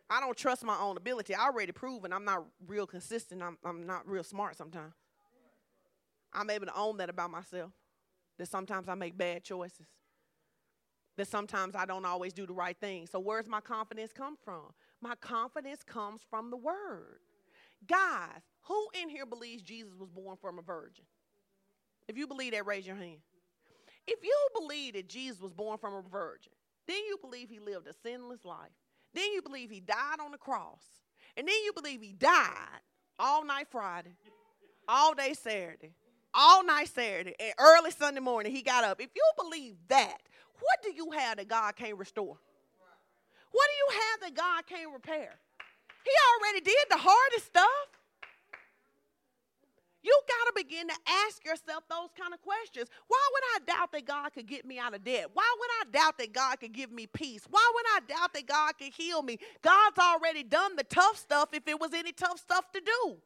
I 0.09 0.19
don't 0.19 0.37
trust 0.37 0.63
my 0.63 0.77
own 0.79 0.97
ability. 0.97 1.33
I 1.33 1.45
already 1.45 1.71
proven 1.71 2.11
I'm 2.11 2.25
not 2.25 2.45
real 2.67 2.85
consistent. 2.85 3.41
I'm, 3.41 3.57
I'm 3.63 3.85
not 3.85 4.07
real 4.07 4.23
smart 4.23 4.57
sometimes. 4.57 4.93
I'm 6.33 6.49
able 6.49 6.65
to 6.65 6.75
own 6.75 6.97
that 6.97 7.09
about 7.09 7.31
myself. 7.31 7.71
That 8.38 8.47
sometimes 8.47 8.89
I 8.89 8.95
make 8.95 9.17
bad 9.17 9.43
choices. 9.43 9.88
That 11.17 11.27
sometimes 11.27 11.75
I 11.75 11.86
don't 11.86 12.05
always 12.05 12.33
do 12.33 12.45
the 12.45 12.53
right 12.53 12.77
thing. 12.77 13.07
So 13.07 13.19
where's 13.19 13.47
my 13.47 13.61
confidence 13.61 14.11
come 14.11 14.36
from? 14.43 14.73
My 15.01 15.15
confidence 15.15 15.81
comes 15.83 16.21
from 16.29 16.51
the 16.51 16.57
word. 16.57 17.19
Guys, 17.88 18.41
who 18.63 18.88
in 19.01 19.09
here 19.09 19.25
believes 19.25 19.61
Jesus 19.61 19.93
was 19.97 20.09
born 20.09 20.38
from 20.41 20.59
a 20.59 20.61
virgin? 20.61 21.05
If 22.07 22.17
you 22.17 22.27
believe 22.27 22.53
that, 22.53 22.65
raise 22.65 22.86
your 22.86 22.95
hand. 22.95 23.19
If 24.07 24.23
you 24.23 24.36
believe 24.59 24.93
that 24.93 25.07
Jesus 25.07 25.41
was 25.41 25.53
born 25.53 25.77
from 25.77 25.93
a 25.93 26.01
virgin, 26.01 26.51
then 26.88 26.97
you 27.07 27.17
believe 27.21 27.49
he 27.49 27.59
lived 27.59 27.88
a 27.88 27.93
sinless 28.03 28.45
life. 28.45 28.71
Then 29.13 29.31
you 29.33 29.41
believe 29.41 29.71
he 29.71 29.79
died 29.79 30.19
on 30.23 30.31
the 30.31 30.38
cross. 30.38 30.83
And 31.38 31.47
then 31.47 31.55
you 31.63 31.73
believe 31.73 32.01
he 32.01 32.13
died 32.13 32.81
all 33.17 33.43
night 33.43 33.67
Friday, 33.71 34.15
all 34.88 35.13
day 35.13 35.33
Saturday, 35.33 35.93
all 36.36 36.63
night 36.63 36.89
Saturday, 36.89 37.33
and 37.39 37.53
early 37.57 37.91
Sunday 37.91 38.19
morning 38.19 38.51
he 38.53 38.61
got 38.61 38.83
up. 38.83 38.99
If 38.99 39.09
you 39.15 39.23
believe 39.38 39.75
that, 39.88 40.17
what 40.59 40.83
do 40.83 40.91
you 40.93 41.11
have 41.11 41.38
that 41.38 41.47
God 41.47 41.75
can't 41.75 41.97
restore? 41.97 42.38
What 43.51 43.67
do 43.71 43.95
you 43.95 44.01
have 44.01 44.21
that 44.21 44.36
God 44.36 44.67
can't 44.67 44.93
repair? 44.93 45.33
He 46.03 46.11
already 46.33 46.61
did 46.61 46.86
the 46.89 46.97
hardest 46.97 47.45
stuff. 47.47 47.88
You 50.03 50.21
got 50.27 50.55
to 50.55 50.63
begin 50.63 50.88
to 50.88 50.95
ask 51.25 51.43
yourself 51.43 51.83
those 51.89 52.09
kind 52.19 52.31
of 52.31 52.39
questions. 52.41 52.89
Why 53.07 53.29
would 53.33 53.43
I 53.55 53.73
doubt 53.73 53.91
that 53.91 54.05
God 54.05 54.33
could 54.33 54.45
get 54.45 54.63
me 54.63 54.77
out 54.77 54.93
of 54.93 55.03
debt? 55.03 55.31
Why 55.33 55.55
would 55.57 55.69
I 55.81 55.97
doubt 55.97 56.19
that 56.19 56.31
God 56.31 56.59
could 56.59 56.73
give 56.73 56.91
me 56.91 57.07
peace? 57.07 57.41
Why 57.49 57.71
would 57.73 57.86
I 57.95 57.99
doubt 58.13 58.33
that 58.33 58.45
God 58.45 58.77
could 58.77 58.93
heal 58.93 59.23
me? 59.23 59.39
God's 59.63 59.97
already 59.97 60.43
done 60.43 60.75
the 60.75 60.83
tough 60.83 61.17
stuff 61.17 61.49
if 61.53 61.67
it 61.67 61.79
was 61.79 61.91
any 61.93 62.11
tough 62.11 62.38
stuff 62.38 62.71
to 62.73 62.81
do. 62.81 63.17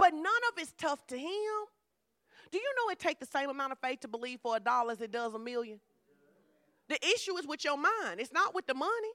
But 0.00 0.14
none 0.14 0.24
of 0.24 0.56
it's 0.56 0.72
tough 0.78 1.06
to 1.08 1.18
him. 1.18 1.28
Do 2.50 2.56
you 2.56 2.72
know 2.78 2.90
it 2.90 2.98
takes 2.98 3.20
the 3.20 3.26
same 3.26 3.50
amount 3.50 3.72
of 3.72 3.78
faith 3.80 4.00
to 4.00 4.08
believe 4.08 4.40
for 4.40 4.56
a 4.56 4.60
dollar 4.60 4.92
as 4.92 5.00
it 5.02 5.12
does 5.12 5.34
a 5.34 5.38
million? 5.38 5.78
The 6.88 6.96
issue 7.14 7.36
is 7.36 7.46
with 7.46 7.62
your 7.66 7.76
mind. 7.76 8.18
It's 8.18 8.32
not 8.32 8.54
with 8.54 8.66
the 8.66 8.72
money. 8.72 9.12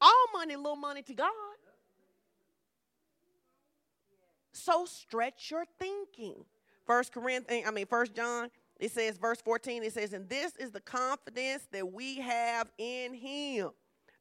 All 0.00 0.26
money, 0.32 0.54
little 0.54 0.76
money 0.76 1.02
to 1.02 1.14
God. 1.14 1.30
So 4.52 4.84
stretch 4.84 5.50
your 5.50 5.64
thinking. 5.80 6.44
First 6.86 7.12
Corinthians, 7.12 7.66
I 7.66 7.72
mean 7.72 7.86
First 7.86 8.14
John, 8.14 8.50
it 8.78 8.92
says 8.92 9.18
verse 9.18 9.40
14, 9.42 9.82
it 9.82 9.92
says, 9.92 10.12
and 10.12 10.28
this 10.28 10.54
is 10.56 10.70
the 10.70 10.80
confidence 10.80 11.66
that 11.72 11.92
we 11.92 12.20
have 12.20 12.68
in 12.78 13.14
him. 13.14 13.70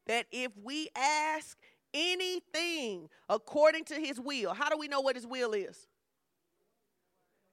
That 0.07 0.25
if 0.31 0.51
we 0.63 0.89
ask 0.95 1.55
anything 1.95 3.09
according 3.29 3.85
to 3.85 3.95
his 3.95 4.19
will, 4.19 4.53
how 4.53 4.69
do 4.69 4.77
we 4.77 4.87
know 4.87 5.01
what 5.01 5.15
his 5.15 5.25
will 5.25 5.53
is? 5.53 5.87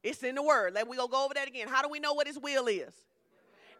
It's 0.03 0.23
in 0.23 0.35
the 0.35 0.43
word. 0.43 0.75
Let 0.75 0.89
we 0.89 0.97
go 0.97 1.07
go 1.07 1.25
over 1.25 1.35
that 1.35 1.47
again. 1.47 1.69
How 1.69 1.81
do 1.81 1.89
we 1.89 2.01
know 2.01 2.13
what 2.13 2.27
his 2.27 2.39
will 2.39 2.67
is? 2.67 2.93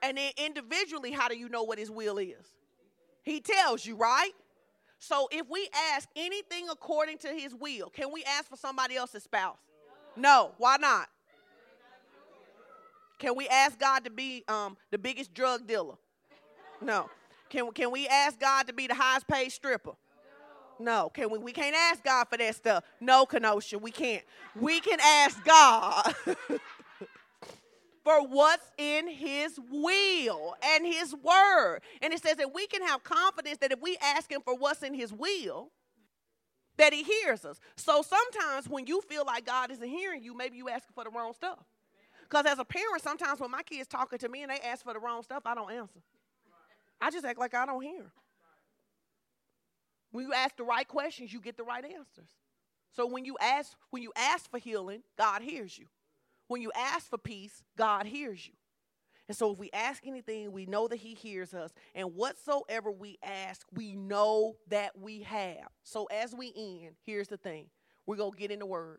And 0.03 0.17
then 0.17 0.33
individually, 0.37 1.11
how 1.11 1.29
do 1.29 1.37
you 1.37 1.49
know 1.49 1.65
what 1.65 1.79
his 1.79 1.91
will 1.91 2.19
is? 2.19 2.47
He 3.25 3.41
tells 3.41 3.85
you, 3.85 3.97
right? 3.97 4.33
So 4.99 5.29
if 5.33 5.49
we 5.51 5.69
ask 5.93 6.09
anything 6.15 6.69
according 6.71 7.19
to 7.19 7.29
his 7.29 7.55
will, 7.55 7.91
can 7.91 8.13
we 8.13 8.23
ask 8.25 8.49
for 8.49 8.57
somebody 8.57 8.97
else's 8.97 9.25
spouse? 9.25 9.59
No. 10.17 10.53
Why 10.59 10.77
not? 10.77 11.09
Can 13.19 13.37
we 13.37 13.49
ask 13.49 13.79
God 13.79 14.05
to 14.05 14.11
be 14.11 14.45
um, 14.49 14.77
the 14.91 14.99
biggest 14.99 15.33
drug 15.35 15.67
dealer? 15.67 15.95
No. 16.81 17.09
Can, 17.49 17.71
can 17.73 17.91
we 17.93 18.09
ask 18.09 18.39
God 18.41 18.67
to 18.67 18.73
be 18.73 18.87
the 18.87 18.95
highest 18.95 19.29
paid 19.29 19.51
stripper? 19.51 19.93
No. 20.83 21.11
Can 21.11 21.31
we? 21.31 21.39
We 21.39 21.53
can't 21.53 21.75
ask 21.75 22.03
God 22.05 22.27
for 22.29 22.37
that 22.39 22.55
stuff. 22.55 22.85
No, 23.01 23.27
Kenosha, 23.27 23.79
we 23.79 23.91
can't. 23.91 24.23
We 24.59 24.81
can 24.81 24.99
ask 25.01 25.43
God 25.45 26.15
for 28.05 28.27
what's 28.27 28.71
in 28.79 29.09
His 29.09 29.59
will 29.71 30.55
and 30.65 30.87
His 30.87 31.15
word. 31.15 31.81
And 32.01 32.13
it 32.13 32.23
says 32.23 32.37
that 32.37 32.53
we 32.55 32.67
can 32.67 32.83
have 32.83 33.03
confidence 33.05 33.59
that 33.59 33.73
if 33.73 33.81
we 33.81 33.97
ask 34.03 34.31
Him 34.31 34.41
for 34.45 34.57
what's 34.57 34.83
in 34.83 34.95
His 34.95 35.13
will, 35.13 35.71
that 36.77 36.93
He 36.93 37.03
hears 37.03 37.45
us. 37.45 37.61
So 37.77 38.03
sometimes 38.03 38.69
when 38.69 38.87
you 38.87 39.01
feel 39.03 39.25
like 39.25 39.47
God 39.47 39.71
isn't 39.71 39.89
hearing 39.89 40.23
you, 40.23 40.37
maybe 40.37 40.57
you 40.57 40.69
asking 40.69 40.93
for 40.95 41.05
the 41.05 41.11
wrong 41.11 41.33
stuff. 41.33 41.59
Because 42.29 42.47
as 42.47 42.59
a 42.59 42.65
parent, 42.65 43.03
sometimes 43.03 43.41
when 43.41 43.51
my 43.51 43.63
kids 43.63 43.87
talking 43.87 44.19
to 44.19 44.29
me 44.29 44.43
and 44.43 44.51
they 44.51 44.59
ask 44.59 44.85
for 44.85 44.95
the 44.95 44.99
wrong 44.99 45.23
stuff, 45.23 45.43
I 45.45 45.55
don't 45.55 45.71
answer. 45.71 46.01
I 47.01 47.11
just 47.11 47.25
act 47.25 47.39
like 47.39 47.53
I 47.53 47.67
don't 47.67 47.83
hear. 47.83 48.11
When 50.13 50.27
you 50.27 50.33
ask 50.33 50.57
the 50.57 50.65
right 50.65 50.87
questions, 50.87 51.33
you 51.33 51.41
get 51.41 51.57
the 51.57 51.65
right 51.65 51.85
answers. 51.85 52.31
So 52.93 53.07
when 53.07 53.25
you 53.25 53.37
ask, 53.41 53.73
when 53.91 54.03
you 54.03 54.13
ask 54.17 54.51
for 54.51 54.59
healing, 54.59 55.03
God 55.19 55.43
hears 55.43 55.77
you. 55.77 55.87
When 56.49 56.61
you 56.61 56.71
ask 56.77 57.09
for 57.09 57.19
peace, 57.19 57.63
God 57.77 58.07
hears 58.07 58.47
you. 58.47 58.53
And 59.29 59.37
so 59.37 59.53
if 59.53 59.59
we 59.59 59.71
ask 59.73 60.07
anything, 60.07 60.53
we 60.53 60.67
know 60.67 60.89
that 60.89 60.97
He 60.97 61.15
hears 61.15 61.55
us. 61.55 61.71
And 61.95 62.15
whatsoever 62.15 62.91
we 62.91 63.19
ask, 63.23 63.67
we 63.73 63.95
know 63.95 64.57
that 64.69 64.99
we 64.99 65.23
have. 65.23 65.69
So 65.85 66.05
as 66.07 66.35
we 66.35 66.53
end, 66.55 66.97
here's 67.05 67.29
the 67.29 67.39
thing 67.39 67.67
we 68.07 68.17
go 68.17 68.31
get 68.31 68.51
in 68.51 68.59
the 68.59 68.67
Word. 68.67 68.99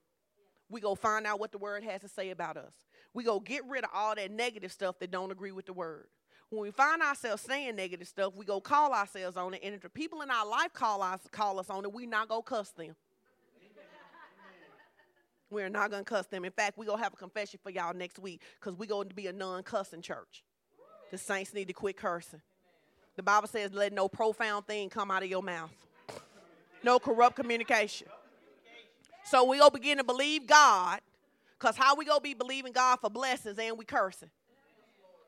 We 0.70 0.82
go 0.82 0.96
find 0.96 1.28
out 1.28 1.40
what 1.40 1.52
the 1.52 1.60
Word 1.60 1.84
has 1.84 2.02
to 2.02 2.08
say 2.08 2.32
about 2.32 2.58
us. 2.58 2.74
We 3.14 3.24
go 3.24 3.40
get 3.40 3.62
rid 3.68 3.84
of 3.84 3.92
all 3.94 4.16
that 4.16 4.32
negative 4.32 4.72
stuff 4.72 4.98
that 5.00 5.12
don't 5.12 5.32
agree 5.32 5.52
with 5.52 5.68
the 5.68 5.74
Word 5.74 6.08
when 6.54 6.62
we 6.62 6.72
find 6.72 7.02
ourselves 7.02 7.42
saying 7.42 7.76
negative 7.76 8.08
stuff, 8.08 8.34
we 8.36 8.46
go 8.46 8.62
call 8.62 8.94
ourselves 8.94 9.38
on 9.38 9.56
it. 9.56 9.62
And 9.64 9.74
if 9.74 9.82
the 9.82 9.90
people 9.90 10.22
in 10.22 10.30
our 10.30 10.48
life 10.48 10.72
call 10.72 11.02
us, 11.02 11.20
call 11.32 11.60
us 11.60 11.70
on 11.70 11.84
it, 11.84 11.92
we 11.92 12.06
not 12.06 12.30
go 12.30 12.44
cuss 12.44 12.70
them. 12.70 12.96
We're 15.50 15.70
not 15.70 15.92
gonna 15.92 16.04
cuss 16.04 16.28
them. 16.28 16.46
In 16.46 16.52
fact, 16.52 16.78
we 16.78 16.86
gonna 16.86 17.02
have 17.02 17.14
a 17.14 17.18
confession 17.18 17.60
for 17.62 17.70
y'all 17.70 17.94
next 17.94 18.20
week 18.20 18.42
because 18.60 18.78
we 18.78 18.88
going 18.88 19.10
to 19.10 19.16
be 19.16 19.28
a 19.28 19.34
non-cussing 19.34 20.02
church. 20.02 20.44
The 21.12 21.18
saints 21.18 21.54
need 21.54 21.68
to 21.68 21.74
quit 21.74 21.98
cursing. 21.98 22.42
The 23.16 23.24
Bible 23.24 23.48
says, 23.48 23.72
"Let 23.72 23.94
no 23.94 24.08
profound 24.08 24.66
thing 24.66 24.90
come 24.90 25.12
out 25.12 25.22
of 25.22 25.30
your 25.30 25.44
mouth." 25.44 25.72
No 26.84 27.00
corrupt 27.00 27.36
communication. 27.36 28.08
So 29.26 29.44
we 29.44 29.60
gonna 29.60 29.72
begin 29.72 30.00
to 30.00 30.04
believe 30.04 30.48
God, 30.48 31.02
cause 31.60 31.78
how 31.78 31.96
we 31.96 32.06
gonna 32.06 32.20
be 32.20 32.34
believing 32.34 32.74
God 32.74 33.00
for 33.00 33.10
blessings 33.10 33.58
and 33.58 33.78
we 33.78 33.86
cursing? 33.86 34.32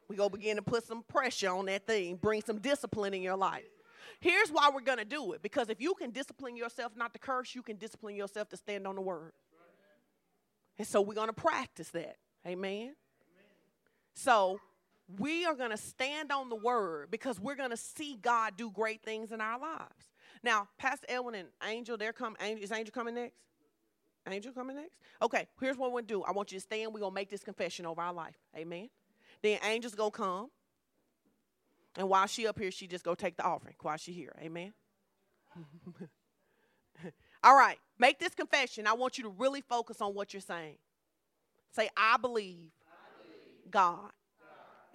We 0.08 0.16
go 0.16 0.30
begin 0.30 0.58
to 0.58 0.62
put 0.62 0.86
some 0.86 1.04
pressure 1.04 1.50
on 1.50 1.66
that 1.66 1.88
thing, 1.88 2.16
bring 2.16 2.42
some 2.42 2.60
discipline 2.60 3.14
in 3.14 3.22
your 3.22 3.38
life. 3.38 3.64
Here's 4.20 4.50
why 4.50 4.70
we're 4.74 4.82
going 4.82 4.98
to 4.98 5.06
do 5.06 5.34
it 5.34 5.42
because 5.42 5.70
if 5.70 5.82
you 5.82 5.94
can 5.94 6.12
discipline 6.12 6.56
yourself 6.56 6.94
not 6.96 7.14
to 7.14 7.20
curse, 7.20 7.54
you 7.54 7.62
can 7.62 7.78
discipline 7.78 8.16
yourself 8.16 8.50
to 8.50 8.58
stand 8.58 8.88
on 8.88 8.96
the 8.96 9.02
word. 9.02 9.34
And 10.78 10.88
so 10.88 11.02
we're 11.02 11.16
going 11.16 11.28
to 11.28 11.34
practice 11.34 11.90
that. 11.90 12.18
Amen. 12.46 12.96
So 14.14 14.60
we 15.20 15.46
are 15.46 15.54
going 15.54 15.72
to 15.72 15.78
stand 15.78 16.32
on 16.32 16.50
the 16.50 16.56
word 16.56 17.12
because 17.12 17.40
we're 17.40 17.56
going 17.56 17.70
to 17.70 17.78
see 17.78 18.18
God 18.22 18.54
do 18.58 18.72
great 18.72 19.04
things 19.04 19.32
in 19.32 19.42
our 19.42 19.60
lives. 19.60 20.12
Now, 20.44 20.68
Pastor 20.78 21.06
Elwin 21.10 21.36
and 21.36 21.48
Angel, 21.66 21.98
they're 21.98 22.14
coming. 22.14 22.38
Is 22.42 22.72
Angel 22.72 22.92
coming 22.94 23.16
next? 23.16 23.36
Angel 24.28 24.52
coming 24.52 24.76
next? 24.76 24.98
Okay, 25.22 25.48
here's 25.62 25.78
what 25.78 25.92
we're 25.92 26.02
going 26.02 26.08
to 26.08 26.14
do. 26.16 26.24
I 26.24 26.32
want 26.32 26.52
you 26.52 26.58
to 26.58 26.62
stand. 26.62 26.94
We're 26.94 27.02
going 27.02 27.12
to 27.12 27.16
make 27.16 27.30
this 27.30 27.44
confession 27.44 27.86
over 27.86 28.02
our 28.02 28.14
life. 28.14 28.36
Amen. 28.58 28.90
Then 29.46 29.60
Angel's 29.62 29.94
go 29.94 30.10
come. 30.10 30.50
And 31.96 32.10
while 32.10 32.26
she 32.26 32.48
up 32.48 32.58
here, 32.58 32.72
she 32.72 32.88
just 32.88 33.06
go 33.06 33.14
take 33.14 33.38
the 33.38 33.44
offering 33.44 33.76
while 33.80 33.96
she 33.96 34.12
here. 34.12 34.34
Amen. 34.42 34.74
All 37.44 37.56
right. 37.56 37.78
Make 38.00 38.18
this 38.18 38.34
confession. 38.34 38.88
I 38.88 38.94
want 38.94 39.20
you 39.20 39.26
to 39.26 39.30
really 39.30 39.62
focus 39.62 40.02
on 40.02 40.16
what 40.16 40.34
you're 40.34 40.42
saying. 40.42 40.78
Say, 41.76 41.90
I 41.96 42.18
believe, 42.18 42.72
I 42.88 43.22
believe 43.22 43.70
God, 43.70 44.00
God, 44.00 44.12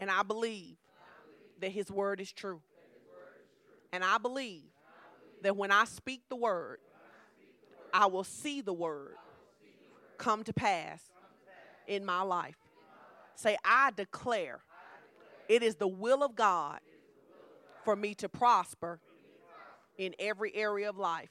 and 0.01 0.11
I 0.11 0.25
believe, 0.25 0.79
I 0.79 1.07
believe 1.23 1.61
that 1.61 1.71
His 1.71 1.89
word 1.89 2.21
is 2.21 2.33
true. 2.33 2.55
Word 2.55 2.63
is 3.45 3.53
true. 3.65 3.77
And 3.93 4.03
I 4.03 4.19
believe, 4.19 4.65
I 4.65 4.99
believe 5.21 5.43
that 5.45 5.57
when 5.57 5.71
I 5.71 5.85
speak 5.85 6.23
the 6.29 6.35
word, 6.35 6.79
I, 7.95 8.07
will 8.07 8.25
see 8.25 8.63
the 8.63 8.73
word, 8.73 9.15
come 10.19 10.43
to 10.43 10.53
pass 10.53 11.03
in 11.87 12.05
my 12.05 12.23
life. 12.23 12.57
Say, 13.41 13.57
I 13.65 13.91
declare 13.97 14.61
it 15.49 15.63
is 15.63 15.77
the 15.77 15.89
will 15.89 16.23
of 16.23 16.37
God 16.37 16.81
for 17.87 17.97
me 17.97 18.15
to 18.17 18.29
prosper 18.29 19.01
in 19.97 20.15
every 20.19 20.55
area 20.55 20.91
of 20.91 20.99
life. 20.99 21.31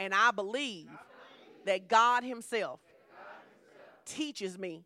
And 0.00 0.12
I 0.12 0.32
believe 0.32 0.88
that 1.64 1.86
God 1.86 2.24
Himself 2.24 2.80
teaches 4.04 4.58
me 4.58 4.84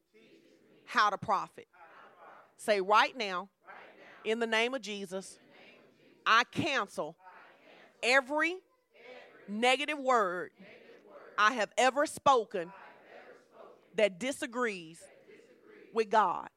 how 0.84 1.08
to 1.08 1.16
profit. 1.16 1.68
Say, 2.58 2.82
right 2.82 3.16
now, 3.16 3.48
in 4.24 4.40
the 4.40 4.46
name 4.46 4.74
of 4.74 4.82
Jesus, 4.82 5.38
I 6.26 6.44
cancel 6.52 7.16
every 8.02 8.56
negative 9.48 9.98
word 9.98 10.50
I 11.38 11.54
have 11.54 11.70
ever 11.78 12.04
spoken 12.04 12.70
that 13.94 14.18
disagrees 14.18 15.00
with 15.92 16.10
God. 16.10 16.48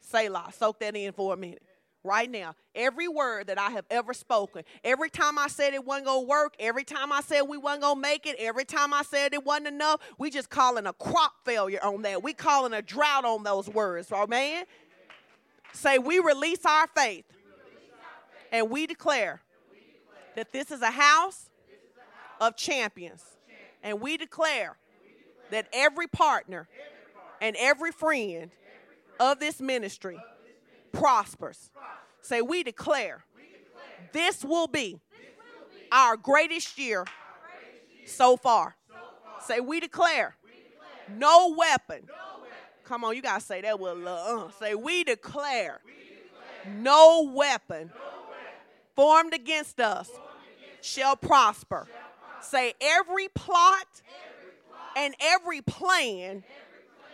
Selah. 0.00 0.50
Soak 0.52 0.80
that 0.80 0.94
in 0.96 1.12
for 1.12 1.34
a 1.34 1.36
minute. 1.36 1.62
Right 2.04 2.28
now, 2.28 2.56
every 2.74 3.06
word 3.06 3.46
that 3.46 3.60
I 3.60 3.70
have 3.70 3.84
ever 3.88 4.12
spoken, 4.12 4.64
every 4.82 5.08
time 5.08 5.38
I 5.38 5.46
said 5.46 5.72
it 5.72 5.84
wasn't 5.84 6.06
gonna 6.06 6.26
work, 6.26 6.54
every 6.58 6.82
time 6.82 7.12
I 7.12 7.20
said 7.20 7.42
we 7.42 7.56
wasn't 7.56 7.82
gonna 7.82 8.00
make 8.00 8.26
it, 8.26 8.34
every 8.40 8.64
time 8.64 8.92
I 8.92 9.02
said 9.02 9.32
it 9.32 9.44
wasn't 9.44 9.68
enough, 9.68 10.00
we 10.18 10.28
just 10.28 10.50
calling 10.50 10.86
a 10.86 10.92
crop 10.92 11.32
failure 11.44 11.78
on 11.80 12.02
that. 12.02 12.20
We 12.20 12.32
calling 12.32 12.72
a 12.72 12.82
drought 12.82 13.24
on 13.24 13.44
those 13.44 13.68
words, 13.68 14.10
right, 14.10 14.28
man? 14.28 14.64
Say 15.72 15.98
we 15.98 16.18
release 16.18 16.66
our 16.66 16.88
faith, 16.88 17.24
and 18.50 18.68
we 18.68 18.88
declare 18.88 19.40
that 20.34 20.52
this 20.52 20.72
is 20.72 20.82
a 20.82 20.90
house 20.90 21.50
of 22.40 22.56
champions, 22.56 23.22
and 23.80 24.00
we 24.00 24.16
declare 24.16 24.76
that 25.52 25.68
every 25.72 26.08
partner 26.08 26.68
and 27.42 27.56
every 27.58 27.90
friend 27.90 28.50
of 29.20 29.40
this 29.40 29.60
ministry 29.60 30.18
prospers. 30.92 31.70
Say, 32.22 32.40
we 32.40 32.62
declare 32.62 33.24
this 34.12 34.44
will 34.44 34.68
be 34.68 35.00
our 35.90 36.16
greatest 36.16 36.78
year 36.78 37.04
so 38.06 38.36
far. 38.36 38.76
Say, 39.44 39.58
we 39.60 39.80
declare 39.80 40.36
no 41.18 41.54
weapon. 41.58 42.08
Come 42.84 43.04
on, 43.04 43.16
you 43.16 43.22
got 43.22 43.40
to 43.40 43.46
say 43.46 43.60
that 43.60 43.78
with 43.80 43.98
love. 43.98 44.50
Uh, 44.50 44.64
say, 44.64 44.74
we 44.74 45.02
declare 45.02 45.80
no 46.76 47.28
weapon 47.34 47.90
formed 48.94 49.34
against 49.34 49.80
us 49.80 50.08
shall 50.80 51.16
prosper. 51.16 51.88
Say, 52.40 52.74
every 52.80 53.28
plot 53.28 53.86
and 54.96 55.14
every 55.20 55.60
plan 55.60 56.44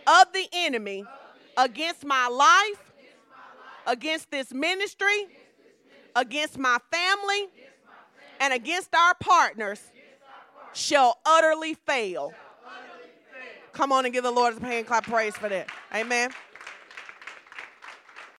of 0.09 0.33
the 0.33 0.47
enemy 0.51 1.05
against 1.57 2.03
my 2.03 2.27
life, 2.27 2.93
against 3.85 4.31
this 4.31 4.53
ministry, 4.53 5.27
against 6.15 6.57
my 6.57 6.77
family, 6.91 7.49
and 8.39 8.53
against 8.53 8.93
our 8.95 9.13
partners 9.15 9.81
shall 10.73 11.19
utterly 11.25 11.73
fail. 11.73 12.33
Come 13.73 13.91
on 13.91 14.05
and 14.05 14.13
give 14.13 14.23
the 14.23 14.31
Lord 14.31 14.57
a 14.57 14.65
hand 14.65 14.87
clap 14.87 15.05
praise 15.05 15.35
for 15.35 15.49
that. 15.49 15.67
Amen. 15.93 16.31